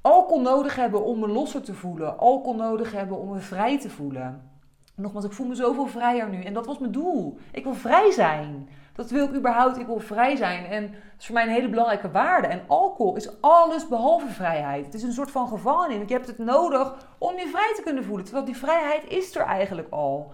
alcohol 0.00 0.40
nodig 0.40 0.76
hebben 0.76 1.04
om 1.04 1.18
me 1.18 1.28
losser 1.28 1.62
te 1.62 1.74
voelen, 1.74 2.18
alcohol 2.18 2.54
nodig 2.54 2.92
hebben 2.92 3.18
om 3.18 3.28
me 3.28 3.38
vrij 3.38 3.80
te 3.80 3.90
voelen. 3.90 4.50
Nogmaals, 4.94 5.24
ik 5.24 5.32
voel 5.32 5.46
me 5.46 5.54
zoveel 5.54 5.86
vrijer 5.86 6.28
nu 6.28 6.42
en 6.42 6.54
dat 6.54 6.66
was 6.66 6.78
mijn 6.78 6.92
doel. 6.92 7.38
Ik 7.52 7.64
wil 7.64 7.74
vrij 7.74 8.10
zijn. 8.10 8.68
Dat 8.94 9.10
wil 9.10 9.26
ik 9.26 9.34
überhaupt. 9.34 9.78
Ik 9.78 9.86
wil 9.86 9.98
vrij 9.98 10.36
zijn. 10.36 10.64
En 10.64 10.82
dat 10.82 10.92
is 11.18 11.26
voor 11.26 11.34
mij 11.34 11.44
een 11.44 11.52
hele 11.52 11.68
belangrijke 11.68 12.10
waarde. 12.10 12.46
En 12.46 12.62
alcohol 12.66 13.16
is 13.16 13.40
alles 13.40 13.88
behalve 13.88 14.28
vrijheid. 14.28 14.84
Het 14.84 14.94
is 14.94 15.02
een 15.02 15.12
soort 15.12 15.30
van 15.30 15.48
gevangenis. 15.48 16.08
Je 16.08 16.14
hebt 16.14 16.26
het 16.26 16.38
nodig 16.38 16.94
om 17.18 17.38
je 17.38 17.46
vrij 17.46 17.72
te 17.74 17.82
kunnen 17.82 18.04
voelen. 18.04 18.24
Terwijl 18.24 18.46
die 18.46 18.56
vrijheid 18.56 19.04
is 19.08 19.36
er 19.36 19.42
eigenlijk 19.42 19.90
al. 19.90 20.32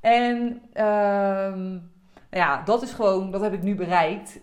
En 0.00 0.62
uh, 0.74 1.80
ja, 2.30 2.62
dat 2.64 2.82
is 2.82 2.92
gewoon, 2.92 3.30
dat 3.30 3.40
heb 3.40 3.52
ik 3.52 3.62
nu 3.62 3.74
bereikt. 3.74 4.40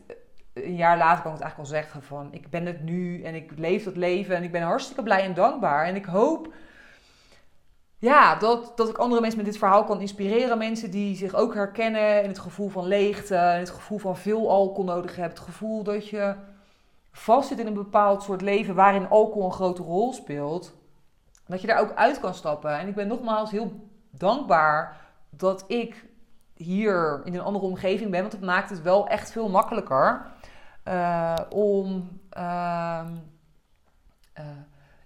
Een 0.53 0.75
jaar 0.75 0.97
later 0.97 1.21
kan 1.23 1.31
ik 1.31 1.37
het 1.37 1.47
eigenlijk 1.47 1.57
al 1.57 1.81
zeggen 1.81 2.03
van, 2.03 2.27
ik 2.31 2.49
ben 2.49 2.65
het 2.65 2.83
nu 2.83 3.23
en 3.23 3.35
ik 3.35 3.51
leef 3.55 3.83
dat 3.83 3.95
leven 3.95 4.35
en 4.35 4.43
ik 4.43 4.51
ben 4.51 4.61
hartstikke 4.61 5.03
blij 5.03 5.23
en 5.23 5.33
dankbaar. 5.33 5.85
En 5.85 5.95
ik 5.95 6.05
hoop 6.05 6.53
ja, 8.01 8.35
dat, 8.35 8.71
dat 8.75 8.89
ik 8.89 8.97
andere 8.97 9.21
mensen 9.21 9.39
met 9.39 9.49
dit 9.49 9.57
verhaal 9.57 9.83
kan 9.83 10.01
inspireren. 10.01 10.57
Mensen 10.57 10.91
die 10.91 11.15
zich 11.15 11.33
ook 11.33 11.53
herkennen 11.53 12.23
in 12.23 12.29
het 12.29 12.39
gevoel 12.39 12.69
van 12.69 12.87
leegte, 12.87 13.35
in 13.35 13.59
het 13.59 13.69
gevoel 13.69 13.97
van 13.97 14.17
veel 14.17 14.49
alcohol 14.49 14.83
nodig 14.83 15.15
hebt. 15.15 15.37
Het 15.37 15.47
gevoel 15.47 15.83
dat 15.83 16.07
je 16.07 16.35
vast 17.11 17.47
zit 17.47 17.59
in 17.59 17.67
een 17.67 17.73
bepaald 17.73 18.23
soort 18.23 18.41
leven 18.41 18.75
waarin 18.75 19.09
alcohol 19.09 19.45
een 19.45 19.51
grote 19.51 19.83
rol 19.83 20.13
speelt. 20.13 20.73
Dat 21.47 21.61
je 21.61 21.67
daar 21.67 21.79
ook 21.79 21.93
uit 21.95 22.19
kan 22.19 22.33
stappen. 22.33 22.77
En 22.77 22.87
ik 22.87 22.95
ben 22.95 23.07
nogmaals 23.07 23.51
heel 23.51 23.71
dankbaar 24.11 24.97
dat 25.29 25.63
ik 25.67 26.05
hier 26.53 27.21
in 27.23 27.33
een 27.33 27.41
andere 27.41 27.65
omgeving 27.65 28.11
ben. 28.11 28.21
Want 28.21 28.33
het 28.33 28.41
maakt 28.41 28.69
het 28.69 28.81
wel 28.81 29.07
echt 29.07 29.31
veel 29.31 29.49
makkelijker 29.49 30.25
uh, 30.88 31.36
om, 31.50 32.10
uh, 32.38 33.02
uh, 34.39 34.46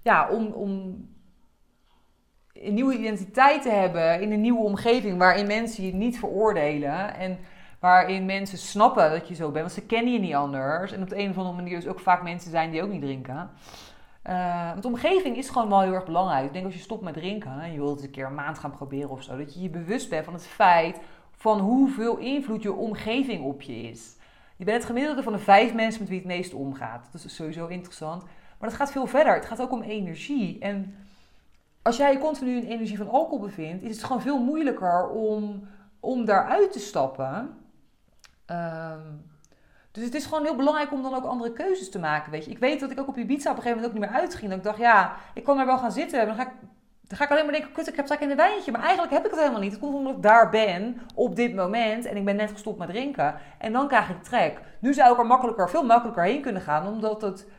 ja, 0.01 0.29
om, 0.29 0.45
om 0.45 0.69
een 2.53 2.73
nieuwe 2.73 2.97
identiteit 2.97 3.61
te 3.61 3.69
hebben 3.69 4.21
in 4.21 4.31
een 4.31 4.41
nieuwe 4.41 4.63
omgeving 4.63 5.17
waarin 5.17 5.47
mensen 5.47 5.85
je 5.85 5.93
niet 5.93 6.19
veroordelen 6.19 7.15
en 7.15 7.37
waarin 7.79 8.25
mensen 8.25 8.57
snappen 8.57 9.11
dat 9.11 9.27
je 9.27 9.35
zo 9.35 9.51
bent, 9.51 9.65
want 9.65 9.71
ze 9.71 9.85
kennen 9.85 10.13
je 10.13 10.19
niet 10.19 10.33
anders. 10.33 10.91
En 10.91 11.01
op 11.01 11.09
de 11.09 11.17
een 11.17 11.29
of 11.29 11.37
andere 11.37 11.55
manier 11.55 11.75
dus 11.75 11.87
ook 11.87 11.99
vaak 11.99 12.23
mensen 12.23 12.51
zijn 12.51 12.71
die 12.71 12.83
ook 12.83 12.89
niet 12.89 13.01
drinken. 13.01 13.49
Uh, 14.29 14.69
want 14.69 14.81
de 14.81 14.87
omgeving 14.87 15.37
is 15.37 15.49
gewoon 15.49 15.69
wel 15.69 15.81
heel 15.81 15.93
erg 15.93 16.05
belangrijk. 16.05 16.45
Ik 16.45 16.53
denk 16.53 16.65
als 16.65 16.73
je 16.73 16.79
stopt 16.79 17.01
met 17.01 17.13
drinken 17.13 17.59
en 17.59 17.71
je 17.71 17.77
wilt 17.77 17.95
het 17.95 18.05
een 18.05 18.11
keer 18.11 18.25
een 18.25 18.35
maand 18.35 18.59
gaan 18.59 18.71
proberen 18.71 19.09
of 19.09 19.23
zo, 19.23 19.37
dat 19.37 19.53
je 19.53 19.61
je 19.61 19.69
bewust 19.69 20.09
bent 20.09 20.25
van 20.25 20.33
het 20.33 20.47
feit 20.47 20.99
van 21.31 21.59
hoeveel 21.59 22.17
invloed 22.17 22.63
je 22.63 22.73
omgeving 22.73 23.43
op 23.43 23.61
je 23.61 23.81
is. 23.81 24.15
Je 24.55 24.65
bent 24.65 24.77
het 24.77 24.85
gemiddelde 24.85 25.23
van 25.23 25.33
de 25.33 25.39
vijf 25.39 25.73
mensen 25.73 25.99
met 26.01 26.09
wie 26.09 26.17
het 26.17 26.27
meest 26.27 26.53
omgaat. 26.53 27.07
Dat 27.11 27.23
is 27.23 27.35
sowieso 27.35 27.67
interessant. 27.67 28.23
Maar 28.59 28.69
dat 28.69 28.77
gaat 28.77 28.91
veel 28.91 29.07
verder. 29.07 29.33
Het 29.33 29.45
gaat 29.45 29.61
ook 29.61 29.71
om 29.71 29.81
energie. 29.81 30.59
En 30.59 30.95
als 31.81 31.97
jij 31.97 32.11
je 32.11 32.19
continu 32.19 32.55
in 32.55 32.67
energie 32.67 32.97
van 32.97 33.09
alcohol 33.09 33.39
bevindt, 33.39 33.83
is 33.83 33.95
het 33.95 34.03
gewoon 34.03 34.21
veel 34.21 34.43
moeilijker 34.43 35.09
om, 35.09 35.67
om 35.99 36.25
daaruit 36.25 36.71
te 36.71 36.79
stappen. 36.79 37.57
Um, 38.47 39.33
dus 39.91 40.03
het 40.03 40.15
is 40.15 40.25
gewoon 40.25 40.43
heel 40.43 40.55
belangrijk 40.55 40.91
om 40.91 41.01
dan 41.01 41.13
ook 41.13 41.25
andere 41.25 41.53
keuzes 41.53 41.89
te 41.89 41.99
maken. 41.99 42.31
Weet 42.31 42.45
je. 42.45 42.51
Ik 42.51 42.59
weet 42.59 42.79
dat 42.79 42.91
ik 42.91 42.99
ook 42.99 43.07
op 43.07 43.17
Ibiza 43.17 43.51
op 43.51 43.55
een 43.55 43.61
gegeven 43.61 43.81
moment 43.81 43.85
ook 43.85 44.01
niet 44.01 44.11
meer 44.11 44.21
uitging. 44.21 44.49
Dat 44.49 44.57
ik 44.57 44.63
dacht, 44.63 44.77
ja, 44.77 45.15
ik 45.33 45.43
kan 45.43 45.59
er 45.59 45.65
wel 45.65 45.77
gaan 45.77 45.91
zitten. 45.91 46.25
Dan 46.25 46.35
ga 46.35 46.41
ik, 46.41 46.53
dan 47.07 47.17
ga 47.17 47.23
ik 47.23 47.29
alleen 47.29 47.43
maar 47.43 47.53
denken, 47.53 47.71
kut, 47.71 47.87
ik 47.87 47.95
heb 47.95 48.05
straks 48.05 48.23
in 48.23 48.29
een 48.29 48.37
wijntje. 48.37 48.71
Maar 48.71 48.81
eigenlijk 48.81 49.13
heb 49.13 49.25
ik 49.25 49.31
het 49.31 49.39
helemaal 49.39 49.61
niet. 49.61 49.71
Het 49.71 49.81
komt 49.81 49.95
omdat 49.95 50.15
ik 50.15 50.21
daar 50.21 50.49
ben 50.49 51.01
op 51.15 51.35
dit 51.35 51.55
moment. 51.55 52.05
En 52.05 52.17
ik 52.17 52.25
ben 52.25 52.35
net 52.35 52.51
gestopt 52.51 52.77
met 52.77 52.87
drinken. 52.87 53.35
En 53.57 53.71
dan 53.71 53.87
krijg 53.87 54.09
ik 54.09 54.23
trek. 54.23 54.61
Nu 54.79 54.93
zou 54.93 55.13
ik 55.13 55.19
er 55.19 55.25
makkelijker, 55.25 55.69
veel 55.69 55.85
makkelijker 55.85 56.23
heen 56.23 56.41
kunnen 56.41 56.61
gaan. 56.61 56.87
Omdat 56.87 57.21
het 57.21 57.49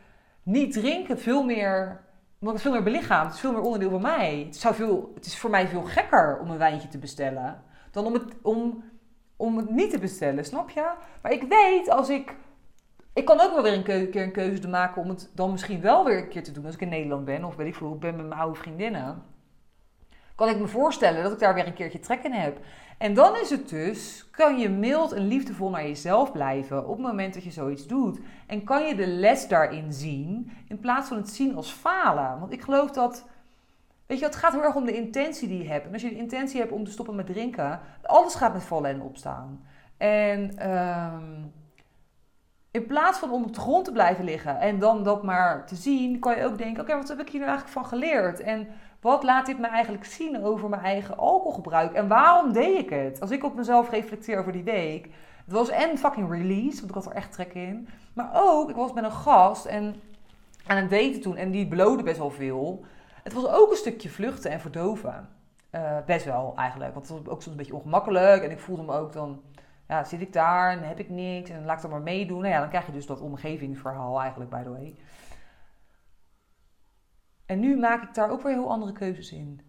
niet 0.42 0.72
drinken 0.72 1.18
veel 1.18 1.44
meer 1.44 2.04
het 2.40 2.60
veel 2.60 2.72
meer 2.72 2.82
belichaamd. 2.82 3.26
Het 3.26 3.34
is 3.34 3.40
veel 3.40 3.52
meer 3.52 3.60
onderdeel 3.60 3.90
van 3.90 4.00
mij. 4.00 4.44
Het, 4.46 4.56
zou 4.56 4.74
veel, 4.74 5.10
het 5.14 5.26
is 5.26 5.38
voor 5.38 5.50
mij 5.50 5.68
veel 5.68 5.82
gekker 5.82 6.38
om 6.40 6.50
een 6.50 6.58
wijntje 6.58 6.88
te 6.88 6.98
bestellen. 6.98 7.62
Dan 7.90 8.06
om 8.06 8.12
het, 8.12 8.24
om, 8.42 8.84
om 9.36 9.56
het 9.56 9.70
niet 9.70 9.90
te 9.90 9.98
bestellen, 9.98 10.44
snap 10.44 10.70
je? 10.70 10.90
Maar 11.22 11.32
ik 11.32 11.42
weet 11.42 11.90
als 11.90 12.08
ik... 12.08 12.36
Ik 13.12 13.24
kan 13.24 13.40
ook 13.40 13.52
wel 13.52 13.62
weer 13.62 13.72
een 13.72 14.10
keer 14.10 14.22
een 14.22 14.32
keuze 14.32 14.68
maken 14.68 15.02
om 15.02 15.08
het 15.08 15.30
dan 15.34 15.50
misschien 15.50 15.80
wel 15.80 16.04
weer 16.04 16.18
een 16.18 16.28
keer 16.28 16.42
te 16.42 16.52
doen 16.52 16.64
als 16.64 16.74
ik 16.74 16.80
in 16.80 16.88
Nederland 16.88 17.24
ben. 17.24 17.44
Of 17.44 17.56
weet 17.56 17.66
ik 17.66 17.74
veel, 17.74 17.92
ik 17.92 18.00
ben 18.00 18.16
met 18.16 18.26
mijn 18.26 18.40
oude 18.40 18.58
vriendinnen. 18.58 19.22
Kan 20.36 20.48
ik 20.48 20.58
me 20.58 20.66
voorstellen 20.66 21.22
dat 21.22 21.32
ik 21.32 21.38
daar 21.38 21.54
weer 21.54 21.66
een 21.66 21.74
keertje 21.74 21.98
trek 21.98 22.22
in 22.22 22.32
heb. 22.32 22.58
En 22.98 23.14
dan 23.14 23.36
is 23.36 23.50
het 23.50 23.68
dus, 23.68 24.28
kan 24.30 24.58
je 24.58 24.68
mild 24.68 25.12
en 25.12 25.26
liefdevol 25.26 25.70
naar 25.70 25.86
jezelf 25.86 26.32
blijven 26.32 26.86
op 26.88 26.96
het 26.96 27.06
moment 27.06 27.34
dat 27.34 27.44
je 27.44 27.50
zoiets 27.50 27.86
doet. 27.86 28.18
En 28.46 28.64
kan 28.64 28.86
je 28.86 28.94
de 28.94 29.06
les 29.06 29.48
daarin 29.48 29.92
zien, 29.92 30.50
in 30.68 30.80
plaats 30.80 31.08
van 31.08 31.16
het 31.16 31.28
zien 31.28 31.56
als 31.56 31.70
falen. 31.70 32.40
Want 32.40 32.52
ik 32.52 32.62
geloof 32.62 32.90
dat, 32.90 33.26
weet 34.06 34.18
je, 34.18 34.24
het 34.24 34.36
gaat 34.36 34.52
heel 34.52 34.62
erg 34.62 34.74
om 34.74 34.84
de 34.84 34.96
intentie 34.96 35.48
die 35.48 35.62
je 35.62 35.68
hebt. 35.68 35.86
En 35.86 35.92
als 35.92 36.02
je 36.02 36.08
de 36.08 36.16
intentie 36.16 36.60
hebt 36.60 36.72
om 36.72 36.84
te 36.84 36.90
stoppen 36.90 37.14
met 37.14 37.26
drinken, 37.26 37.80
alles 38.02 38.34
gaat 38.34 38.52
met 38.52 38.64
vallen 38.64 38.90
en 38.90 39.02
opstaan. 39.02 39.66
En 39.96 40.70
um, 40.70 41.52
in 42.70 42.86
plaats 42.86 43.18
van 43.18 43.30
om 43.30 43.44
op 43.44 43.54
de 43.54 43.60
grond 43.60 43.84
te 43.84 43.92
blijven 43.92 44.24
liggen 44.24 44.60
en 44.60 44.78
dan 44.78 45.02
dat 45.02 45.22
maar 45.22 45.66
te 45.66 45.74
zien, 45.74 46.18
kan 46.18 46.36
je 46.36 46.44
ook 46.44 46.58
denken, 46.58 46.82
oké, 46.82 46.96
wat 46.96 47.08
heb 47.08 47.20
ik 47.20 47.28
hier 47.28 47.40
nou 47.40 47.52
eigenlijk 47.52 47.78
van 47.78 47.86
geleerd? 47.86 48.40
En 48.40 48.68
wat 49.06 49.22
laat 49.22 49.46
dit 49.46 49.58
me 49.58 49.66
eigenlijk 49.66 50.04
zien 50.04 50.44
over 50.44 50.68
mijn 50.68 50.82
eigen 50.82 51.18
alcoholgebruik? 51.18 51.92
En 51.92 52.08
waarom 52.08 52.52
deed 52.52 52.78
ik 52.78 52.90
het? 52.90 53.20
Als 53.20 53.30
ik 53.30 53.44
op 53.44 53.54
mezelf 53.54 53.90
reflecteer 53.90 54.38
over 54.38 54.52
die 54.52 54.62
week. 54.62 55.08
Het 55.44 55.54
was 55.54 55.68
en 55.68 55.98
fucking 55.98 56.30
release, 56.30 56.76
want 56.76 56.88
ik 56.88 56.94
had 56.94 57.06
er 57.06 57.12
echt 57.12 57.32
trek 57.32 57.54
in. 57.54 57.88
Maar 58.12 58.30
ook, 58.34 58.70
ik 58.70 58.76
was 58.76 58.92
met 58.92 59.04
een 59.04 59.12
gast 59.12 59.64
en 59.64 60.00
aan 60.66 60.76
het 60.76 60.90
daten 60.90 61.20
toen. 61.20 61.36
En 61.36 61.50
die 61.50 61.66
beloofde 61.66 62.02
best 62.02 62.18
wel 62.18 62.30
veel. 62.30 62.84
Het 63.22 63.32
was 63.32 63.48
ook 63.48 63.70
een 63.70 63.76
stukje 63.76 64.08
vluchten 64.08 64.50
en 64.50 64.60
verdoven. 64.60 65.28
Uh, 65.72 65.96
best 66.06 66.24
wel 66.24 66.52
eigenlijk. 66.56 66.94
Want 66.94 67.08
het 67.08 67.18
was 67.18 67.26
ook 67.26 67.42
soms 67.42 67.46
een 67.46 67.56
beetje 67.56 67.74
ongemakkelijk. 67.74 68.42
En 68.42 68.50
ik 68.50 68.60
voelde 68.60 68.82
me 68.82 68.92
ook 68.92 69.12
dan, 69.12 69.40
ja, 69.88 70.04
zit 70.04 70.20
ik 70.20 70.32
daar 70.32 70.70
en 70.70 70.82
heb 70.82 70.98
ik 70.98 71.10
niks. 71.10 71.50
En 71.50 71.64
laat 71.64 71.76
ik 71.76 71.82
dan 71.82 71.90
maar 71.90 72.00
meedoen. 72.00 72.40
Nou 72.40 72.52
ja, 72.52 72.60
dan 72.60 72.68
krijg 72.68 72.86
je 72.86 72.92
dus 72.92 73.06
dat 73.06 73.20
omgevingsverhaal 73.20 74.20
eigenlijk, 74.20 74.50
by 74.50 74.62
the 74.62 74.70
way. 74.70 74.94
En 77.46 77.60
nu 77.60 77.76
maak 77.76 78.02
ik 78.02 78.14
daar 78.14 78.30
ook 78.30 78.42
weer 78.42 78.52
heel 78.52 78.70
andere 78.70 78.92
keuzes 78.92 79.32
in. 79.32 79.60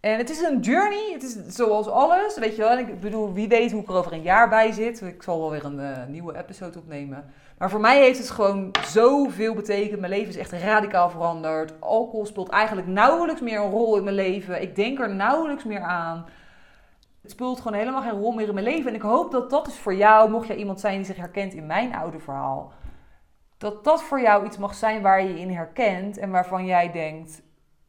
En 0.00 0.18
het 0.18 0.30
is 0.30 0.40
een 0.40 0.60
journey. 0.60 1.10
Het 1.12 1.22
is 1.22 1.56
zoals 1.56 1.88
alles. 1.88 2.38
Weet 2.38 2.56
je 2.56 2.62
wel. 2.62 2.78
Ik 2.78 3.00
bedoel, 3.00 3.32
wie 3.32 3.48
weet 3.48 3.72
hoe 3.72 3.80
ik 3.80 3.88
er 3.88 3.94
over 3.94 4.12
een 4.12 4.22
jaar 4.22 4.48
bij 4.48 4.72
zit. 4.72 5.00
Ik 5.00 5.22
zal 5.22 5.40
wel 5.40 5.50
weer 5.50 5.64
een 5.64 5.78
uh, 5.78 6.06
nieuwe 6.08 6.36
episode 6.36 6.78
opnemen. 6.78 7.24
Maar 7.58 7.70
voor 7.70 7.80
mij 7.80 8.00
heeft 8.00 8.18
het 8.18 8.30
gewoon 8.30 8.70
zoveel 8.84 9.54
betekend. 9.54 10.00
Mijn 10.00 10.12
leven 10.12 10.28
is 10.28 10.36
echt 10.36 10.52
radicaal 10.52 11.10
veranderd. 11.10 11.80
Alcohol 11.80 12.26
speelt 12.26 12.48
eigenlijk 12.48 12.88
nauwelijks 12.88 13.40
meer 13.40 13.60
een 13.60 13.70
rol 13.70 13.96
in 13.96 14.04
mijn 14.04 14.16
leven. 14.16 14.62
Ik 14.62 14.76
denk 14.76 15.00
er 15.00 15.14
nauwelijks 15.14 15.64
meer 15.64 15.82
aan. 15.82 16.26
Het 17.22 17.30
speelt 17.30 17.60
gewoon 17.60 17.78
helemaal 17.78 18.02
geen 18.02 18.20
rol 18.20 18.32
meer 18.32 18.48
in 18.48 18.54
mijn 18.54 18.66
leven. 18.66 18.88
En 18.88 18.94
ik 18.94 19.02
hoop 19.02 19.30
dat 19.30 19.50
dat 19.50 19.66
is 19.66 19.78
voor 19.78 19.94
jou, 19.94 20.30
mocht 20.30 20.46
jij 20.46 20.56
iemand 20.56 20.80
zijn 20.80 20.96
die 20.96 21.04
zich 21.04 21.16
herkent 21.16 21.54
in 21.54 21.66
mijn 21.66 21.94
oude 21.94 22.18
verhaal 22.18 22.72
dat 23.62 23.84
dat 23.84 24.02
voor 24.02 24.20
jou 24.20 24.46
iets 24.46 24.58
mag 24.58 24.74
zijn 24.74 25.02
waar 25.02 25.22
je 25.22 25.28
je 25.28 25.40
in 25.40 25.50
herkent 25.50 26.16
en 26.16 26.30
waarvan 26.30 26.66
jij 26.66 26.92
denkt, 26.92 27.42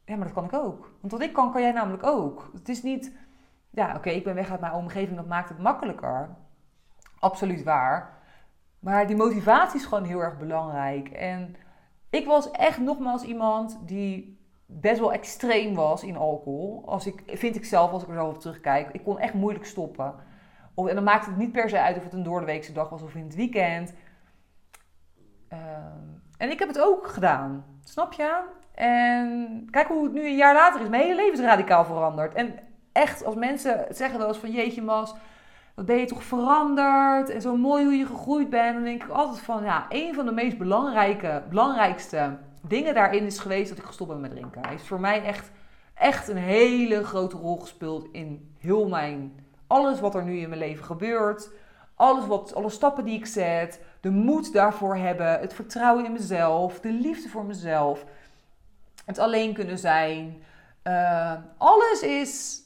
ja, 0.04 0.16
maar 0.16 0.24
dat 0.24 0.34
kan 0.34 0.44
ik 0.44 0.52
ook. 0.52 0.96
Want 1.00 1.12
wat 1.12 1.22
ik 1.22 1.32
kan, 1.32 1.52
kan 1.52 1.62
jij 1.62 1.72
namelijk 1.72 2.06
ook. 2.06 2.50
Het 2.52 2.68
is 2.68 2.82
niet, 2.82 3.12
ja, 3.70 3.96
oké, 3.96 4.10
ik 4.10 4.24
ben 4.24 4.34
weg 4.34 4.50
uit 4.50 4.60
mijn 4.60 4.72
omgeving, 4.72 5.16
dat 5.16 5.26
maakt 5.26 5.48
het 5.48 5.58
makkelijker. 5.58 6.36
Absoluut 7.18 7.62
waar. 7.62 8.22
Maar 8.78 9.06
die 9.06 9.16
motivatie 9.16 9.80
is 9.80 9.86
gewoon 9.86 10.04
heel 10.04 10.20
erg 10.20 10.38
belangrijk. 10.38 11.08
En 11.08 11.56
ik 12.10 12.26
was 12.26 12.50
echt 12.50 12.78
nogmaals 12.78 13.22
iemand 13.22 13.78
die 13.84 14.38
best 14.66 15.00
wel 15.00 15.12
extreem 15.12 15.74
was 15.74 16.02
in 16.02 16.16
alcohol. 16.16 16.82
Als 16.86 17.06
ik, 17.06 17.22
vind 17.26 17.56
ik 17.56 17.64
zelf, 17.64 17.90
als 17.90 18.02
ik 18.02 18.08
er 18.08 18.14
zo 18.14 18.26
op 18.26 18.40
terugkijk. 18.40 18.88
Ik 18.92 19.04
kon 19.04 19.18
echt 19.18 19.34
moeilijk 19.34 19.64
stoppen. 19.64 20.14
En 20.76 20.94
dan 20.94 21.04
maakt 21.04 21.26
het 21.26 21.36
niet 21.36 21.52
per 21.52 21.68
se 21.68 21.80
uit 21.80 21.96
of 21.96 22.04
het 22.04 22.12
een 22.12 22.22
doordeweekse 22.22 22.72
dag 22.72 22.88
was 22.88 23.02
of 23.02 23.14
in 23.14 23.24
het 23.24 23.34
weekend. 23.34 23.94
Ehm, 25.54 26.08
en 26.38 26.50
ik 26.50 26.58
heb 26.58 26.68
het 26.68 26.80
ook 26.80 27.06
gedaan. 27.06 27.64
Snap 27.84 28.12
je? 28.12 28.42
En 28.74 29.68
kijk 29.70 29.88
hoe 29.88 30.04
het 30.04 30.12
nu 30.12 30.26
een 30.26 30.36
jaar 30.36 30.54
later 30.54 30.80
is. 30.80 30.88
Mijn 30.88 31.02
hele 31.02 31.14
leven 31.14 31.32
is 31.32 31.44
radicaal 31.44 31.84
veranderd. 31.84 32.34
En 32.34 32.54
echt, 32.92 33.24
als 33.24 33.34
mensen 33.34 33.86
zeggen 33.90 34.18
wel 34.18 34.28
eens 34.28 34.36
van 34.36 34.50
jeetje 34.50 34.82
Mas, 34.82 35.14
wat 35.74 35.86
ben 35.86 35.96
je 35.96 36.06
toch 36.06 36.22
veranderd? 36.22 37.30
En 37.30 37.40
zo 37.40 37.56
mooi 37.56 37.84
hoe 37.84 37.94
je 37.94 38.06
gegroeid 38.06 38.50
bent. 38.50 38.74
Dan 38.74 38.84
denk 38.84 39.02
ik 39.02 39.10
altijd 39.10 39.40
van 39.40 39.64
ja, 39.64 39.86
een 39.88 40.14
van 40.14 40.26
de 40.26 40.32
meest 40.32 40.58
belangrijke, 40.58 41.42
belangrijkste 41.48 42.38
dingen 42.60 42.94
daarin 42.94 43.24
is 43.24 43.38
geweest 43.38 43.68
dat 43.68 43.78
ik 43.78 43.84
gestopt 43.84 44.10
ben 44.10 44.20
met 44.20 44.30
drinken. 44.30 44.66
Hij 44.66 44.74
is 44.74 44.86
voor 44.86 45.00
mij 45.00 45.24
echt 45.24 45.50
echt 45.94 46.28
een 46.28 46.36
hele 46.36 47.04
grote 47.04 47.36
rol 47.36 47.56
gespeeld 47.56 48.08
in 48.12 48.54
heel 48.58 48.88
mijn 48.88 49.44
alles 49.66 50.00
wat 50.00 50.14
er 50.14 50.24
nu 50.24 50.38
in 50.38 50.48
mijn 50.48 50.60
leven 50.60 50.84
gebeurt. 50.84 51.50
Alles 51.94 52.26
wat, 52.26 52.54
alle 52.54 52.70
stappen 52.70 53.04
die 53.04 53.18
ik 53.18 53.26
zet, 53.26 53.80
de 54.04 54.10
moed 54.10 54.52
daarvoor 54.52 54.96
hebben, 54.96 55.40
het 55.40 55.54
vertrouwen 55.54 56.04
in 56.04 56.12
mezelf, 56.12 56.80
de 56.80 56.92
liefde 56.92 57.28
voor 57.28 57.44
mezelf, 57.44 58.04
het 59.04 59.18
alleen 59.18 59.54
kunnen 59.54 59.78
zijn. 59.78 60.42
Uh, 60.82 61.32
alles 61.58 62.02
is 62.02 62.62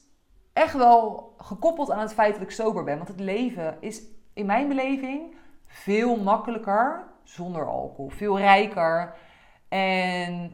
echt 0.53 0.73
wel 0.73 1.33
gekoppeld 1.37 1.91
aan 1.91 1.99
het 1.99 2.13
feit 2.13 2.33
dat 2.33 2.41
ik 2.41 2.51
sober 2.51 2.83
ben. 2.83 2.95
Want 2.95 3.07
het 3.07 3.19
leven 3.19 3.77
is 3.79 4.01
in 4.33 4.45
mijn 4.45 4.67
beleving 4.67 5.35
veel 5.67 6.15
makkelijker 6.17 7.03
zonder 7.23 7.67
alcohol. 7.67 8.09
Veel 8.09 8.37
rijker. 8.37 9.13
En 9.69 10.53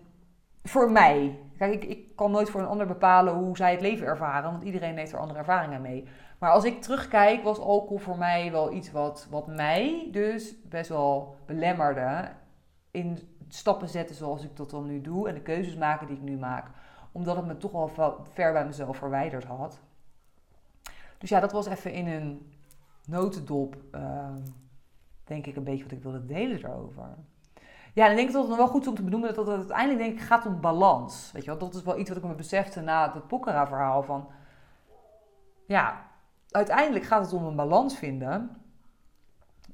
voor 0.63 0.91
mij. 0.91 1.39
Kijk, 1.57 1.73
ik, 1.73 1.83
ik 1.83 2.15
kan 2.15 2.31
nooit 2.31 2.49
voor 2.49 2.61
een 2.61 2.67
ander 2.67 2.87
bepalen 2.87 3.33
hoe 3.33 3.57
zij 3.57 3.71
het 3.71 3.81
leven 3.81 4.07
ervaren. 4.07 4.51
Want 4.51 4.63
iedereen 4.63 4.97
heeft 4.97 5.11
er 5.11 5.19
andere 5.19 5.39
ervaringen 5.39 5.81
mee. 5.81 6.07
Maar 6.45 6.53
als 6.53 6.63
ik 6.63 6.81
terugkijk, 6.81 7.43
was 7.43 7.59
alcohol 7.59 7.97
voor 7.97 8.17
mij 8.17 8.51
wel 8.51 8.71
iets 8.73 8.91
wat, 8.91 9.27
wat 9.29 9.47
mij 9.47 10.07
dus 10.11 10.55
best 10.69 10.89
wel 10.89 11.35
belemmerde. 11.45 12.31
In 12.91 13.19
stappen 13.47 13.89
zetten 13.89 14.15
zoals 14.15 14.43
ik 14.43 14.55
dat 14.55 14.69
dan 14.69 14.85
nu 14.85 15.01
doe. 15.01 15.27
En 15.27 15.33
de 15.33 15.41
keuzes 15.41 15.75
maken 15.75 16.07
die 16.07 16.15
ik 16.15 16.21
nu 16.21 16.37
maak. 16.37 16.67
Omdat 17.11 17.35
het 17.35 17.45
me 17.45 17.57
toch 17.57 17.71
wel 17.71 17.87
ver 18.33 18.53
bij 18.53 18.65
mezelf 18.65 18.97
verwijderd 18.97 19.43
had. 19.43 19.79
Dus 21.17 21.29
ja, 21.29 21.39
dat 21.39 21.51
was 21.51 21.65
even 21.65 21.93
in 21.93 22.07
een 22.07 22.53
notendop, 23.07 23.75
ehm, 23.91 24.41
denk 25.23 25.45
ik, 25.45 25.55
een 25.55 25.63
beetje 25.63 25.83
wat 25.83 25.91
ik 25.91 26.03
wilde 26.03 26.25
delen 26.25 26.57
erover. 26.57 27.15
Ja, 27.93 28.07
dan 28.07 28.15
denk 28.15 28.27
ik 28.27 28.33
dat 28.33 28.41
het 28.41 28.49
nog 28.49 28.59
wel 28.59 28.67
goed 28.67 28.81
is 28.81 28.87
om 28.87 28.95
te 28.95 29.03
benoemen 29.03 29.33
dat 29.33 29.47
het 29.47 29.55
uiteindelijk 29.55 29.99
denk 29.99 30.19
ik 30.19 30.25
gaat 30.25 30.45
om 30.45 30.61
balans. 30.61 31.31
Weet 31.31 31.43
je 31.43 31.49
wel, 31.49 31.59
dat 31.59 31.75
is 31.75 31.83
wel 31.83 31.99
iets 31.99 32.09
wat 32.09 32.17
ik 32.17 32.23
me 32.23 32.35
besefte 32.35 32.81
na 32.81 33.13
het 33.13 33.27
Pokkera-verhaal 33.27 34.03
van... 34.03 34.27
Ja, 35.67 36.13
uiteindelijk 36.55 37.05
gaat 37.05 37.25
het 37.25 37.33
om 37.33 37.45
een 37.45 37.55
balans 37.55 37.97
vinden. 37.97 38.57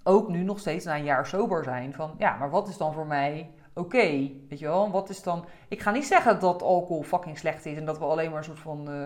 Ook 0.04 0.30
nu 0.30 0.44
nog 0.44 0.60
steeds 0.60 0.86
na 0.86 0.96
een 0.96 1.04
jaar 1.04 1.26
sober 1.26 1.64
zijn. 1.64 1.94
Van 1.94 2.16
ja, 2.18 2.38
maar 2.38 2.50
wat 2.50 2.68
is 2.68 2.78
dan 2.78 2.94
voor 2.94 3.08
mij 3.08 3.52
oké? 3.74 4.32
weet 4.50 4.60
je 4.60 4.66
wel, 4.66 4.92
wat 4.92 5.10
is 5.10 5.24
dan... 5.24 5.46
Ik 5.68 5.82
ga 5.82 5.92
niet 5.92 6.06
zeggen 6.06 6.40
dat 6.40 6.62
alcohol 6.62 7.04
fucking 7.04 7.38
slecht 7.38 7.66
is 7.66 7.78
en 7.78 7.86
dat 7.86 7.98
we 7.98 8.06
alleen 8.06 8.30
maar 8.30 8.38
een 8.38 8.44
soort 8.44 8.60
van... 8.60 8.90
Uh, 8.90 9.06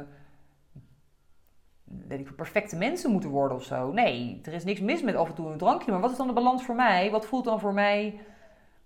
weet 2.07 2.19
ik, 2.19 2.36
perfecte 2.36 2.76
mensen 2.76 3.11
moeten 3.11 3.30
worden 3.30 3.57
of 3.57 3.63
zo. 3.63 3.91
Nee, 3.91 4.39
er 4.43 4.53
is 4.53 4.63
niks 4.63 4.80
mis 4.80 5.01
met 5.01 5.15
af 5.15 5.28
en 5.28 5.36
toe 5.36 5.51
een 5.51 5.57
drankje. 5.57 5.91
Maar 5.91 6.01
wat 6.01 6.11
is 6.11 6.17
dan 6.17 6.28
de 6.28 6.34
balans 6.34 6.63
voor 6.63 6.76
mij? 6.76 7.11
Wat 7.11 7.26
voelt 7.26 7.45
dan 7.45 7.59
voor 7.59 7.73
mij 7.73 8.19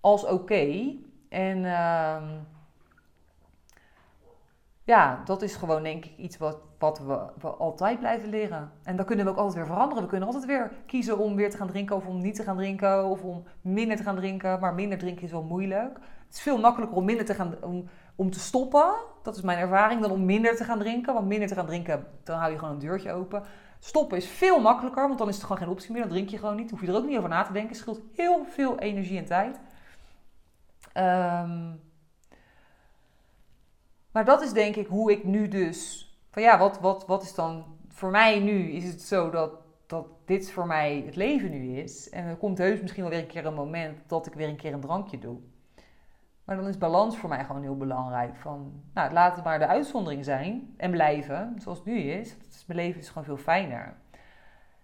als 0.00 0.24
oké? 0.26 0.94
En 1.28 1.58
uh, 1.64 2.22
ja, 4.90 5.20
dat 5.24 5.42
is 5.42 5.54
gewoon 5.54 5.82
denk 5.82 6.04
ik 6.04 6.16
iets 6.16 6.36
wat, 6.36 6.58
wat 6.78 6.98
we, 6.98 7.18
we, 7.40 7.48
altijd 7.48 7.98
blijven 7.98 8.28
leren. 8.28 8.72
En 8.82 8.96
dan 8.96 9.06
kunnen 9.06 9.24
we 9.24 9.30
ook 9.30 9.36
altijd 9.36 9.56
weer 9.56 9.66
veranderen. 9.66 10.02
We 10.02 10.08
kunnen 10.08 10.26
altijd 10.26 10.46
weer 10.46 10.70
kiezen 10.86 11.18
om 11.18 11.36
weer 11.36 11.50
te 11.50 11.56
gaan 11.56 11.68
drinken 11.68 11.96
of 11.96 12.06
om 12.06 12.20
niet 12.20 12.34
te 12.34 12.42
gaan 12.42 12.56
drinken. 12.56 13.04
Of 13.04 13.22
om 13.22 13.44
minder 13.60 13.96
te 13.96 14.02
gaan 14.02 14.16
drinken. 14.16 14.60
Maar 14.60 14.74
minder 14.74 14.98
drinken 14.98 15.24
is 15.24 15.30
wel 15.30 15.42
moeilijk. 15.42 15.98
Het 16.26 16.34
is 16.34 16.40
veel 16.40 16.58
makkelijker 16.58 16.96
om 16.96 17.04
minder 17.04 17.24
te 17.24 17.34
gaan 17.34 17.54
om, 17.62 17.88
om 18.14 18.30
te 18.30 18.40
stoppen. 18.40 18.94
Dat 19.22 19.36
is 19.36 19.42
mijn 19.42 19.58
ervaring. 19.58 20.00
Dan 20.00 20.10
om 20.10 20.24
minder 20.24 20.56
te 20.56 20.64
gaan 20.64 20.78
drinken. 20.78 21.14
Want 21.14 21.26
minder 21.26 21.48
te 21.48 21.54
gaan 21.54 21.66
drinken, 21.66 22.06
dan 22.22 22.38
hou 22.38 22.52
je 22.52 22.58
gewoon 22.58 22.74
een 22.74 22.80
deurtje 22.80 23.12
open. 23.12 23.42
Stoppen 23.78 24.16
is 24.16 24.28
veel 24.28 24.60
makkelijker, 24.60 25.06
want 25.06 25.18
dan 25.18 25.28
is 25.28 25.34
het 25.34 25.42
gewoon 25.42 25.58
geen 25.58 25.68
optie 25.68 25.92
meer. 25.92 26.02
Dan 26.02 26.10
drink 26.10 26.28
je 26.28 26.38
gewoon 26.38 26.56
niet. 26.56 26.70
Hoef 26.70 26.80
je 26.80 26.86
er 26.86 26.96
ook 26.96 27.06
niet 27.06 27.18
over 27.18 27.30
na 27.30 27.42
te 27.42 27.52
denken. 27.52 27.70
Het 27.70 27.80
scheelt 27.80 28.00
heel 28.12 28.44
veel 28.44 28.78
energie 28.78 29.18
en 29.18 29.24
tijd. 29.24 29.60
Um, 30.94 31.80
maar 34.12 34.24
dat 34.24 34.42
is 34.42 34.52
denk 34.52 34.76
ik 34.76 34.86
hoe 34.86 35.12
ik 35.12 35.24
nu 35.24 35.48
dus. 35.48 36.08
Van 36.30 36.42
ja, 36.42 36.58
wat, 36.58 36.80
wat, 36.80 37.06
wat 37.06 37.22
is 37.22 37.34
dan. 37.34 37.64
Voor 37.88 38.10
mij 38.10 38.38
nu 38.38 38.70
is 38.70 38.84
het 38.84 39.02
zo 39.02 39.30
dat, 39.30 39.52
dat 39.86 40.06
dit 40.24 40.50
voor 40.50 40.66
mij 40.66 41.02
het 41.06 41.16
leven 41.16 41.50
nu 41.50 41.76
is. 41.76 42.08
En 42.10 42.24
er 42.24 42.36
komt 42.36 42.58
heus 42.58 42.80
misschien 42.80 43.02
wel 43.02 43.12
weer 43.12 43.20
een 43.20 43.26
keer 43.26 43.46
een 43.46 43.54
moment 43.54 43.98
dat 44.06 44.26
ik 44.26 44.34
weer 44.34 44.48
een 44.48 44.56
keer 44.56 44.72
een 44.72 44.80
drankje 44.80 45.18
doe. 45.18 45.38
Maar 46.44 46.56
dan 46.56 46.68
is 46.68 46.78
balans 46.78 47.18
voor 47.18 47.28
mij 47.28 47.44
gewoon 47.44 47.62
heel 47.62 47.76
belangrijk. 47.76 48.36
Van, 48.36 48.82
nou, 48.94 49.12
laat 49.12 49.34
het 49.34 49.44
maar 49.44 49.58
de 49.58 49.66
uitzondering 49.66 50.24
zijn 50.24 50.74
en 50.76 50.90
blijven 50.90 51.54
zoals 51.58 51.78
het 51.78 51.86
nu 51.86 51.98
is. 51.98 52.36
Mijn 52.66 52.78
leven 52.78 53.00
is 53.00 53.08
gewoon 53.08 53.24
veel 53.24 53.36
fijner. 53.36 53.94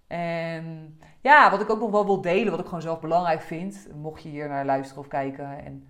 En 0.06 0.98
ja, 1.20 1.50
wat 1.50 1.60
ik 1.60 1.70
ook 1.70 1.80
nog 1.80 1.90
wel 1.90 2.04
wil 2.04 2.20
delen, 2.20 2.50
wat 2.50 2.60
ik 2.60 2.66
gewoon 2.66 2.82
zelf 2.82 3.00
belangrijk 3.00 3.40
vind, 3.40 3.88
mocht 3.94 4.22
je 4.22 4.28
hier 4.28 4.48
naar 4.48 4.64
luisteren 4.64 5.02
of 5.02 5.08
kijken 5.08 5.64
en 5.64 5.86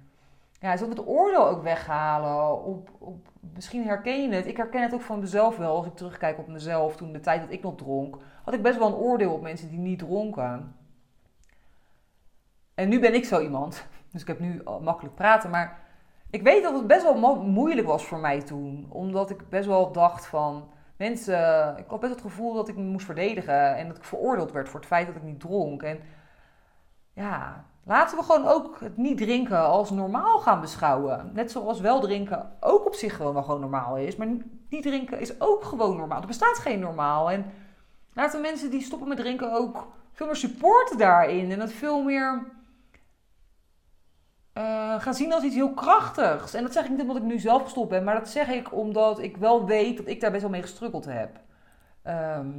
ja, 0.61 0.73
is 0.73 0.81
het 0.81 1.07
oordeel 1.07 1.49
ook 1.49 1.63
weghalen. 1.63 2.65
Op, 2.65 2.91
op, 2.99 3.29
misschien 3.55 3.85
herken 3.85 4.23
je 4.23 4.35
het. 4.35 4.47
Ik 4.47 4.57
herken 4.57 4.83
het 4.83 4.95
ook 4.95 5.01
van 5.01 5.21
mezelf 5.21 5.57
wel. 5.57 5.77
Als 5.77 5.87
ik 5.87 5.97
terugkijk 5.97 6.39
op 6.39 6.47
mezelf, 6.47 6.97
toen 6.97 7.13
de 7.13 7.21
tijd 7.21 7.41
dat 7.41 7.51
ik 7.51 7.63
nog 7.63 7.75
dronk, 7.75 8.17
had 8.45 8.55
ik 8.55 8.63
best 8.63 8.79
wel 8.79 8.89
een 8.89 8.95
oordeel 8.95 9.33
op 9.33 9.43
mensen 9.43 9.69
die 9.69 9.79
niet 9.79 9.99
dronken. 9.99 10.75
En 12.75 12.89
nu 12.89 13.01
ben 13.01 13.15
ik 13.15 13.25
zo 13.25 13.41
iemand. 13.41 13.87
Dus 14.13 14.21
ik 14.25 14.31
heb 14.31 14.41
nu 14.41 14.63
makkelijk 14.81 15.15
praten. 15.15 15.51
Maar 15.51 15.81
ik 16.31 16.43
weet 16.43 16.63
dat 16.63 16.75
het 16.75 16.87
best 16.87 17.03
wel 17.03 17.37
moeilijk 17.43 17.87
was 17.87 18.05
voor 18.05 18.19
mij 18.19 18.43
toen. 18.43 18.87
Omdat 18.89 19.31
ik 19.31 19.49
best 19.49 19.67
wel 19.67 19.93
dacht 19.93 20.27
van... 20.27 20.69
Mensen... 20.97 21.75
Ik 21.79 21.85
had 21.87 22.01
best 22.01 22.13
het 22.13 22.21
gevoel 22.21 22.55
dat 22.55 22.69
ik 22.69 22.77
me 22.77 22.83
moest 22.83 23.05
verdedigen. 23.05 23.77
En 23.77 23.89
dat 23.89 23.97
ik 23.97 24.05
veroordeeld 24.05 24.53
werd 24.53 24.69
voor 24.69 24.81
het 24.81 24.89
feit 24.89 25.07
dat 25.07 25.17
ik 25.17 25.23
niet 25.23 25.41
dronk. 25.41 25.83
En 25.83 26.01
ja, 27.13 27.65
Laten 27.89 28.19
we 28.19 28.25
gewoon 28.25 28.47
ook 28.47 28.81
het 28.81 28.97
niet 28.97 29.19
drinken 29.19 29.67
als 29.67 29.91
normaal 29.91 30.39
gaan 30.39 30.61
beschouwen. 30.61 31.31
Net 31.33 31.51
zoals 31.51 31.81
wel 31.81 32.01
drinken 32.01 32.53
ook 32.61 32.87
op 32.87 32.95
zich 32.95 33.17
gewoon 33.17 33.45
gewoon 33.45 33.61
normaal 33.61 33.97
is. 33.97 34.17
Maar 34.17 34.27
niet 34.69 34.83
drinken 34.83 35.21
is 35.21 35.41
ook 35.41 35.65
gewoon 35.65 35.97
normaal. 35.97 36.21
Er 36.21 36.27
bestaat 36.27 36.59
geen 36.59 36.81
normaal. 36.81 37.31
En 37.31 37.53
laten 38.13 38.41
mensen 38.41 38.71
die 38.71 38.83
stoppen 38.83 39.09
met 39.09 39.17
drinken 39.17 39.53
ook 39.53 39.87
veel 40.13 40.27
meer 40.27 40.37
supporten 40.37 40.99
daarin. 40.99 41.51
En 41.51 41.61
het 41.61 41.73
veel 41.73 42.03
meer 42.03 42.47
uh, 44.59 45.01
gaan 45.01 45.15
zien 45.15 45.33
als 45.33 45.43
iets 45.43 45.55
heel 45.55 45.75
krachtigs. 45.75 46.55
En 46.55 46.63
dat 46.63 46.73
zeg 46.73 46.85
ik 46.85 46.91
niet 46.91 47.01
omdat 47.01 47.17
ik 47.17 47.23
nu 47.23 47.39
zelf 47.39 47.63
gestopt 47.63 47.89
ben. 47.89 48.05
Maar 48.05 48.19
dat 48.19 48.29
zeg 48.29 48.49
ik 48.49 48.73
omdat 48.73 49.19
ik 49.19 49.37
wel 49.37 49.67
weet 49.67 49.97
dat 49.97 50.07
ik 50.07 50.21
daar 50.21 50.31
best 50.31 50.43
wel 50.43 50.51
mee 50.51 50.63
gestruggeld 50.63 51.05
heb. 51.05 51.41
Ehm, 52.03 52.51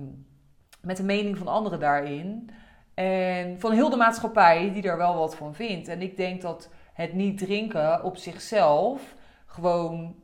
met 0.82 0.98
de 0.98 1.04
mening 1.04 1.38
van 1.38 1.48
anderen 1.48 1.80
daarin. 1.80 2.50
En 2.98 3.60
van 3.60 3.72
heel 3.72 3.90
de 3.90 3.96
maatschappij 3.96 4.72
die 4.74 4.82
daar 4.82 4.98
wel 4.98 5.16
wat 5.16 5.36
van 5.36 5.54
vindt. 5.54 5.88
En 5.88 6.02
ik 6.02 6.18
denk 6.18 6.42
dat 6.42 6.70
het 6.94 7.14
niet 7.14 7.38
drinken 7.38 8.04
op 8.04 8.18
zichzelf 8.18 9.16
gewoon 9.46 10.16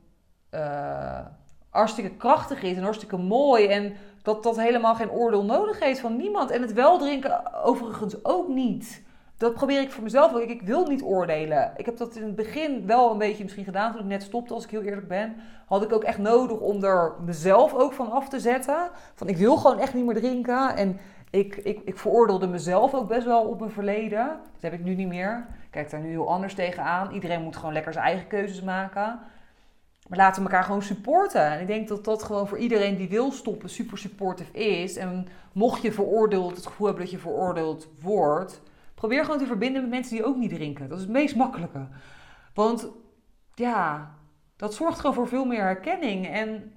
uh, 0.54 1.18
hartstikke 1.70 2.10
krachtig 2.10 2.62
is 2.62 2.76
en 2.76 2.82
hartstikke 2.82 3.16
mooi. 3.16 3.66
En 3.66 3.92
dat 4.22 4.42
dat 4.42 4.56
helemaal 4.56 4.94
geen 4.94 5.10
oordeel 5.10 5.44
nodig 5.44 5.80
heeft 5.80 6.00
van 6.00 6.16
niemand. 6.16 6.50
En 6.50 6.62
het 6.62 6.72
wel 6.72 6.98
drinken 6.98 7.62
overigens 7.64 8.24
ook 8.24 8.48
niet. 8.48 9.02
Dat 9.36 9.54
probeer 9.54 9.80
ik 9.80 9.90
voor 9.90 10.02
mezelf 10.02 10.34
ook. 10.34 10.40
Ik 10.40 10.62
wil 10.62 10.86
niet 10.86 11.02
oordelen. 11.02 11.72
Ik 11.76 11.86
heb 11.86 11.96
dat 11.96 12.16
in 12.16 12.22
het 12.22 12.36
begin 12.36 12.86
wel 12.86 13.10
een 13.10 13.18
beetje 13.18 13.42
misschien 13.42 13.64
gedaan 13.64 13.92
toen 13.92 14.00
ik 14.00 14.06
net 14.06 14.22
stopte, 14.22 14.54
als 14.54 14.64
ik 14.64 14.70
heel 14.70 14.82
eerlijk 14.82 15.08
ben. 15.08 15.36
Had 15.66 15.82
ik 15.82 15.92
ook 15.92 16.04
echt 16.04 16.18
nodig 16.18 16.58
om 16.58 16.84
er 16.84 17.12
mezelf 17.24 17.74
ook 17.74 17.92
van 17.92 18.10
af 18.10 18.28
te 18.28 18.40
zetten. 18.40 18.90
Van 19.14 19.28
ik 19.28 19.36
wil 19.36 19.56
gewoon 19.56 19.78
echt 19.78 19.94
niet 19.94 20.04
meer 20.04 20.14
drinken. 20.14 20.76
En 20.76 20.98
ik, 21.34 21.56
ik, 21.56 21.80
ik 21.84 21.98
veroordeelde 21.98 22.46
mezelf 22.46 22.94
ook 22.94 23.08
best 23.08 23.24
wel 23.26 23.42
op 23.42 23.58
mijn 23.58 23.70
verleden. 23.70 24.26
Dat 24.52 24.62
heb 24.62 24.72
ik 24.72 24.84
nu 24.84 24.94
niet 24.94 25.08
meer. 25.08 25.46
Ik 25.62 25.70
kijk 25.70 25.90
daar 25.90 26.00
nu 26.00 26.08
heel 26.08 26.30
anders 26.30 26.54
tegenaan. 26.54 27.12
Iedereen 27.12 27.42
moet 27.42 27.56
gewoon 27.56 27.72
lekker 27.72 27.92
zijn 27.92 28.04
eigen 28.04 28.26
keuzes 28.26 28.62
maken. 28.62 29.20
Maar 30.08 30.18
laten 30.18 30.42
we 30.42 30.48
elkaar 30.48 30.64
gewoon 30.64 30.82
supporten. 30.82 31.44
En 31.44 31.60
ik 31.60 31.66
denk 31.66 31.88
dat 31.88 32.04
dat 32.04 32.22
gewoon 32.22 32.48
voor 32.48 32.58
iedereen 32.58 32.96
die 32.96 33.08
wil 33.08 33.32
stoppen 33.32 33.70
super 33.70 33.98
supportive 33.98 34.52
is. 34.52 34.96
En 34.96 35.26
mocht 35.52 35.82
je 35.82 35.92
veroordeeld, 35.92 36.56
het 36.56 36.66
gevoel 36.66 36.86
hebben 36.86 37.04
dat 37.04 37.12
je 37.12 37.20
veroordeeld 37.20 37.88
wordt, 38.00 38.60
probeer 38.94 39.24
gewoon 39.24 39.38
te 39.38 39.46
verbinden 39.46 39.82
met 39.82 39.90
mensen 39.90 40.16
die 40.16 40.24
ook 40.24 40.36
niet 40.36 40.54
drinken. 40.54 40.88
Dat 40.88 40.98
is 40.98 41.04
het 41.04 41.12
meest 41.12 41.36
makkelijke. 41.36 41.86
Want 42.54 42.88
ja, 43.54 44.14
dat 44.56 44.74
zorgt 44.74 45.00
gewoon 45.00 45.14
voor 45.14 45.28
veel 45.28 45.44
meer 45.44 45.62
herkenning. 45.62 46.28
En 46.28 46.72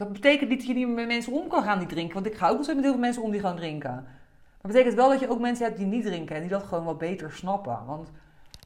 dat 0.00 0.12
betekent 0.12 0.48
niet 0.48 0.58
dat 0.58 0.68
je 0.68 0.74
niet 0.74 0.88
met 0.88 1.06
mensen 1.06 1.32
om 1.32 1.48
kan 1.48 1.62
gaan 1.62 1.78
die 1.78 1.88
drinken. 1.88 2.14
Want 2.14 2.26
ik 2.26 2.34
ga 2.34 2.48
ook 2.48 2.54
nog 2.54 2.62
steeds 2.62 2.76
met 2.76 2.84
heel 2.84 2.94
veel 2.94 3.04
mensen 3.06 3.22
om 3.22 3.30
die 3.30 3.40
gaan 3.40 3.56
drinken. 3.56 3.92
Maar 4.60 4.72
betekent 4.72 4.94
wel 4.94 5.08
dat 5.08 5.20
je 5.20 5.30
ook 5.30 5.40
mensen 5.40 5.64
hebt 5.64 5.76
die 5.76 5.86
niet 5.86 6.04
drinken 6.04 6.34
en 6.34 6.40
die 6.40 6.50
dat 6.50 6.62
gewoon 6.62 6.84
wat 6.84 6.98
beter 6.98 7.32
snappen. 7.32 7.78
Want 7.86 8.10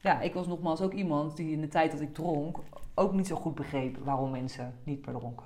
ja, 0.01 0.21
ik 0.21 0.33
was 0.33 0.47
nogmaals 0.47 0.81
ook 0.81 0.93
iemand 0.93 1.37
die 1.37 1.51
in 1.51 1.61
de 1.61 1.67
tijd 1.67 1.91
dat 1.91 2.01
ik 2.01 2.13
dronk 2.13 2.57
ook 2.93 3.13
niet 3.13 3.27
zo 3.27 3.35
goed 3.35 3.55
begreep 3.55 3.97
waarom 4.03 4.31
mensen 4.31 4.73
niet 4.83 5.05
meer 5.05 5.15
dronken. 5.15 5.45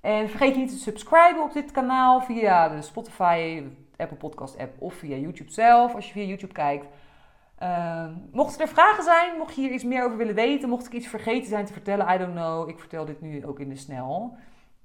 En 0.00 0.28
vergeet 0.28 0.56
niet 0.56 0.70
te 0.70 0.76
subscriben 0.76 1.42
op 1.42 1.52
dit 1.52 1.70
kanaal 1.70 2.20
via 2.20 2.68
de 2.68 2.82
Spotify, 2.82 3.62
Apple 3.96 4.16
Podcast 4.16 4.58
app 4.58 4.82
of 4.82 4.94
via 4.94 5.16
YouTube 5.16 5.52
zelf, 5.52 5.94
als 5.94 6.06
je 6.06 6.12
via 6.12 6.24
YouTube 6.24 6.52
kijkt. 6.52 6.86
Uh, 7.62 8.06
mochten 8.32 8.60
er 8.60 8.68
vragen 8.68 9.04
zijn, 9.04 9.38
mocht 9.38 9.54
je 9.54 9.60
hier 9.60 9.70
iets 9.70 9.84
meer 9.84 10.04
over 10.04 10.16
willen 10.16 10.34
weten, 10.34 10.68
mocht 10.68 10.86
ik 10.86 10.92
iets 10.92 11.06
vergeten 11.06 11.48
zijn 11.48 11.64
te 11.64 11.72
vertellen, 11.72 12.14
I 12.14 12.18
don't 12.18 12.34
know. 12.34 12.68
Ik 12.68 12.78
vertel 12.78 13.04
dit 13.04 13.20
nu 13.20 13.46
ook 13.46 13.60
in 13.60 13.68
de 13.68 13.76
snel. 13.76 14.36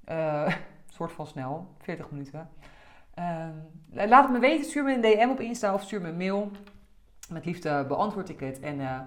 Uh, 0.10 0.54
soort 0.96 1.12
van 1.12 1.28
snel, 1.28 1.68
40 1.80 2.12
minuten. 2.12 2.50
Uh, 3.20 4.08
laat 4.08 4.24
het 4.24 4.32
me 4.32 4.40
weten, 4.40 4.66
stuur 4.66 4.84
me 4.84 4.94
een 4.94 5.02
DM 5.02 5.30
op 5.30 5.40
Insta 5.40 5.74
of 5.74 5.82
stuur 5.82 6.02
me 6.02 6.08
een 6.08 6.18
mail. 6.18 6.52
Met 7.30 7.46
liefde 7.46 7.86
beantwoord 7.88 8.30
ik 8.30 8.40
het. 8.40 8.60
En 8.60 8.80
uh, 8.80 9.00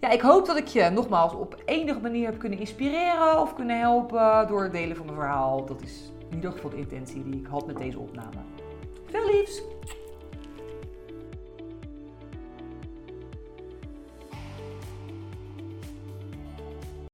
ja, 0.00 0.08
ik 0.10 0.20
hoop 0.20 0.46
dat 0.46 0.56
ik 0.56 0.66
je 0.66 0.90
nogmaals 0.90 1.32
op 1.32 1.62
enige 1.64 2.00
manier 2.00 2.26
heb 2.26 2.38
kunnen 2.38 2.58
inspireren 2.58 3.40
of 3.40 3.54
kunnen 3.54 3.78
helpen 3.78 4.46
door 4.48 4.62
het 4.62 4.72
delen 4.72 4.96
van 4.96 5.06
mijn 5.06 5.18
verhaal. 5.18 5.64
Dat 5.64 5.82
is 5.82 6.12
in 6.28 6.34
ieder 6.34 6.52
geval 6.52 6.70
de 6.70 6.76
intentie 6.76 7.22
die 7.22 7.40
ik 7.40 7.46
had 7.46 7.66
met 7.66 7.76
deze 7.76 7.98
opname. 7.98 8.36
Veel 9.10 9.26
liefs! 9.26 9.62